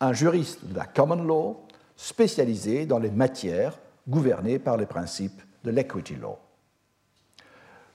un 0.00 0.12
juriste 0.12 0.64
de 0.64 0.76
la 0.76 0.84
common 0.84 1.22
law 1.22 1.60
spécialisé 1.96 2.86
dans 2.86 2.98
les 2.98 3.10
matières 3.10 3.78
gouvernées 4.08 4.58
par 4.58 4.76
les 4.76 4.86
principes 4.86 5.42
de 5.64 5.70
l'equity 5.70 6.16
law. 6.16 6.38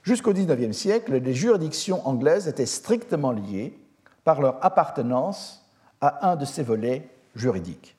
Jusqu'au 0.03 0.33
XIXe 0.33 0.75
siècle, 0.75 1.17
les 1.17 1.33
juridictions 1.33 2.05
anglaises 2.07 2.47
étaient 2.47 2.65
strictement 2.65 3.31
liées 3.31 3.77
par 4.23 4.41
leur 4.41 4.63
appartenance 4.63 5.65
à 6.01 6.29
un 6.29 6.35
de 6.35 6.45
ces 6.45 6.63
volets 6.63 7.09
juridiques. 7.35 7.95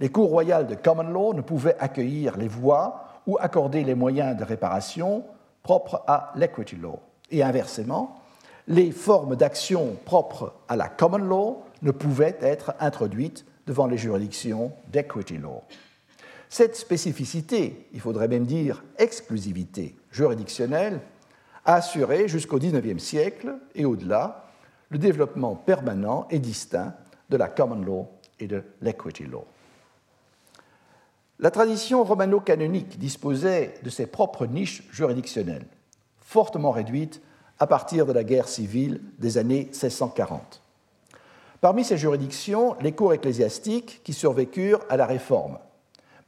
Les 0.00 0.08
cours 0.08 0.28
royales 0.28 0.66
de 0.66 0.74
common 0.74 1.08
law 1.08 1.34
ne 1.34 1.40
pouvaient 1.42 1.76
accueillir 1.78 2.36
les 2.36 2.48
voies 2.48 3.04
ou 3.26 3.38
accorder 3.38 3.84
les 3.84 3.94
moyens 3.94 4.36
de 4.36 4.44
réparation 4.44 5.24
propres 5.62 6.02
à 6.06 6.32
l'equity 6.36 6.76
law. 6.76 7.00
Et 7.30 7.42
inversement, 7.42 8.20
les 8.68 8.90
formes 8.90 9.36
d'action 9.36 9.96
propres 10.04 10.54
à 10.68 10.76
la 10.76 10.88
common 10.88 11.18
law 11.18 11.64
ne 11.82 11.90
pouvaient 11.90 12.36
être 12.40 12.74
introduites 12.80 13.44
devant 13.66 13.86
les 13.86 13.98
juridictions 13.98 14.72
d'equity 14.88 15.38
law. 15.38 15.62
Cette 16.48 16.76
spécificité, 16.76 17.88
il 17.92 18.00
faudrait 18.00 18.28
même 18.28 18.46
dire 18.46 18.84
exclusivité 18.98 19.96
juridictionnelle, 20.10 21.00
a 21.64 21.74
assuré 21.74 22.28
jusqu'au 22.28 22.58
XIXe 22.58 23.02
siècle 23.02 23.56
et 23.74 23.84
au-delà 23.84 24.46
le 24.90 24.98
développement 24.98 25.56
permanent 25.56 26.26
et 26.30 26.38
distinct 26.38 26.94
de 27.28 27.36
la 27.36 27.48
common 27.48 27.82
law 27.82 28.08
et 28.38 28.46
de 28.46 28.62
l'equity 28.80 29.24
law. 29.24 29.44
La 31.38 31.50
tradition 31.50 32.02
romano-canonique 32.04 32.98
disposait 32.98 33.74
de 33.82 33.90
ses 33.90 34.06
propres 34.06 34.46
niches 34.46 34.84
juridictionnelles, 34.90 35.66
fortement 36.20 36.70
réduites 36.70 37.20
à 37.58 37.66
partir 37.66 38.06
de 38.06 38.12
la 38.12 38.24
guerre 38.24 38.48
civile 38.48 39.02
des 39.18 39.36
années 39.36 39.64
1640. 39.64 40.62
Parmi 41.60 41.84
ces 41.84 41.98
juridictions, 41.98 42.76
les 42.80 42.92
cours 42.92 43.12
ecclésiastiques 43.12 44.02
qui 44.04 44.12
survécurent 44.12 44.80
à 44.88 44.96
la 44.96 45.06
Réforme, 45.06 45.58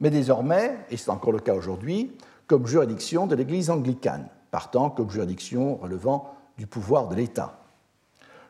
mais 0.01 0.11
désormais, 0.11 0.79
et 0.91 0.97
c'est 0.97 1.11
encore 1.11 1.33
le 1.33 1.41
cas 1.41 1.55
aujourd'hui, 1.55 2.13
comme 2.47 2.67
juridiction 2.67 3.27
de 3.27 3.35
l'Église 3.35 3.71
anglicane, 3.71 4.29
partant 4.51 4.91
comme 4.91 5.11
juridiction 5.11 5.77
relevant 5.77 6.35
du 6.57 6.67
pouvoir 6.67 7.09
de 7.09 7.15
l'État. 7.15 7.59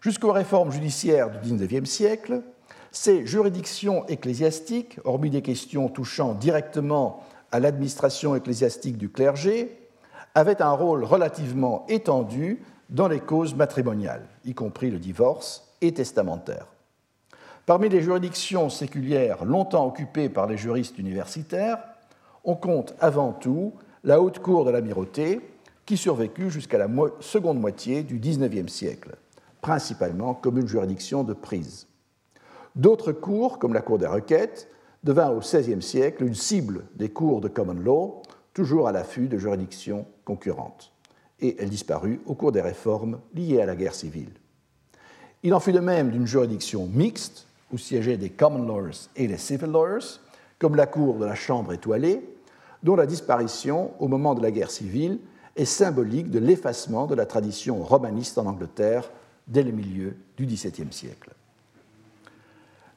Jusqu'aux 0.01 0.33
réformes 0.33 0.71
judiciaires 0.71 1.31
du 1.31 1.39
XIXe 1.39 1.89
siècle, 1.89 2.43
ces 2.93 3.27
juridictions 3.27 4.07
ecclésiastiques, 4.07 4.99
hormis 5.05 5.31
des 5.31 5.43
questions 5.43 5.89
touchant 5.89 6.35
directement 6.35 7.23
à 7.51 7.61
l'administration 7.61 8.35
ecclésiastique 8.37 8.97
du 8.97 9.11
clergé, 9.11 9.77
avaient 10.35 10.63
un 10.63 10.71
rôle 10.71 11.05
relativement 11.05 11.85
étendu 11.89 12.63
dans 12.91 13.09
les 13.09 13.21
causes 13.21 13.55
matrimoniales, 13.55 14.27
y 14.45 14.55
compris 14.55 14.91
le 14.91 14.99
divorce 14.99 15.75
et 15.81 15.93
testamentaire. 15.93 16.67
Parmi 17.69 17.91
les 17.91 18.01
juridictions 18.01 18.71
séculières 18.71 19.45
longtemps 19.45 19.87
occupées 19.87 20.31
par 20.31 20.47
les 20.47 20.57
juristes 20.57 20.97
universitaires, 20.97 21.77
on 22.43 22.57
compte 22.57 22.95
avant 22.99 23.35
tout 23.35 23.75
la 24.05 24.23
haute 24.23 24.39
cour 24.39 24.65
de 24.65 24.71
l'amirauté, 24.71 25.43
qui 25.85 25.99
survécut 25.99 26.49
jusqu'à 26.49 26.79
la 26.79 26.89
seconde 27.21 27.61
moitié 27.61 28.05
du 28.05 28.19
XIXe 28.19 28.73
siècle, 28.73 29.17
principalement 29.61 30.33
comme 30.33 30.57
une 30.57 30.67
juridiction 30.67 31.25
de 31.25 31.35
prise. 31.35 31.89
D'autres 32.75 33.13
cours, 33.13 33.59
comme 33.59 33.75
la 33.75 33.83
Cour 33.83 33.99
des 33.99 34.07
requêtes, 34.07 34.69
devinrent 35.05 35.37
au 35.37 35.41
XVIe 35.41 35.83
siècle 35.83 36.25
une 36.25 36.35
cible 36.35 36.87
des 36.95 37.11
cours 37.11 37.43
de 37.43 37.49
common 37.49 37.75
law, 37.75 38.23
toujours 38.55 38.89
à 38.89 38.93
l'affût 38.93 39.29
de 39.29 39.37
juridictions 39.37 40.07
concurrentes. 40.25 40.95
Et 41.41 41.57
elle 41.61 41.69
disparut 41.69 42.23
au 42.25 42.35
cours 42.35 42.53
des 42.53 42.63
réformes 42.63 43.21
liées 43.35 43.61
à 43.61 43.67
la 43.67 43.77
guerre 43.77 43.95
civile. 43.95 44.33
Il 45.43 45.53
en 45.53 45.61
fut 45.61 45.73
de 45.73 45.81
même 45.81 46.11
d'une 46.11 46.27
juridiction 46.27 46.87
mixte, 46.87 47.48
où 47.73 47.79
siégeaient 47.79 48.17
des 48.17 48.31
common 48.31 48.63
lawyers 48.63 49.09
et 49.17 49.27
des 49.27 49.37
civil 49.37 49.71
lawyers, 49.71 50.21
comme 50.59 50.75
la 50.75 50.87
Cour 50.87 51.17
de 51.17 51.25
la 51.25 51.35
Chambre 51.35 51.73
étoilée, 51.73 52.23
dont 52.83 52.97
la 52.97 53.07
disparition 53.07 53.93
au 53.99 54.09
moment 54.09 54.35
de 54.35 54.43
la 54.43 54.51
guerre 54.51 54.71
civile 54.71 55.19
est 55.57 55.65
symbolique 55.65 56.31
de 56.31 56.39
l'effacement 56.39 57.07
de 57.07 57.15
la 57.15 57.27
tradition 57.27 57.83
romaniste 57.83 58.39
en 58.39 58.47
Angleterre 58.47 59.11
dès 59.47 59.63
le 59.63 59.73
milieu 59.73 60.17
du 60.37 60.47
XVIIe 60.47 60.93
siècle. 60.93 61.31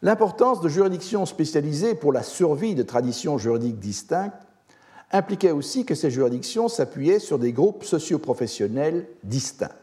L'importance 0.03 0.61
de 0.61 0.69
juridictions 0.69 1.25
spécialisées 1.25 1.95
pour 1.95 2.11
la 2.11 2.23
survie 2.23 2.75
de 2.75 2.83
traditions 2.83 3.37
juridiques 3.37 3.79
distinctes 3.79 4.47
impliquait 5.11 5.51
aussi 5.51 5.85
que 5.85 5.95
ces 5.95 6.09
juridictions 6.09 6.67
s'appuyaient 6.67 7.19
sur 7.19 7.37
des 7.37 7.51
groupes 7.51 7.83
socioprofessionnels 7.83 9.07
distincts. 9.23 9.75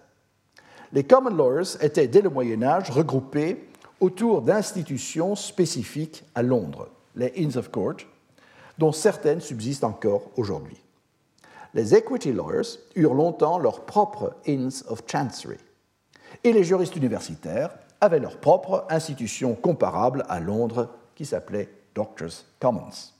Les 0.93 1.05
common 1.05 1.30
lawyers 1.30 1.76
étaient 1.82 2.09
dès 2.09 2.22
le 2.22 2.30
Moyen 2.30 2.62
Âge 2.62 2.91
regroupés 2.91 3.68
autour 4.01 4.42
d'institutions 4.42 5.34
spécifiques 5.34 6.24
à 6.34 6.42
Londres, 6.42 6.88
les 7.16 7.32
Inns 7.38 7.57
of 7.57 7.70
Court, 7.70 7.96
dont 8.78 8.92
certaines 8.92 9.40
subsistent 9.40 9.84
encore 9.84 10.30
aujourd'hui. 10.36 10.76
Les 11.74 11.94
equity 11.94 12.32
lawyers 12.32 12.78
eurent 12.94 13.14
longtemps 13.14 13.59
leur 13.59 13.84
propre 13.84 14.36
Inns 14.46 14.84
of 14.88 15.03
Chancery, 15.07 15.59
et 16.44 16.53
les 16.53 16.64
juristes 16.64 16.96
universitaires 16.96 17.70
avaient 18.01 18.20
leur 18.20 18.38
propre 18.38 18.86
institution 18.90 19.55
comparable 19.55 20.24
à 20.28 20.40
Londres 20.40 20.88
qui 21.14 21.26
s'appelait 21.26 21.68
Doctors' 21.94 22.44
Commons. 22.61 23.12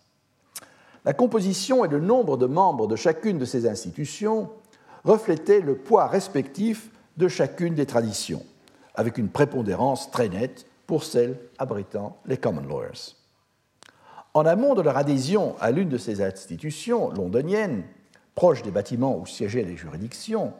La 1.05 1.13
composition 1.13 1.85
et 1.85 1.89
le 1.89 2.01
nombre 2.01 2.37
de 2.37 2.47
membres 2.47 2.87
de 2.87 2.97
chacune 2.97 3.39
de 3.39 3.45
ces 3.45 3.67
institutions 3.67 4.51
reflétaient 5.05 5.61
le 5.61 5.77
poids 5.77 6.07
respectif 6.07 6.91
de 7.17 7.29
chacune 7.29 7.75
des 7.75 7.87
traditions, 7.87 8.45
avec 8.95 9.19
une 9.19 9.29
prépondérance 9.29 10.11
très 10.11 10.29
nette 10.29 10.67
pour 10.89 11.05
celles 11.05 11.39
abritant 11.59 12.17
les 12.25 12.39
common 12.39 12.63
lawyers. 12.63 13.15
En 14.33 14.47
amont 14.47 14.75
de 14.75 14.81
leur 14.81 14.97
adhésion 14.97 15.55
à 15.61 15.71
l'une 15.71 15.91
de 15.91 15.99
ces 15.99 16.23
institutions 16.23 17.11
londoniennes, 17.11 17.85
proche 18.35 18.63
des 18.63 18.71
bâtiments 18.71 19.17
où 19.17 19.27
siégeaient 19.27 19.65
les 19.65 19.77
juridictions, 19.77 20.55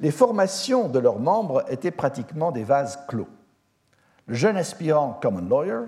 les 0.00 0.10
formations 0.10 0.88
de 0.88 0.98
leurs 0.98 1.20
membres 1.20 1.64
étaient 1.70 1.92
pratiquement 1.92 2.50
des 2.50 2.64
vases 2.64 2.98
clos. 3.06 3.28
Le 4.26 4.34
jeune 4.34 4.56
aspirant 4.56 5.16
common 5.22 5.48
lawyer 5.48 5.86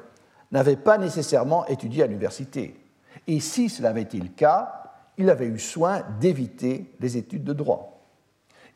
n'avait 0.53 0.77
pas 0.77 0.97
nécessairement 0.97 1.67
étudié 1.67 2.05
à 2.05 2.07
l'université, 2.07 2.81
et 3.27 3.41
si 3.41 3.69
cela 3.69 3.89
avait 3.91 4.03
été 4.03 4.19
le 4.19 4.29
cas, 4.29 4.85
il 5.17 5.31
avait 5.31 5.47
eu 5.47 5.59
soin 5.59 6.05
d'éviter 6.21 6.95
les 7.01 7.17
études 7.17 7.45
de 7.45 7.53
droit. 7.53 8.05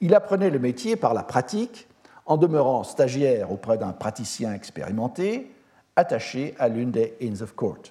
Il 0.00 0.12
apprenait 0.16 0.50
le 0.50 0.58
métier 0.58 0.96
par 0.96 1.14
la 1.14 1.22
pratique, 1.22 1.86
en 2.26 2.36
demeurant 2.36 2.84
stagiaire 2.84 3.50
auprès 3.50 3.78
d'un 3.78 3.92
praticien 3.92 4.54
expérimenté, 4.54 5.50
attaché 5.96 6.54
à 6.58 6.68
l'une 6.68 6.90
des 6.90 7.14
Inns 7.22 7.42
of 7.42 7.54
Court, 7.54 7.82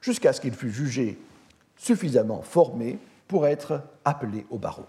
jusqu'à 0.00 0.32
ce 0.32 0.40
qu'il 0.40 0.54
fût 0.54 0.70
jugé 0.70 1.18
suffisamment 1.76 2.42
formé 2.42 2.98
pour 3.28 3.46
être 3.46 3.82
appelé 4.04 4.46
au 4.50 4.58
barreau. 4.58 4.86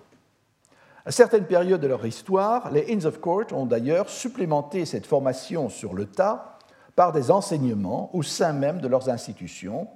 À 1.06 1.12
certaines 1.12 1.46
périodes 1.46 1.82
de 1.82 1.88
leur 1.88 2.06
histoire, 2.06 2.72
les 2.72 2.94
Inns 2.94 3.06
of 3.06 3.20
Court 3.20 3.46
ont 3.54 3.66
d'ailleurs 3.66 4.10
supplémenté 4.10 4.86
cette 4.86 5.06
formation 5.06 5.70
sur 5.70 5.94
le 5.94 6.06
tas 6.06 6.58
par 6.96 7.12
des 7.14 7.32
enseignements 7.32 8.10
au 8.14 8.24
sein 8.24 8.54
même 8.54 8.82
de 8.82 8.88
leurs 8.88 9.10
institutions, 9.10 9.88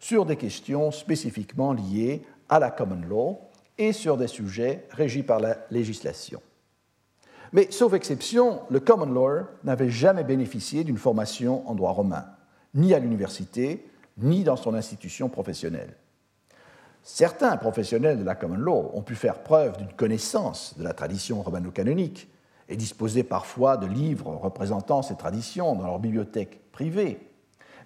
sur 0.00 0.26
des 0.26 0.36
questions 0.36 0.90
spécifiquement 0.90 1.72
liées 1.72 2.22
à 2.48 2.58
la 2.58 2.70
common 2.70 3.00
law 3.08 3.40
et 3.78 3.92
sur 3.92 4.16
des 4.16 4.26
sujets 4.26 4.86
régis 4.90 5.24
par 5.24 5.38
la 5.38 5.56
législation. 5.70 6.40
Mais 7.56 7.68
sauf 7.70 7.94
exception, 7.94 8.60
le 8.68 8.80
common 8.80 9.06
law 9.06 9.46
n'avait 9.64 9.88
jamais 9.88 10.24
bénéficié 10.24 10.84
d'une 10.84 10.98
formation 10.98 11.66
en 11.66 11.74
droit 11.74 11.92
romain, 11.92 12.26
ni 12.74 12.92
à 12.92 12.98
l'université, 12.98 13.88
ni 14.18 14.44
dans 14.44 14.56
son 14.56 14.74
institution 14.74 15.30
professionnelle. 15.30 15.96
Certains 17.02 17.56
professionnels 17.56 18.18
de 18.18 18.24
la 18.24 18.34
common 18.34 18.58
law 18.58 18.90
ont 18.92 19.00
pu 19.00 19.14
faire 19.14 19.42
preuve 19.42 19.78
d'une 19.78 19.94
connaissance 19.94 20.76
de 20.76 20.84
la 20.84 20.92
tradition 20.92 21.40
romano-canonique 21.40 22.28
et 22.68 22.76
disposer 22.76 23.22
parfois 23.22 23.78
de 23.78 23.86
livres 23.86 24.36
représentant 24.36 25.00
ces 25.00 25.16
traditions 25.16 25.74
dans 25.76 25.86
leur 25.86 25.98
bibliothèque 25.98 26.60
privée, 26.72 27.26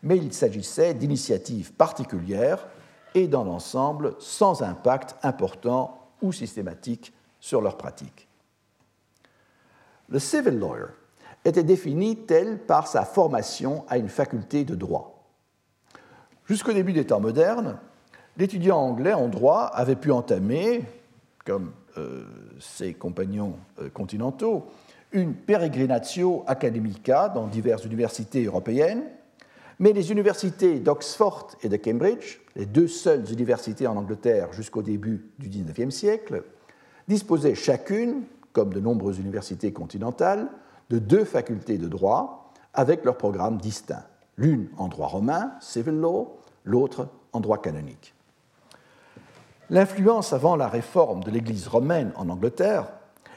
mais 0.02 0.16
il 0.16 0.32
s'agissait 0.32 0.94
d'initiatives 0.94 1.74
particulières 1.74 2.66
et 3.14 3.28
dans 3.28 3.44
l'ensemble 3.44 4.16
sans 4.18 4.62
impact 4.62 5.14
important 5.22 6.08
ou 6.22 6.32
systématique 6.32 7.12
sur 7.38 7.60
leur 7.60 7.76
pratique. 7.76 8.26
Le 10.10 10.18
civil 10.18 10.58
lawyer 10.58 10.86
était 11.44 11.62
défini 11.62 12.16
tel 12.16 12.58
par 12.58 12.88
sa 12.88 13.04
formation 13.04 13.84
à 13.88 13.96
une 13.96 14.08
faculté 14.08 14.64
de 14.64 14.74
droit. 14.74 15.24
Jusqu'au 16.46 16.72
début 16.72 16.92
des 16.92 17.06
temps 17.06 17.20
modernes, 17.20 17.78
l'étudiant 18.36 18.78
anglais 18.78 19.12
en 19.12 19.28
droit 19.28 19.70
avait 19.72 19.96
pu 19.96 20.10
entamer, 20.10 20.84
comme 21.46 21.72
euh, 21.96 22.24
ses 22.58 22.92
compagnons 22.92 23.54
euh, 23.80 23.88
continentaux, 23.88 24.66
une 25.12 25.34
peregrinatio 25.34 26.44
academica 26.46 27.28
dans 27.28 27.46
diverses 27.46 27.84
universités 27.84 28.44
européennes, 28.44 29.04
mais 29.78 29.92
les 29.92 30.12
universités 30.12 30.78
d'Oxford 30.78 31.52
et 31.62 31.68
de 31.68 31.76
Cambridge, 31.76 32.40
les 32.54 32.66
deux 32.66 32.88
seules 32.88 33.32
universités 33.32 33.86
en 33.86 33.96
Angleterre 33.96 34.52
jusqu'au 34.52 34.82
début 34.82 35.30
du 35.38 35.48
XIXe 35.48 35.94
siècle, 35.94 36.44
disposaient 37.08 37.54
chacune, 37.54 38.24
comme 38.52 38.72
de 38.72 38.80
nombreuses 38.80 39.18
universités 39.18 39.72
continentales, 39.72 40.48
de 40.90 40.98
deux 40.98 41.24
facultés 41.24 41.78
de 41.78 41.88
droit 41.88 42.52
avec 42.74 43.04
leurs 43.04 43.16
programmes 43.16 43.58
distincts, 43.58 44.06
l'une 44.36 44.68
en 44.76 44.88
droit 44.88 45.08
romain, 45.08 45.52
civil 45.60 45.94
law, 45.94 46.38
l'autre 46.64 47.08
en 47.32 47.40
droit 47.40 47.58
canonique. 47.58 48.14
L'influence 49.70 50.32
avant 50.32 50.56
la 50.56 50.68
réforme 50.68 51.22
de 51.22 51.30
l'Église 51.30 51.68
romaine 51.68 52.12
en 52.16 52.28
Angleterre 52.28 52.88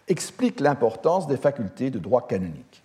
explique 0.08 0.60
l'importance 0.60 1.28
des 1.28 1.38
facultés 1.38 1.92
de 1.92 2.00
droit 2.00 2.28
canonique. 2.28 2.84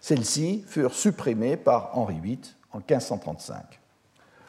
Celles-ci 0.00 0.64
furent 0.66 0.92
supprimées 0.92 1.56
par 1.56 1.96
Henri 1.96 2.20
VIII 2.20 2.40
en 2.72 2.78
1535. 2.78 3.80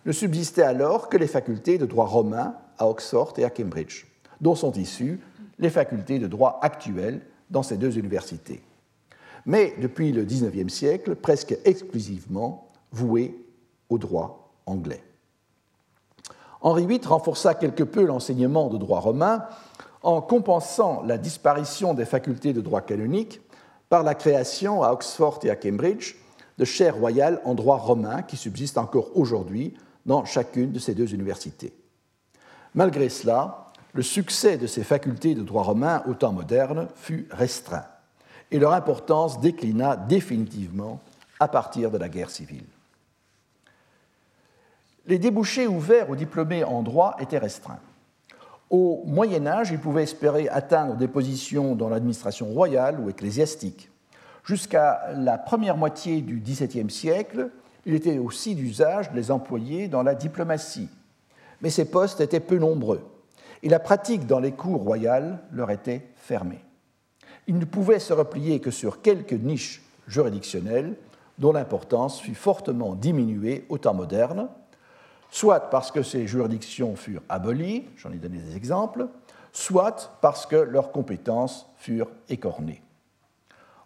Ne 0.05 0.11
subsistaient 0.11 0.63
alors 0.63 1.07
que 1.07 1.18
les 1.18 1.28
facultés 1.28 1.78
de 1.78 1.86
droit 1.86 2.05
romain 2.05 2.55
à 2.78 2.88
Oxford 2.89 3.34
et 3.38 3.45
à 3.45 3.49
Cambridge, 3.49 4.05
dont 4.41 4.55
sont 4.55 4.74
issues 4.74 5.22
les 5.60 5.70
facultés 5.70 6.20
de 6.20 6.28
droit 6.28 6.60
actuelles 6.62 7.22
dans 7.49 7.64
ces 7.64 7.78
deux 7.78 7.97
universités. 7.97 8.62
Mais 9.45 9.76
depuis 9.80 10.12
le 10.12 10.24
XIXe 10.24 10.74
siècle, 10.74 11.16
presque 11.16 11.58
exclusivement 11.66 12.72
vouées 12.91 13.45
au 13.89 13.97
droit 13.97 14.53
anglais. 14.66 15.03
Henri 16.62 16.88
VIII 16.88 17.01
renforça 17.06 17.53
quelque 17.53 17.84
peu 17.84 18.06
l'enseignement 18.06 18.70
de 18.70 18.78
droit 18.78 18.99
romain 18.99 19.45
en 20.01 20.22
compensant 20.22 21.03
la 21.03 21.18
disparition 21.18 21.93
des 21.93 22.06
facultés 22.06 22.53
de 22.53 22.62
droit 22.62 22.82
canonique 22.82 23.41
par 23.89 24.03
la 24.03 24.16
création 24.16 24.82
à 24.82 24.91
Oxford 24.91 25.39
et 25.43 25.49
à 25.49 25.56
Cambridge 25.56 26.16
de 26.58 26.66
chaires 26.66 26.95
royales 26.95 27.41
en 27.45 27.53
droit 27.53 27.78
romain 27.78 28.24
qui 28.24 28.38
subsistent 28.38 28.78
encore 28.78 29.16
aujourd'hui 29.16 29.76
dans 30.06 30.26
chacune 30.26 30.72
de 30.72 30.80
ces 30.80 30.95
deux 30.95 31.14
universités. 31.14 31.74
Malgré 32.74 33.10
cela, 33.10 33.64
le 33.96 34.04
succès 34.04 34.58
de 34.58 34.68
ces 34.68 34.84
facultés 34.84 35.36
de 35.36 35.41
droit 35.41 35.64
romain 35.64 36.04
au 36.06 36.14
temps 36.14 36.34
moderne 36.34 36.89
fut 36.96 37.28
restreint 37.32 37.86
et 38.52 38.60
leur 38.60 38.74
importance 38.74 39.39
déclina 39.39 39.96
définitivement 39.96 41.00
à 41.39 41.48
partir 41.48 41.89
de 41.89 41.98
la 41.98 42.10
guerre 42.10 42.30
civile. 42.30 42.66
Les 45.08 45.18
débouchés 45.18 45.66
ouverts 45.66 46.10
aux 46.10 46.16
diplômés 46.16 46.66
en 46.66 46.84
droit 46.84 47.16
étaient 47.20 47.38
restreints. 47.38 47.80
Au 48.70 49.02
Moyen 49.06 49.48
Âge, 49.48 49.72
ils 49.72 49.80
pouvaient 49.80 50.04
espérer 50.04 50.50
atteindre 50.50 50.96
des 50.96 51.08
positions 51.08 51.74
dans 51.74 51.88
l'administration 51.88 52.48
royale 52.48 53.00
ou 53.00 53.10
ecclésiastique. 53.10 53.89
Jusqu'à 54.43 55.14
la 55.16 55.38
première 55.38 55.78
moitié 55.78 56.22
du 56.22 56.41
XVIIe 56.41 56.91
siècle, 56.91 57.50
il 57.86 57.93
était 57.93 58.18
aussi 58.18 58.56
d'usage 58.56 59.12
de 59.12 59.16
les 59.16 59.32
employer 59.32 59.88
dans 59.88 60.04
la 60.04 60.16
diplomatie. 60.16 60.89
Mais 61.62 61.70
ces 61.70 61.86
postes 61.86 62.20
étaient 62.20 62.41
peu 62.41 62.58
nombreux 62.58 63.02
et 63.66 63.70
la 63.70 63.80
pratique 63.80 64.28
dans 64.28 64.39
les 64.39 64.51
cours 64.51 64.84
royales 64.84 65.39
leur 65.51 65.72
était 65.72 66.07
fermée. 66.18 66.63
Ils 67.47 67.57
ne 67.57 67.66
pouvaient 67.66 67.99
se 67.99 68.13
replier 68.13 68.59
que 68.59 68.70
sur 68.70 69.01
quelques 69.01 69.34
niches 69.34 69.82
juridictionnelles 70.07 70.95
dont 71.39 71.51
l'importance 71.51 72.22
fut 72.22 72.36
fortement 72.36 72.93
diminuée 72.93 73.66
au 73.70 73.80
temps 73.80 73.95
moderne, 73.95 74.49
soit 75.32 75.72
parce 75.72 75.89
que 75.89 76.03
ces 76.03 76.28
juridictions 76.28 76.95
furent 76.95 77.24
abolies, 77.28 77.86
j'en 77.97 78.11
ai 78.11 78.18
donné 78.18 78.38
des 78.38 78.55
exemples, 78.55 79.07
soit 79.51 80.16
parce 80.22 80.45
que 80.45 80.55
leurs 80.55 80.91
compétences 80.91 81.68
furent 81.78 82.11
écornées. 82.30 82.84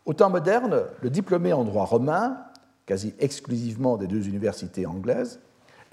Au 0.06 0.14
temps 0.14 0.30
moderne, 0.30 0.88
le 1.02 1.10
diplômé 1.10 1.54
en 1.54 1.64
droit 1.64 1.86
romain, 1.86 2.38
quasi 2.86 3.14
exclusivement 3.18 3.96
des 3.96 4.08
deux 4.08 4.28
universités 4.28 4.86
anglaises, 4.86 5.40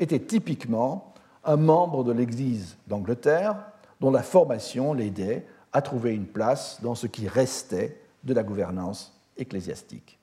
était 0.01 0.19
typiquement 0.19 1.15
un 1.45 1.57
membre 1.57 2.03
de 2.03 2.11
l'Église 2.11 2.77
d'Angleterre 2.89 3.55
dont 4.01 4.11
la 4.11 4.23
formation 4.23 4.93
l'aidait 4.93 5.47
à 5.73 5.83
trouver 5.83 6.15
une 6.15 6.27
place 6.27 6.79
dans 6.83 6.95
ce 6.95 7.07
qui 7.07 7.29
restait 7.29 8.01
de 8.25 8.35
la 8.35 8.43
gouvernance 8.43 9.19
ecclésiastique. 9.37 10.19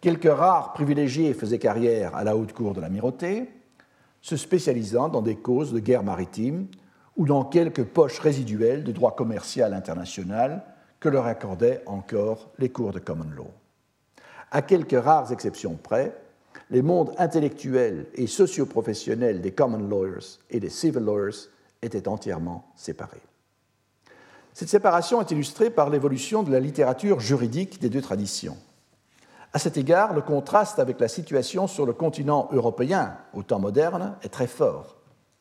Quelques 0.00 0.30
rares 0.30 0.72
privilégiés 0.74 1.34
faisaient 1.34 1.58
carrière 1.58 2.14
à 2.14 2.24
la 2.24 2.36
haute 2.36 2.52
cour 2.52 2.74
de 2.74 2.80
l'amirauté, 2.80 3.48
se 4.20 4.36
spécialisant 4.36 5.08
dans 5.08 5.22
des 5.22 5.36
causes 5.36 5.72
de 5.72 5.78
guerre 5.78 6.02
maritime 6.02 6.66
ou 7.16 7.26
dans 7.26 7.44
quelques 7.44 7.84
poches 7.84 8.18
résiduelles 8.18 8.84
de 8.84 8.92
droit 8.92 9.14
commercial 9.14 9.74
international 9.74 10.64
que 11.00 11.08
leur 11.08 11.26
accordaient 11.26 11.82
encore 11.86 12.50
les 12.58 12.70
cours 12.70 12.92
de 12.92 12.98
common 12.98 13.30
law. 13.36 13.50
À 14.50 14.62
quelques 14.62 14.98
rares 14.98 15.32
exceptions 15.32 15.76
près, 15.76 16.16
les 16.70 16.82
mondes 16.82 17.12
intellectuels 17.18 18.06
et 18.14 18.26
socioprofessionnels 18.26 19.40
des 19.40 19.52
common 19.52 19.78
lawyers 19.78 20.38
et 20.50 20.60
des 20.60 20.70
civil 20.70 21.02
lawyers 21.02 21.48
étaient 21.84 22.08
entièrement 22.08 22.72
séparés. 22.74 23.22
Cette 24.52 24.68
séparation 24.68 25.20
est 25.20 25.30
illustrée 25.30 25.70
par 25.70 25.90
l'évolution 25.90 26.42
de 26.42 26.52
la 26.52 26.60
littérature 26.60 27.20
juridique 27.20 27.80
des 27.80 27.90
deux 27.90 28.02
traditions. 28.02 28.56
À 29.52 29.58
cet 29.58 29.76
égard, 29.76 30.14
le 30.14 30.22
contraste 30.22 30.78
avec 30.78 31.00
la 31.00 31.08
situation 31.08 31.66
sur 31.66 31.86
le 31.86 31.92
continent 31.92 32.48
européen 32.52 33.16
au 33.34 33.42
temps 33.42 33.58
moderne 33.58 34.16
est 34.22 34.32
très 34.32 34.46
fort. 34.46 34.96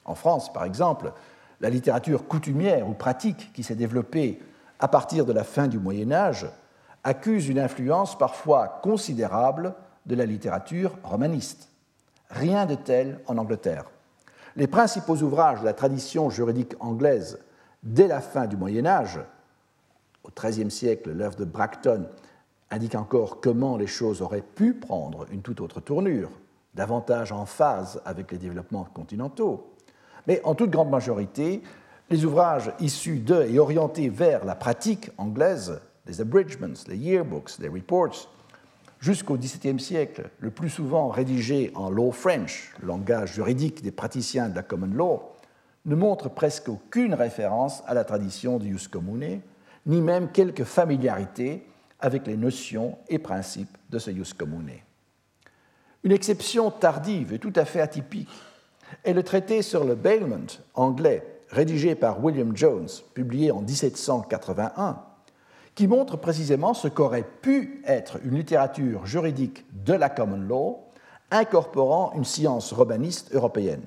En 0.06 0.16
France, 0.16 0.52
par 0.52 0.66
exemple, 0.66 1.14
la 1.62 1.70
littérature 1.70 2.28
coutumière 2.28 2.88
ou 2.90 2.94
pratique 2.94 3.54
qui 3.54 3.64
s'est 3.64 3.76
développée 3.76 4.42
à 4.80 4.88
partir 4.88 5.26
de 5.26 5.34
la 5.34 5.44
fin 5.44 5.68
du 5.68 5.80
Moyen 5.80 6.12
Âge 6.12 6.48
accuse 7.04 7.48
une 7.48 7.60
influence 7.60 8.18
parfois 8.18 8.80
considérable 8.84 9.76
de 10.06 10.16
la 10.16 10.26
littérature 10.26 10.98
romaniste. 11.04 11.70
Rien 12.30 12.66
de 12.66 12.76
tel 12.76 13.20
en 13.28 13.38
Angleterre. 13.38 13.86
Les 14.56 14.68
principaux 14.68 15.18
ouvrages 15.18 15.62
de 15.62 15.66
la 15.66 15.74
tradition 15.74 16.30
juridique 16.30 16.76
anglaise 16.80 17.40
dès 17.82 18.08
la 18.08 18.22
fin 18.22 18.46
du 18.46 18.56
Moyen 18.56 18.86
Âge, 18.86 19.20
au 20.24 20.30
XIIIe 20.30 20.70
siècle, 20.70 21.12
l'œuvre 21.12 21.38
de 21.38 21.46
Bracton 21.46 22.08
indique 22.70 22.96
encore 22.96 23.42
comment 23.42 23.78
les 23.78 23.88
choses 23.88 24.22
auraient 24.22 24.44
pu 24.44 24.74
prendre 24.74 25.26
une 25.32 25.42
toute 25.42 25.60
autre 25.60 25.80
tournure, 25.80 26.30
davantage 26.76 27.32
en 27.32 27.46
phase 27.46 28.02
avec 28.06 28.32
les 28.32 28.38
développements 28.38 28.88
continentaux. 28.94 29.74
Mais 30.28 30.40
en 30.44 30.56
toute 30.56 30.70
grande 30.70 30.90
majorité, 30.90 31.62
les 32.10 32.24
ouvrages 32.26 32.72
issus 32.80 33.20
de 33.20 33.44
et 33.44 33.60
orientés 33.60 34.10
vers 34.10 34.46
la 34.46 34.56
pratique 34.56 35.10
anglaise, 35.18 35.82
les 36.06 36.22
abridgments, 36.22 36.84
les 36.88 36.98
yearbooks, 36.98 37.58
les 37.60 37.70
reports, 37.70 38.30
jusqu'au 39.04 39.36
XVIIe 39.36 39.82
siècle, 39.82 40.30
le 40.40 40.50
plus 40.50 40.70
souvent 40.70 41.10
rédigés 41.10 41.72
en 41.76 41.90
Law 41.90 42.14
French, 42.14 42.74
langage 42.82 43.34
juridique 43.34 43.84
des 43.84 43.92
praticiens 43.92 44.48
de 44.48 44.56
la 44.56 44.64
common 44.64 44.96
law, 44.96 45.34
ne 45.86 45.94
montrent 45.94 46.30
presque 46.30 46.70
aucune 46.70 47.14
référence 47.14 47.84
à 47.86 47.94
la 47.94 48.06
tradition 48.06 48.60
du 48.60 48.78
jus 48.78 48.88
commune, 48.88 49.42
ni 49.88 50.00
même 50.00 50.32
quelque 50.32 50.64
familiarité 50.64 51.68
avec 52.00 52.26
les 52.28 52.38
notions 52.38 52.98
et 53.10 53.20
principes 53.20 53.78
de 53.90 54.00
ce 54.00 54.10
jus 54.12 54.34
commune. 54.34 54.72
Une 56.06 56.14
exception 56.14 56.72
tardive 56.72 57.34
et 57.34 57.40
tout 57.40 57.54
à 57.58 57.66
fait 57.66 57.82
atypique 57.82 58.30
est 59.04 59.14
le 59.14 59.24
traité 59.24 59.64
sur 59.64 59.84
le 59.84 59.96
bailment 59.96 60.48
anglais, 60.76 61.42
rédigé 61.50 61.96
par 61.96 62.24
William 62.24 62.56
Jones, 62.56 62.88
publié 63.14 63.52
en 63.52 63.60
1781, 63.60 65.04
qui 65.76 65.88
montre 65.88 66.18
précisément 66.18 66.74
ce 66.74 66.88
qu'aurait 66.88 67.28
pu 67.42 67.82
être 67.86 68.20
une 68.24 68.36
littérature 68.36 69.06
juridique 69.06 69.66
de 69.86 69.94
la 69.94 70.10
common 70.10 70.38
law 70.38 70.84
incorporant 71.32 72.14
une 72.16 72.26
science 72.26 72.74
romaniste 72.74 73.34
européenne. 73.34 73.84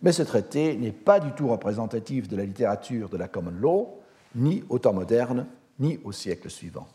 Mais 0.00 0.12
ce 0.12 0.22
traité 0.22 0.76
n'est 0.76 0.92
pas 0.92 1.20
du 1.20 1.32
tout 1.32 1.48
représentatif 1.48 2.28
de 2.28 2.36
la 2.36 2.44
littérature 2.44 3.08
de 3.08 3.16
la 3.16 3.28
common 3.28 3.52
law, 3.52 4.00
ni 4.34 4.64
au 4.68 4.78
temps 4.78 4.94
moderne, 4.94 5.46
ni 5.78 6.00
au 6.04 6.12
siècle 6.12 6.50
suivant. 6.50 6.88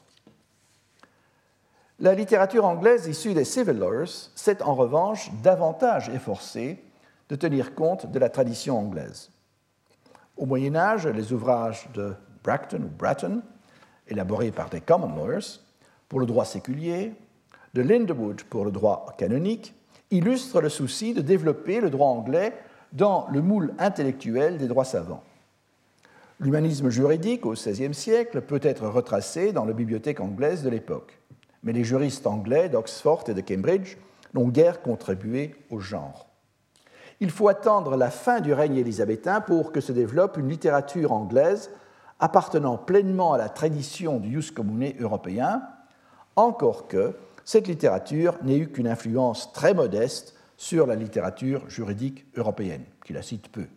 La 2.00 2.14
littérature 2.14 2.66
anglaise 2.66 3.08
issue 3.08 3.34
des 3.34 3.46
Civil 3.46 3.78
Lawyers 3.78 4.30
s'est 4.36 4.62
en 4.62 4.76
revanche 4.76 5.32
davantage 5.42 6.10
efforcée 6.10 6.84
de 7.30 7.36
tenir 7.36 7.76
compte 7.76 8.12
de 8.12 8.20
la 8.20 8.30
tradition 8.30 8.78
anglaise. 8.78 9.30
Au 10.38 10.46
Moyen 10.46 10.76
Âge, 10.76 11.08
les 11.08 11.34
ouvrages 11.34 11.90
de 11.94 12.14
Bracton 12.44 12.84
ou 12.84 12.90
Bratton, 12.98 13.42
élaborés 14.10 14.52
par 14.52 14.70
des 14.70 14.82
common 14.82 15.16
lawyers 15.16 15.60
pour 16.10 16.20
le 16.20 16.26
droit 16.26 16.46
séculier, 16.46 17.14
de 17.74 17.82
Linderwood 17.82 18.44
pour 18.44 18.66
le 18.66 18.72
droit 18.72 19.14
canonique, 19.18 19.74
illustrent 20.12 20.62
le 20.62 20.70
souci 20.70 21.14
de 21.14 21.22
développer 21.22 21.82
le 21.82 21.90
droit 21.90 22.08
anglais 22.08 22.54
dans 22.94 23.28
le 23.32 23.42
moule 23.42 23.74
intellectuel 23.78 24.58
des 24.58 24.68
droits 24.68 24.86
savants. 24.86 25.24
L'humanisme 26.40 26.90
juridique 26.90 27.46
au 27.46 27.54
XVIe 27.54 27.94
siècle 27.94 28.42
peut 28.42 28.60
être 28.62 28.88
retracé 28.88 29.52
dans 29.52 29.66
la 29.66 29.74
bibliothèque 29.74 30.20
anglaise 30.20 30.64
de 30.64 30.70
l'époque, 30.70 31.20
mais 31.64 31.74
les 31.74 31.84
juristes 31.84 32.28
anglais 32.28 32.70
d'Oxford 32.70 33.24
et 33.28 33.34
de 33.34 33.42
Cambridge 33.42 33.98
n'ont 34.34 34.48
guère 34.48 34.82
contribué 34.82 35.56
au 35.70 35.80
genre. 35.80 36.28
Il 37.20 37.32
faut 37.32 37.48
attendre 37.48 37.98
la 37.98 38.12
fin 38.12 38.40
du 38.40 38.54
règne 38.54 38.78
élisabétain 38.78 39.42
pour 39.42 39.72
que 39.72 39.82
se 39.82 39.92
développe 39.92 40.38
une 40.38 40.50
littérature 40.50 41.12
anglaise 41.12 41.72
appartenant 42.20 42.78
pleinement 42.78 43.34
à 43.34 43.38
la 43.38 43.50
tradition 43.50 44.20
du 44.20 44.42
jus 44.42 44.52
commune 44.52 44.94
européen, 45.00 45.62
encore 46.36 46.88
que 46.88 47.16
cette 47.46 47.68
littérature 47.68 48.36
n'ait 48.44 48.58
eu 48.58 48.68
qu'une 48.70 48.88
influence 48.88 49.54
très 49.54 49.74
modeste 49.74 50.36
sur 50.58 50.88
la 50.88 50.96
littérature 50.96 51.70
juridique 51.70 52.26
européenne, 52.36 52.84
qui 53.06 53.14
la 53.14 53.22
cite 53.22 53.50
peu. 53.50 53.68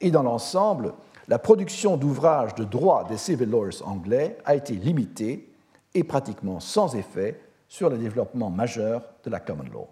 Et 0.00 0.10
dans 0.10 0.22
l'ensemble, 0.22 0.94
la 1.28 1.38
production 1.38 1.96
d'ouvrages 1.96 2.54
de 2.54 2.64
droit 2.64 3.04
des 3.04 3.16
civil 3.16 3.50
lawyers 3.50 3.82
anglais 3.84 4.38
a 4.44 4.54
été 4.54 4.74
limitée 4.74 5.52
et 5.94 6.04
pratiquement 6.04 6.60
sans 6.60 6.94
effet 6.96 7.40
sur 7.68 7.90
le 7.90 7.98
développement 7.98 8.50
majeur 8.50 9.02
de 9.24 9.30
la 9.30 9.40
common 9.40 9.64
law. 9.72 9.88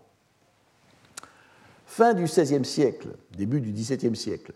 Fin 1.86 2.14
du 2.14 2.24
XVIe 2.24 2.64
siècle, 2.64 3.08
début 3.36 3.60
du 3.60 3.72
XVIIe 3.72 4.16
siècle, 4.16 4.52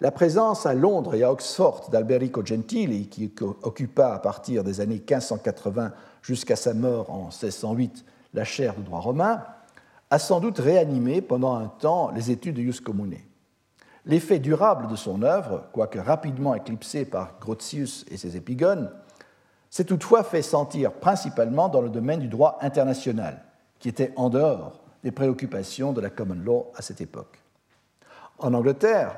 la 0.00 0.10
présence 0.12 0.64
à 0.64 0.74
Londres 0.74 1.14
et 1.14 1.24
à 1.24 1.32
Oxford 1.32 1.88
d'Alberico 1.90 2.44
Gentili, 2.44 3.08
qui 3.08 3.32
occupa 3.62 4.12
à 4.12 4.18
partir 4.18 4.62
des 4.62 4.80
années 4.80 5.02
1580 5.04 5.92
jusqu'à 6.22 6.56
sa 6.56 6.74
mort 6.74 7.10
en 7.10 7.24
1608 7.24 8.04
la 8.34 8.44
chaire 8.44 8.76
de 8.76 8.82
droit 8.82 9.00
romain, 9.00 9.42
a 10.10 10.18
sans 10.18 10.40
doute 10.40 10.58
réanimé 10.58 11.20
pendant 11.20 11.54
un 11.54 11.66
temps 11.66 12.10
les 12.12 12.30
études 12.30 12.56
de 12.56 12.62
Ius 12.62 12.80
Commune. 12.80 13.16
L'effet 14.06 14.38
durable 14.38 14.86
de 14.86 14.96
son 14.96 15.22
œuvre, 15.22 15.64
quoique 15.72 15.98
rapidement 15.98 16.54
éclipsé 16.54 17.04
par 17.04 17.38
Grotius 17.40 18.06
et 18.10 18.16
ses 18.16 18.36
épigones, 18.36 18.90
s'est 19.68 19.84
toutefois 19.84 20.22
fait 20.22 20.42
sentir 20.42 20.92
principalement 20.92 21.68
dans 21.68 21.82
le 21.82 21.90
domaine 21.90 22.20
du 22.20 22.28
droit 22.28 22.58
international, 22.62 23.42
qui 23.80 23.88
était 23.88 24.12
en 24.16 24.30
dehors 24.30 24.80
des 25.02 25.10
préoccupations 25.10 25.92
de 25.92 26.00
la 26.00 26.08
common 26.08 26.40
law 26.42 26.72
à 26.74 26.82
cette 26.82 27.00
époque. 27.00 27.42
En 28.38 28.54
Angleterre, 28.54 29.14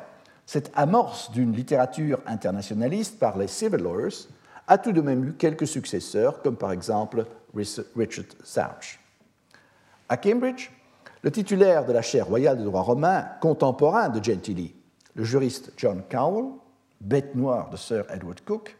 cette 0.50 0.72
amorce 0.74 1.30
d'une 1.30 1.52
littérature 1.52 2.18
internationaliste 2.26 3.20
par 3.20 3.38
les 3.38 3.46
civil 3.46 3.78
lawyers 3.78 4.26
a 4.66 4.78
tout 4.78 4.90
de 4.90 5.00
même 5.00 5.24
eu 5.24 5.34
quelques 5.34 5.68
successeurs, 5.68 6.42
comme 6.42 6.56
par 6.56 6.72
exemple 6.72 7.24
Richard 7.54 8.24
Sauch. 8.42 8.98
À 10.08 10.16
Cambridge, 10.16 10.72
le 11.22 11.30
titulaire 11.30 11.86
de 11.86 11.92
la 11.92 12.02
chaire 12.02 12.26
royale 12.26 12.58
de 12.58 12.64
droit 12.64 12.80
romain, 12.80 13.26
contemporain 13.40 14.08
de 14.08 14.20
Gentili, 14.20 14.74
le 15.14 15.22
juriste 15.22 15.72
John 15.76 16.02
Cowell, 16.10 16.46
bête 17.00 17.36
noire 17.36 17.70
de 17.70 17.76
Sir 17.76 18.04
Edward 18.12 18.40
Coke, 18.40 18.76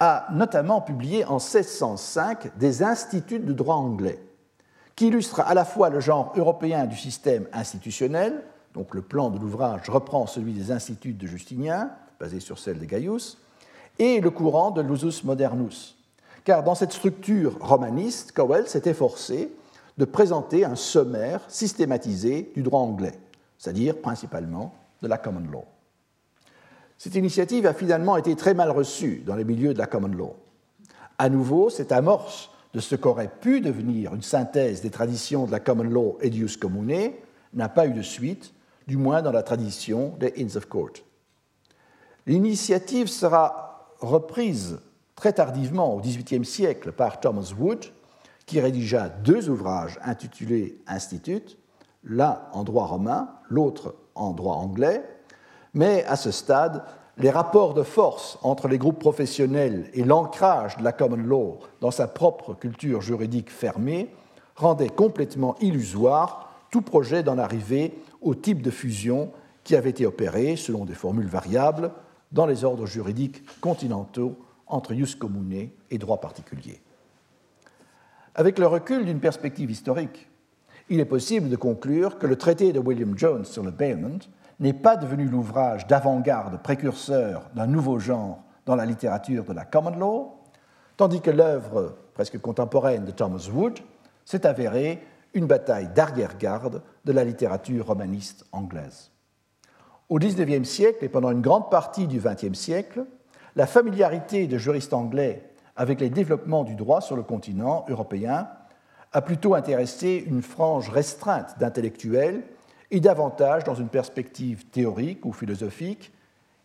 a 0.00 0.26
notamment 0.30 0.82
publié 0.82 1.24
en 1.24 1.38
1605 1.38 2.58
des 2.58 2.82
instituts 2.82 3.40
de 3.40 3.54
droit 3.54 3.76
anglais, 3.76 4.22
qui 4.94 5.06
illustrent 5.06 5.40
à 5.40 5.54
la 5.54 5.64
fois 5.64 5.88
le 5.88 6.00
genre 6.00 6.34
européen 6.36 6.84
du 6.84 6.98
système 6.98 7.46
institutionnel, 7.54 8.44
donc 8.74 8.94
le 8.94 9.02
plan 9.02 9.30
de 9.30 9.38
l'ouvrage 9.38 9.88
reprend 9.88 10.26
celui 10.26 10.52
des 10.52 10.70
instituts 10.70 11.14
de 11.14 11.26
Justinien, 11.26 11.90
basé 12.20 12.40
sur 12.40 12.58
celle 12.58 12.78
de 12.78 12.84
Gaius, 12.84 13.38
et 13.98 14.20
le 14.20 14.30
courant 14.30 14.70
de 14.70 14.80
l'usus 14.80 15.24
modernus. 15.24 15.96
Car 16.44 16.62
dans 16.62 16.74
cette 16.74 16.92
structure 16.92 17.58
romaniste, 17.60 18.32
Cowell 18.32 18.68
s'est 18.68 18.88
efforcé 18.88 19.50
de 19.98 20.04
présenter 20.04 20.64
un 20.64 20.76
sommaire 20.76 21.40
systématisé 21.48 22.52
du 22.54 22.62
droit 22.62 22.80
anglais, 22.80 23.18
c'est-à-dire 23.58 23.96
principalement 23.98 24.72
de 25.02 25.08
la 25.08 25.18
common 25.18 25.42
law. 25.50 25.64
Cette 26.96 27.14
initiative 27.14 27.66
a 27.66 27.74
finalement 27.74 28.16
été 28.16 28.34
très 28.34 28.54
mal 28.54 28.70
reçue 28.70 29.22
dans 29.26 29.36
les 29.36 29.44
milieux 29.44 29.74
de 29.74 29.78
la 29.78 29.86
common 29.86 30.08
law. 30.08 30.36
À 31.18 31.28
nouveau, 31.28 31.70
cette 31.70 31.92
amorce 31.92 32.50
de 32.74 32.80
ce 32.80 32.96
qu'aurait 32.96 33.30
pu 33.40 33.60
devenir 33.60 34.14
une 34.14 34.22
synthèse 34.22 34.82
des 34.82 34.90
traditions 34.90 35.46
de 35.46 35.52
la 35.52 35.60
common 35.60 35.84
law 35.84 36.18
et 36.20 36.30
du 36.30 36.46
jus 36.46 36.58
commune 36.58 37.12
n'a 37.54 37.68
pas 37.68 37.86
eu 37.86 37.92
de 37.92 38.02
suite, 38.02 38.52
du 38.88 38.96
moins 38.96 39.20
dans 39.20 39.32
la 39.32 39.42
tradition 39.42 40.14
des 40.18 40.32
Inns 40.38 40.56
of 40.56 40.66
Court. 40.66 40.94
L'initiative 42.26 43.06
sera 43.06 43.92
reprise 44.00 44.80
très 45.14 45.34
tardivement 45.34 45.94
au 45.94 46.00
XVIIIe 46.00 46.44
siècle 46.44 46.92
par 46.92 47.20
Thomas 47.20 47.52
Wood, 47.58 47.84
qui 48.46 48.60
rédigea 48.60 49.10
deux 49.10 49.50
ouvrages 49.50 49.98
intitulés 50.02 50.80
Institut, 50.86 51.58
l'un 52.02 52.40
en 52.52 52.64
droit 52.64 52.86
romain, 52.86 53.28
l'autre 53.50 53.94
en 54.14 54.32
droit 54.32 54.56
anglais, 54.56 55.04
mais 55.74 56.04
à 56.04 56.16
ce 56.16 56.30
stade, 56.30 56.82
les 57.18 57.30
rapports 57.30 57.74
de 57.74 57.82
force 57.82 58.38
entre 58.42 58.68
les 58.68 58.78
groupes 58.78 59.00
professionnels 59.00 59.90
et 59.92 60.04
l'ancrage 60.04 60.78
de 60.78 60.84
la 60.84 60.92
common 60.92 61.16
law 61.16 61.58
dans 61.82 61.90
sa 61.90 62.08
propre 62.08 62.54
culture 62.54 63.02
juridique 63.02 63.50
fermée 63.50 64.14
rendaient 64.56 64.88
complètement 64.88 65.56
illusoire 65.60 66.54
tout 66.70 66.82
projet 66.82 67.22
d'en 67.22 67.36
arriver 67.36 67.98
au 68.20 68.34
type 68.34 68.62
de 68.62 68.70
fusion 68.70 69.32
qui 69.64 69.76
avait 69.76 69.90
été 69.90 70.06
opéré, 70.06 70.56
selon 70.56 70.84
des 70.84 70.94
formules 70.94 71.26
variables, 71.26 71.90
dans 72.32 72.46
les 72.46 72.64
ordres 72.64 72.86
juridiques 72.86 73.42
continentaux 73.60 74.36
entre 74.66 74.94
jus 74.94 75.16
commune 75.16 75.70
et 75.90 75.98
droit 75.98 76.20
particulier. 76.20 76.80
Avec 78.34 78.58
le 78.58 78.66
recul 78.66 79.04
d'une 79.04 79.20
perspective 79.20 79.70
historique, 79.70 80.28
il 80.88 81.00
est 81.00 81.04
possible 81.04 81.48
de 81.48 81.56
conclure 81.56 82.18
que 82.18 82.26
le 82.26 82.36
traité 82.36 82.72
de 82.72 82.78
William 82.78 83.16
Jones 83.16 83.44
sur 83.44 83.62
le 83.62 83.70
bailment 83.70 84.20
n'est 84.60 84.72
pas 84.72 84.96
devenu 84.96 85.26
l'ouvrage 85.26 85.86
d'avant-garde 85.86 86.62
précurseur 86.62 87.50
d'un 87.54 87.66
nouveau 87.66 87.98
genre 87.98 88.42
dans 88.64 88.76
la 88.76 88.86
littérature 88.86 89.44
de 89.44 89.52
la 89.52 89.64
common 89.64 89.96
law, 89.96 90.36
tandis 90.96 91.20
que 91.20 91.30
l'œuvre 91.30 91.96
presque 92.14 92.40
contemporaine 92.40 93.04
de 93.04 93.10
Thomas 93.10 93.48
Wood 93.52 93.78
s'est 94.24 94.46
avérée 94.46 95.02
une 95.34 95.46
bataille 95.46 95.88
d'arrière-garde 95.94 96.82
de 97.04 97.12
la 97.12 97.24
littérature 97.24 97.86
romaniste 97.86 98.46
anglaise. 98.52 99.10
Au 100.08 100.18
XIXe 100.18 100.68
siècle 100.68 101.04
et 101.04 101.08
pendant 101.08 101.30
une 101.30 101.42
grande 101.42 101.70
partie 101.70 102.06
du 102.06 102.18
XXe 102.18 102.58
siècle, 102.58 103.04
la 103.56 103.66
familiarité 103.66 104.46
des 104.46 104.58
juristes 104.58 104.94
anglais 104.94 105.50
avec 105.76 106.00
les 106.00 106.10
développements 106.10 106.64
du 106.64 106.74
droit 106.74 107.00
sur 107.00 107.16
le 107.16 107.22
continent 107.22 107.84
européen 107.88 108.48
a 109.12 109.22
plutôt 109.22 109.54
intéressé 109.54 110.24
une 110.26 110.42
frange 110.42 110.88
restreinte 110.90 111.58
d'intellectuels 111.58 112.42
et 112.90 113.00
davantage 113.00 113.64
dans 113.64 113.74
une 113.74 113.88
perspective 113.88 114.66
théorique 114.66 115.24
ou 115.24 115.32
philosophique, 115.32 116.12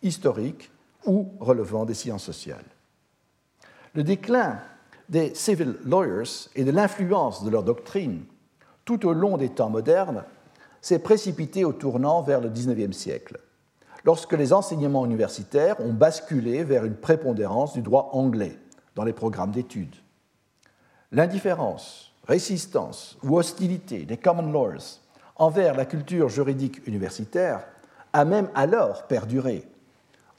historique 0.02 0.72
ou 1.06 1.34
relevant 1.40 1.86
des 1.86 1.94
sciences 1.94 2.24
sociales. 2.24 2.66
Le 3.94 4.04
déclin 4.04 4.60
des 5.10 5.36
civil 5.36 5.76
lawyers 5.86 6.50
et 6.56 6.64
de 6.64 6.72
l'influence 6.72 7.44
de 7.44 7.50
leur 7.50 7.64
doctrine 7.64 8.24
tout 8.86 9.06
au 9.08 9.14
long 9.14 9.38
des 9.38 9.50
temps 9.50 9.70
modernes 9.70 10.24
s'est 10.82 11.00
précipité 11.00 11.64
au 11.64 11.74
tournant 11.74 12.22
vers 12.22 12.42
le 12.42 12.50
XIXe 12.50 12.96
siècle, 12.96 13.40
lorsque 14.04 14.34
les 14.34 14.52
enseignements 14.52 15.06
universitaires 15.06 15.80
ont 15.80 15.94
basculé 15.94 16.64
vers 16.64 16.86
une 16.86 16.96
prépondérance 16.96 17.74
du 17.74 17.82
droit 17.82 18.10
anglais 18.14 18.58
dans 18.96 19.04
les 19.04 19.14
programmes 19.14 19.52
d'études. 19.52 19.96
L'indifférence, 21.12 22.14
résistance 22.28 23.18
ou 23.24 23.38
hostilité 23.38 24.06
des 24.06 24.18
common 24.18 24.52
lawyers 24.52 25.00
envers 25.36 25.76
la 25.76 25.86
culture 25.86 26.30
juridique 26.30 26.86
universitaire 26.88 27.66
a 28.14 28.26
même 28.26 28.50
alors 28.56 29.08
perduré. 29.08 29.64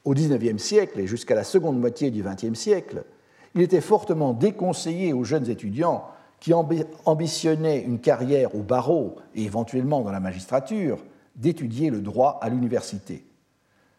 Au 0.04 0.12
XIXe 0.12 0.62
siècle 0.62 1.00
et 1.00 1.06
jusqu'à 1.06 1.34
la 1.34 1.44
seconde 1.44 1.80
moitié 1.80 2.10
du 2.10 2.22
XXe 2.22 2.58
siècle, 2.58 3.04
il 3.54 3.62
était 3.62 3.80
fortement 3.80 4.32
déconseillé 4.32 5.12
aux 5.12 5.24
jeunes 5.24 5.48
étudiants 5.48 6.04
qui 6.44 6.52
ambitionnaient 6.52 7.80
une 7.80 8.00
carrière 8.00 8.54
au 8.54 8.62
barreau 8.62 9.16
et 9.34 9.44
éventuellement 9.44 10.02
dans 10.02 10.12
la 10.12 10.20
magistrature 10.20 11.02
d'étudier 11.36 11.88
le 11.88 12.02
droit 12.02 12.38
à 12.42 12.50
l'université. 12.50 13.24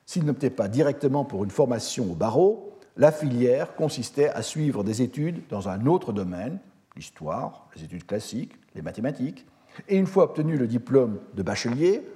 S'ils 0.06 0.26
n'optaient 0.26 0.52
pas 0.52 0.68
directement 0.68 1.26
pour 1.26 1.44
une 1.44 1.50
formation 1.50 2.04
au 2.12 2.14
barreau, 2.14 2.78
la 2.98 3.12
filière 3.12 3.74
consistait 3.74 4.30
à 4.30 4.44
suivre 4.44 4.84
des 4.84 5.02
études 5.02 5.42
dans 5.50 5.70
un 5.70 5.88
autre 5.88 6.14
domaine, 6.14 6.60
l'histoire, 6.96 7.68
les 7.76 7.86
études 7.86 8.06
classiques, 8.06 8.54
les 8.76 8.84
mathématiques, 8.84 9.48
et 9.88 9.98
une 9.98 10.06
fois 10.06 10.26
obtenu 10.26 10.56
le 10.56 10.68
diplôme 10.68 11.18
de 11.34 11.42
bachelier, 11.42 12.08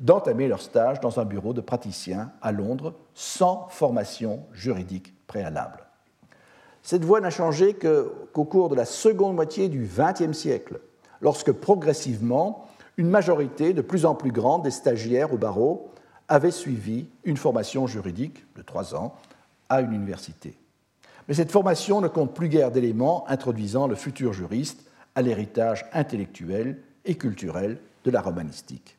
d'entamer 0.00 0.48
leur 0.48 0.62
stage 0.62 0.98
dans 0.98 1.20
un 1.20 1.24
bureau 1.24 1.52
de 1.52 1.60
praticien 1.60 2.32
à 2.42 2.50
Londres 2.50 2.96
sans 3.14 3.68
formation 3.68 4.42
juridique 4.52 5.14
préalable. 5.28 5.89
Cette 6.82 7.04
voie 7.04 7.20
n'a 7.20 7.30
changé 7.30 7.74
qu'au 7.74 8.44
cours 8.44 8.68
de 8.68 8.74
la 8.74 8.84
seconde 8.84 9.34
moitié 9.34 9.68
du 9.68 9.86
XXe 9.86 10.36
siècle, 10.36 10.80
lorsque 11.20 11.52
progressivement, 11.52 12.66
une 12.96 13.08
majorité 13.08 13.72
de 13.72 13.82
plus 13.82 14.04
en 14.04 14.14
plus 14.14 14.32
grande 14.32 14.62
des 14.62 14.70
stagiaires 14.70 15.32
au 15.32 15.38
barreau 15.38 15.90
avaient 16.28 16.50
suivi 16.50 17.06
une 17.24 17.36
formation 17.36 17.86
juridique 17.86 18.44
de 18.56 18.62
trois 18.62 18.94
ans 18.94 19.14
à 19.68 19.80
une 19.80 19.92
université. 19.92 20.56
Mais 21.28 21.34
cette 21.34 21.52
formation 21.52 22.00
ne 22.00 22.08
compte 22.08 22.34
plus 22.34 22.48
guère 22.48 22.70
d'éléments 22.70 23.24
introduisant 23.28 23.86
le 23.86 23.94
futur 23.94 24.32
juriste 24.32 24.84
à 25.14 25.22
l'héritage 25.22 25.86
intellectuel 25.92 26.78
et 27.04 27.14
culturel 27.16 27.78
de 28.04 28.10
la 28.10 28.20
romanistique. 28.20 28.96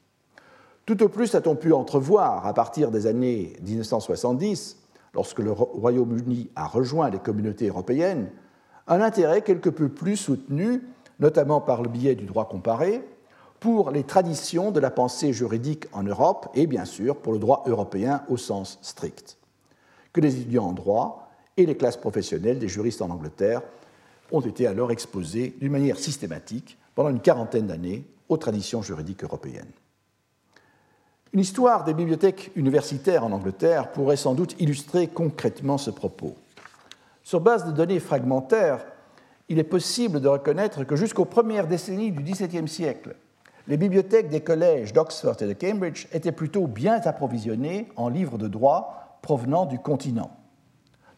Tout 0.85 1.03
au 1.03 1.09
plus 1.09 1.35
a-t-on 1.35 1.55
pu 1.55 1.73
entrevoir, 1.73 2.45
à 2.45 2.53
partir 2.53 2.91
des 2.91 3.07
années 3.07 3.53
1970, 3.61 4.80
lorsque 5.13 5.39
le 5.39 5.51
Royaume-Uni 5.51 6.49
a 6.55 6.67
rejoint 6.67 7.09
les 7.09 7.19
communautés 7.19 7.67
européennes, 7.67 8.29
un 8.87 9.01
intérêt 9.01 9.41
quelque 9.41 9.69
peu 9.69 9.89
plus 9.89 10.17
soutenu, 10.17 10.81
notamment 11.19 11.61
par 11.61 11.81
le 11.81 11.89
biais 11.89 12.15
du 12.15 12.25
droit 12.25 12.47
comparé, 12.47 13.03
pour 13.59 13.91
les 13.91 14.03
traditions 14.03 14.71
de 14.71 14.79
la 14.79 14.89
pensée 14.89 15.33
juridique 15.33 15.85
en 15.93 16.03
Europe 16.03 16.49
et 16.55 16.65
bien 16.65 16.85
sûr 16.85 17.15
pour 17.15 17.31
le 17.31 17.39
droit 17.39 17.63
européen 17.67 18.23
au 18.27 18.37
sens 18.37 18.79
strict, 18.81 19.37
que 20.13 20.21
les 20.21 20.39
étudiants 20.39 20.65
en 20.65 20.73
droit 20.73 21.29
et 21.57 21.65
les 21.65 21.77
classes 21.77 21.97
professionnelles 21.97 22.57
des 22.57 22.67
juristes 22.67 23.03
en 23.03 23.11
Angleterre 23.11 23.61
ont 24.31 24.41
été 24.41 24.65
alors 24.65 24.91
exposés 24.91 25.55
d'une 25.59 25.71
manière 25.71 25.99
systématique 25.99 26.79
pendant 26.95 27.09
une 27.09 27.21
quarantaine 27.21 27.67
d'années 27.67 28.05
aux 28.29 28.37
traditions 28.37 28.81
juridiques 28.81 29.23
européennes. 29.23 29.71
Une 31.33 31.39
histoire 31.39 31.85
des 31.85 31.93
bibliothèques 31.93 32.51
universitaires 32.57 33.23
en 33.23 33.31
Angleterre 33.31 33.93
pourrait 33.93 34.17
sans 34.17 34.33
doute 34.33 34.53
illustrer 34.59 35.07
concrètement 35.07 35.77
ce 35.77 35.89
propos. 35.89 36.35
Sur 37.23 37.39
base 37.39 37.65
de 37.65 37.71
données 37.71 38.01
fragmentaires, 38.01 38.85
il 39.47 39.57
est 39.57 39.63
possible 39.63 40.19
de 40.19 40.27
reconnaître 40.27 40.83
que 40.83 40.97
jusqu'aux 40.97 41.23
premières 41.23 41.67
décennies 41.67 42.11
du 42.11 42.21
XVIIe 42.21 42.67
siècle, 42.67 43.15
les 43.69 43.77
bibliothèques 43.77 44.27
des 44.27 44.41
collèges 44.41 44.91
d'Oxford 44.91 45.37
et 45.39 45.47
de 45.47 45.53
Cambridge 45.53 46.07
étaient 46.11 46.33
plutôt 46.33 46.67
bien 46.67 46.99
approvisionnées 47.05 47.87
en 47.95 48.09
livres 48.09 48.37
de 48.37 48.49
droit 48.49 49.17
provenant 49.21 49.65
du 49.65 49.79
continent. 49.79 50.31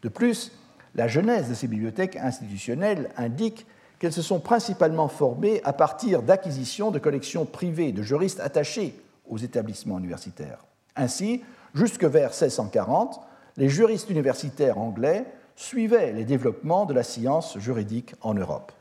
De 0.03 0.09
plus, 0.09 0.51
la 0.93 1.07
genèse 1.07 1.49
de 1.49 1.55
ces 1.55 1.67
bibliothèques 1.67 2.17
institutionnelles 2.17 3.09
indique 3.17 3.65
qu'elles 3.97 4.13
se 4.13 4.21
sont 4.21 4.39
principalement 4.39 5.07
formées 5.07 5.59
à 5.63 5.73
partir 5.73 6.21
d'acquisitions 6.21 6.91
de 6.91 6.99
collections 6.99 7.45
privées 7.45 7.93
de 7.93 8.03
juristes 8.03 8.41
attachés 8.41 8.93
aux 9.27 9.37
établissements 9.37 9.99
universitaires. 9.99 10.65
Ainsi, 10.95 11.43
jusque 11.73 12.03
vers 12.03 12.29
1640, 12.29 13.19
les 13.57 13.69
juristes 13.69 14.09
universitaires 14.09 14.77
anglais 14.77 15.25
suivaient 15.55 16.13
les 16.13 16.25
développements 16.25 16.85
de 16.85 16.93
la 16.93 17.03
science 17.03 17.57
juridique 17.59 18.15
en 18.21 18.33
Europe. 18.33 18.71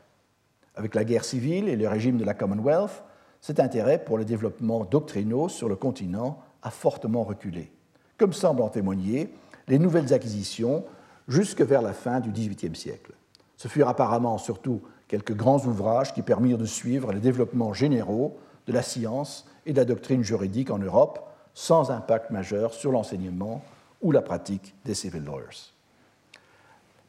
Avec 0.75 0.95
la 0.95 1.03
guerre 1.03 1.25
civile 1.25 1.69
et 1.69 1.75
le 1.75 1.87
régime 1.87 2.17
de 2.17 2.25
la 2.25 2.33
Commonwealth, 2.33 3.03
cet 3.41 3.59
intérêt 3.59 4.03
pour 4.03 4.17
les 4.17 4.25
développements 4.25 4.85
doctrinaux 4.85 5.49
sur 5.49 5.69
le 5.69 5.75
continent 5.75 6.39
a 6.61 6.71
fortement 6.71 7.23
reculé, 7.23 7.71
comme 8.17 8.33
semblent 8.33 8.61
en 8.61 8.69
témoigner 8.69 9.33
les 9.67 9.79
nouvelles 9.79 10.13
acquisitions 10.13 10.85
jusque 11.27 11.61
vers 11.61 11.81
la 11.81 11.93
fin 11.93 12.19
du 12.19 12.31
XVIIIe 12.31 12.75
siècle. 12.75 13.13
Ce 13.57 13.67
furent 13.67 13.89
apparemment 13.89 14.37
surtout 14.37 14.81
quelques 15.07 15.35
grands 15.35 15.63
ouvrages 15.65 16.13
qui 16.13 16.21
permirent 16.21 16.57
de 16.57 16.65
suivre 16.65 17.13
les 17.13 17.19
développements 17.19 17.73
généraux 17.73 18.37
de 18.67 18.73
la 18.73 18.81
science 18.81 19.45
et 19.65 19.73
de 19.73 19.77
la 19.77 19.85
doctrine 19.85 20.23
juridique 20.23 20.71
en 20.71 20.79
Europe 20.79 21.29
sans 21.53 21.91
impact 21.91 22.31
majeur 22.31 22.73
sur 22.73 22.91
l'enseignement 22.91 23.63
ou 24.01 24.11
la 24.11 24.21
pratique 24.21 24.73
des 24.85 24.93
civil 24.93 25.23
lawyers. 25.23 25.71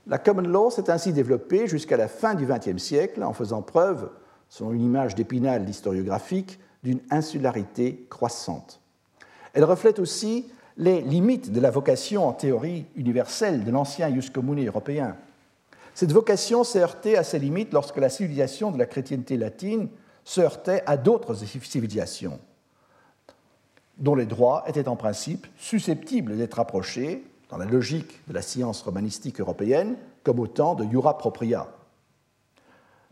La 0.06 0.18
common 0.18 0.42
law 0.42 0.70
s'est 0.70 0.90
ainsi 0.90 1.12
développée 1.12 1.66
jusqu'à 1.66 1.96
la 1.96 2.08
fin 2.08 2.34
du 2.34 2.46
XXe 2.46 2.82
siècle 2.82 3.22
en 3.22 3.32
faisant 3.32 3.62
preuve, 3.62 4.10
selon 4.50 4.72
une 4.72 4.82
image 4.82 5.14
d'épinal 5.14 5.68
historiographique, 5.68 6.58
d'une 6.82 7.00
insularité 7.10 8.06
croissante. 8.10 8.80
Elle 9.54 9.64
reflète 9.64 9.98
aussi 9.98 10.46
les 10.76 11.00
limites 11.00 11.52
de 11.52 11.60
la 11.60 11.70
vocation 11.70 12.28
en 12.28 12.32
théorie 12.32 12.84
universelle 12.96 13.64
de 13.64 13.70
l'ancien 13.70 14.08
ius 14.10 14.28
commune 14.28 14.66
européen. 14.66 15.16
Cette 15.94 16.12
vocation 16.12 16.64
s'est 16.64 16.80
heurtée 16.80 17.16
à 17.16 17.22
ses 17.22 17.38
limites 17.38 17.72
lorsque 17.72 17.96
la 17.96 18.10
civilisation 18.10 18.70
de 18.70 18.78
la 18.78 18.86
chrétienté 18.86 19.36
latine 19.36 19.88
se 20.24 20.40
heurtait 20.40 20.82
à 20.86 20.96
d'autres 20.96 21.34
civilisations, 21.34 22.40
dont 23.98 24.14
les 24.14 24.26
droits 24.26 24.64
étaient 24.66 24.88
en 24.88 24.96
principe 24.96 25.46
susceptibles 25.56 26.36
d'être 26.36 26.58
approchés, 26.58 27.24
dans 27.50 27.58
la 27.58 27.66
logique 27.66 28.20
de 28.26 28.32
la 28.32 28.42
science 28.42 28.82
romanistique 28.82 29.40
européenne, 29.40 29.96
comme 30.22 30.40
autant 30.40 30.74
de 30.74 30.84
jura 30.90 31.18
propria. 31.18 31.68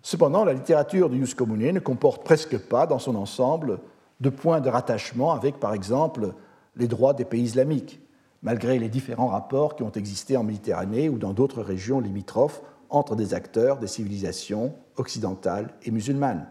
Cependant, 0.03 0.45
la 0.45 0.55
littérature 0.55 1.11
du 1.11 1.19
Ius 1.19 1.35
Commune 1.35 1.71
ne 1.71 1.79
comporte 1.79 2.25
presque 2.25 2.59
pas, 2.59 2.87
dans 2.87 2.99
son 2.99 3.15
ensemble, 3.15 3.79
de 4.21 4.31
points 4.31 4.61
de 4.61 4.69
rattachement 4.69 5.33
avec, 5.33 5.61
par 5.61 5.75
exemple, 5.75 6.35
les 6.77 6.89
droits 6.89 7.15
des 7.15 7.25
pays 7.25 7.43
islamiques, 7.43 8.01
malgré 8.43 8.79
les 8.79 8.89
différents 8.89 9.29
rapports 9.29 9.77
qui 9.77 9.83
ont 9.83 9.93
existé 9.93 10.37
en 10.37 10.43
Méditerranée 10.43 11.09
ou 11.09 11.19
dans 11.19 11.33
d'autres 11.33 11.63
régions 11.63 12.01
limitrophes 12.01 12.63
entre 12.91 13.15
des 13.15 13.35
acteurs 13.35 13.79
des 13.79 13.87
civilisations 13.87 14.75
occidentales 14.97 15.73
et 15.85 15.91
musulmanes. 15.91 16.47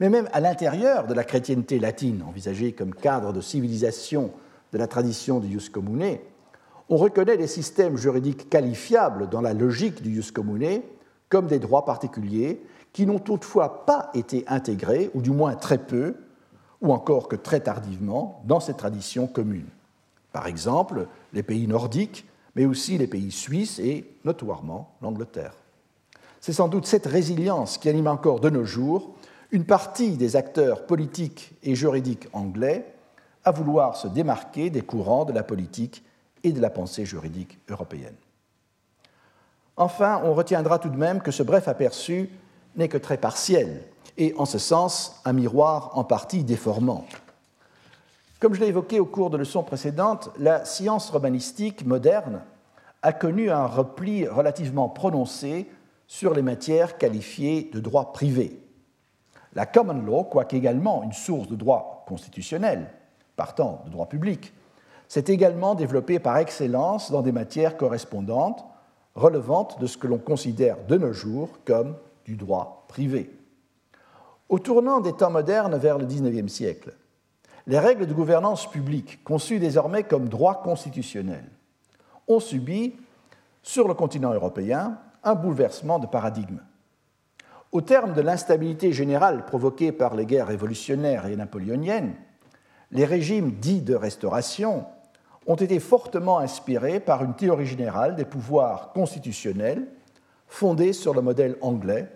Mais 0.00 0.08
même 0.08 0.28
à 0.32 0.40
l'intérieur 0.40 1.06
de 1.06 1.14
la 1.14 1.24
chrétienté 1.24 1.78
latine, 1.78 2.22
envisagée 2.26 2.72
comme 2.72 2.94
cadre 2.94 3.32
de 3.32 3.40
civilisation 3.40 4.30
de 4.72 4.78
la 4.78 4.86
tradition 4.86 5.38
du 5.38 5.48
Ius 5.48 5.68
Commune, 5.68 6.18
on 6.88 6.96
reconnaît 6.96 7.36
des 7.36 7.46
systèmes 7.46 7.96
juridiques 7.96 8.50
qualifiables 8.50 9.28
dans 9.28 9.40
la 9.40 9.54
logique 9.54 10.02
du 10.02 10.16
Ius 10.16 10.30
Commune 10.30 10.82
comme 11.28 11.46
des 11.46 11.58
droits 11.58 11.84
particuliers 11.84 12.62
qui 12.92 13.06
n'ont 13.06 13.18
toutefois 13.18 13.86
pas 13.86 14.10
été 14.12 14.44
intégrés, 14.48 15.10
ou 15.14 15.22
du 15.22 15.30
moins 15.30 15.54
très 15.54 15.78
peu, 15.78 16.14
ou 16.82 16.92
encore 16.92 17.28
que 17.28 17.36
très 17.36 17.60
tardivement, 17.60 18.42
dans 18.44 18.60
ces 18.60 18.74
traditions 18.74 19.26
communes. 19.26 19.70
Par 20.32 20.46
exemple, 20.46 21.06
les 21.32 21.42
pays 21.42 21.66
nordiques, 21.66 22.26
mais 22.54 22.66
aussi 22.66 22.98
les 22.98 23.06
pays 23.06 23.30
suisses 23.30 23.78
et, 23.78 24.04
notoirement, 24.24 24.94
l'Angleterre. 25.00 25.54
C'est 26.40 26.52
sans 26.52 26.68
doute 26.68 26.86
cette 26.86 27.06
résilience 27.06 27.78
qui 27.78 27.88
anime 27.88 28.08
encore 28.08 28.40
de 28.40 28.50
nos 28.50 28.64
jours 28.64 29.14
une 29.52 29.66
partie 29.66 30.16
des 30.16 30.34
acteurs 30.34 30.86
politiques 30.86 31.52
et 31.62 31.74
juridiques 31.74 32.26
anglais 32.32 32.94
à 33.44 33.50
vouloir 33.50 33.96
se 33.96 34.08
démarquer 34.08 34.70
des 34.70 34.80
courants 34.80 35.26
de 35.26 35.32
la 35.32 35.42
politique 35.42 36.02
et 36.42 36.52
de 36.52 36.60
la 36.60 36.70
pensée 36.70 37.04
juridique 37.04 37.58
européenne. 37.68 38.16
Enfin, 39.76 40.22
on 40.24 40.32
retiendra 40.32 40.78
tout 40.78 40.88
de 40.88 40.96
même 40.96 41.20
que 41.20 41.30
ce 41.30 41.42
bref 41.42 41.68
aperçu 41.68 42.30
n'est 42.76 42.88
que 42.88 42.96
très 42.96 43.18
partiel 43.18 43.82
et 44.16 44.34
en 44.38 44.46
ce 44.46 44.58
sens 44.58 45.20
un 45.26 45.34
miroir 45.34 45.90
en 45.98 46.04
partie 46.04 46.44
déformant. 46.44 47.06
Comme 48.40 48.54
je 48.54 48.60
l'ai 48.60 48.68
évoqué 48.68 49.00
au 49.00 49.06
cours 49.06 49.30
de 49.30 49.36
leçons 49.36 49.62
précédentes, 49.62 50.30
la 50.38 50.64
science 50.64 51.10
romanistique 51.10 51.84
moderne 51.84 52.40
a 53.02 53.12
connu 53.12 53.50
un 53.50 53.66
repli 53.66 54.26
relativement 54.26 54.88
prononcé 54.88 55.68
sur 56.06 56.32
les 56.34 56.42
matières 56.42 56.96
qualifiées 56.96 57.70
de 57.72 57.80
droit 57.80 58.12
privé. 58.12 58.61
La 59.54 59.66
common 59.66 60.02
law, 60.02 60.24
quoique 60.24 60.56
également 60.56 61.02
une 61.02 61.12
source 61.12 61.48
de 61.48 61.56
droit 61.56 62.04
constitutionnel, 62.06 62.90
partant 63.36 63.82
de 63.84 63.90
droit 63.90 64.08
public, 64.08 64.52
s'est 65.08 65.24
également 65.28 65.74
développée 65.74 66.18
par 66.18 66.38
excellence 66.38 67.10
dans 67.10 67.20
des 67.20 67.32
matières 67.32 67.76
correspondantes, 67.76 68.64
relevantes 69.14 69.78
de 69.78 69.86
ce 69.86 69.98
que 69.98 70.06
l'on 70.06 70.18
considère 70.18 70.78
de 70.88 70.96
nos 70.96 71.12
jours 71.12 71.50
comme 71.66 71.96
du 72.24 72.36
droit 72.36 72.86
privé. 72.88 73.30
Au 74.48 74.58
tournant 74.58 75.00
des 75.00 75.12
temps 75.12 75.30
modernes 75.30 75.76
vers 75.76 75.98
le 75.98 76.06
XIXe 76.06 76.50
siècle, 76.50 76.94
les 77.66 77.78
règles 77.78 78.06
de 78.06 78.14
gouvernance 78.14 78.70
publique, 78.70 79.22
conçues 79.22 79.58
désormais 79.58 80.02
comme 80.02 80.28
droit 80.28 80.62
constitutionnel, 80.62 81.44
ont 82.26 82.40
subi, 82.40 82.96
sur 83.62 83.86
le 83.86 83.94
continent 83.94 84.32
européen, 84.32 84.98
un 85.22 85.34
bouleversement 85.34 85.98
de 85.98 86.06
paradigme. 86.06 86.58
Au 87.72 87.80
terme 87.80 88.12
de 88.12 88.20
l'instabilité 88.20 88.92
générale 88.92 89.46
provoquée 89.46 89.92
par 89.92 90.14
les 90.14 90.26
guerres 90.26 90.48
révolutionnaires 90.48 91.26
et 91.26 91.36
napoléoniennes, 91.36 92.14
les 92.90 93.06
régimes 93.06 93.52
dits 93.52 93.80
de 93.80 93.94
restauration 93.94 94.84
ont 95.46 95.54
été 95.56 95.80
fortement 95.80 96.38
inspirés 96.38 97.00
par 97.00 97.24
une 97.24 97.34
théorie 97.34 97.66
générale 97.66 98.14
des 98.14 98.26
pouvoirs 98.26 98.92
constitutionnels 98.92 99.86
fondée 100.46 100.92
sur 100.92 101.14
le 101.14 101.22
modèle 101.22 101.56
anglais 101.62 102.10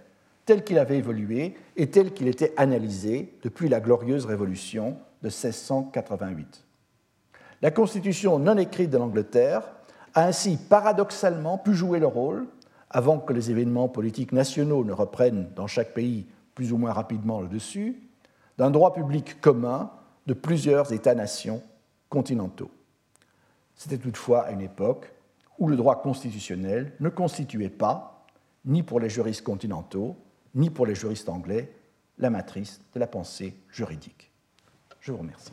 tel 0.45 0.63
qu'il 0.63 0.79
avait 0.79 0.99
évolué 0.99 1.55
et 1.77 1.91
tel 1.91 2.13
qu'il 2.13 2.29
était 2.29 2.53
analysé 2.59 3.39
depuis 3.43 3.71
la 3.71 3.81
glorieuse 3.81 4.27
révolution 4.27 4.99
de 5.23 5.29
1688. 5.29 6.65
La 7.63 7.71
constitution 7.71 8.39
non 8.39 8.59
écrite 8.59 8.91
de 8.91 8.99
l'Angleterre 8.99 9.63
a 10.13 10.27
ainsi 10.27 10.59
paradoxalement 10.59 11.57
pu 11.57 11.73
jouer 11.73 11.99
le 11.99 12.07
rôle, 12.07 12.47
avant 12.91 13.19
que 13.19 13.33
les 13.33 13.51
événements 13.51 13.89
politiques 13.89 14.33
nationaux 14.33 14.85
ne 14.85 14.93
reprennent 14.93 15.49
dans 15.55 15.67
chaque 15.67 15.95
pays 15.95 16.27
plus 16.55 16.73
ou 16.73 16.79
moins 16.79 16.93
rapidement 16.93 17.41
le 17.41 17.49
dessus, 17.49 18.01
d'un 18.59 18.71
droit 18.71 18.95
public 18.95 19.41
commun 19.41 19.91
de 20.27 20.35
plusieurs 20.35 20.93
États-nations 20.93 21.63
continentaux. 22.09 22.71
C'était 23.75 23.99
toutefois 23.99 24.45
à 24.45 24.53
une 24.53 24.63
époque 24.63 25.13
où 25.59 25.69
le 25.69 25.77
droit 25.77 26.01
constitutionnel 26.01 26.93
ne 27.01 27.09
constituait 27.09 27.69
pas, 27.69 28.27
ni 28.65 28.83
pour 28.83 29.01
les 29.01 29.11
juristes 29.11 29.43
continentaux, 29.43 30.17
ni 30.55 30.71
pour 30.71 30.87
les 30.87 30.95
juristes 30.95 31.29
anglais, 31.29 31.73
la 32.19 32.31
matrice 32.31 32.81
de 32.95 33.01
la 33.01 33.07
pensée 33.07 33.55
juridique. 33.71 34.31
Je 35.01 35.13
vous 35.13 35.19
remercie. 35.19 35.53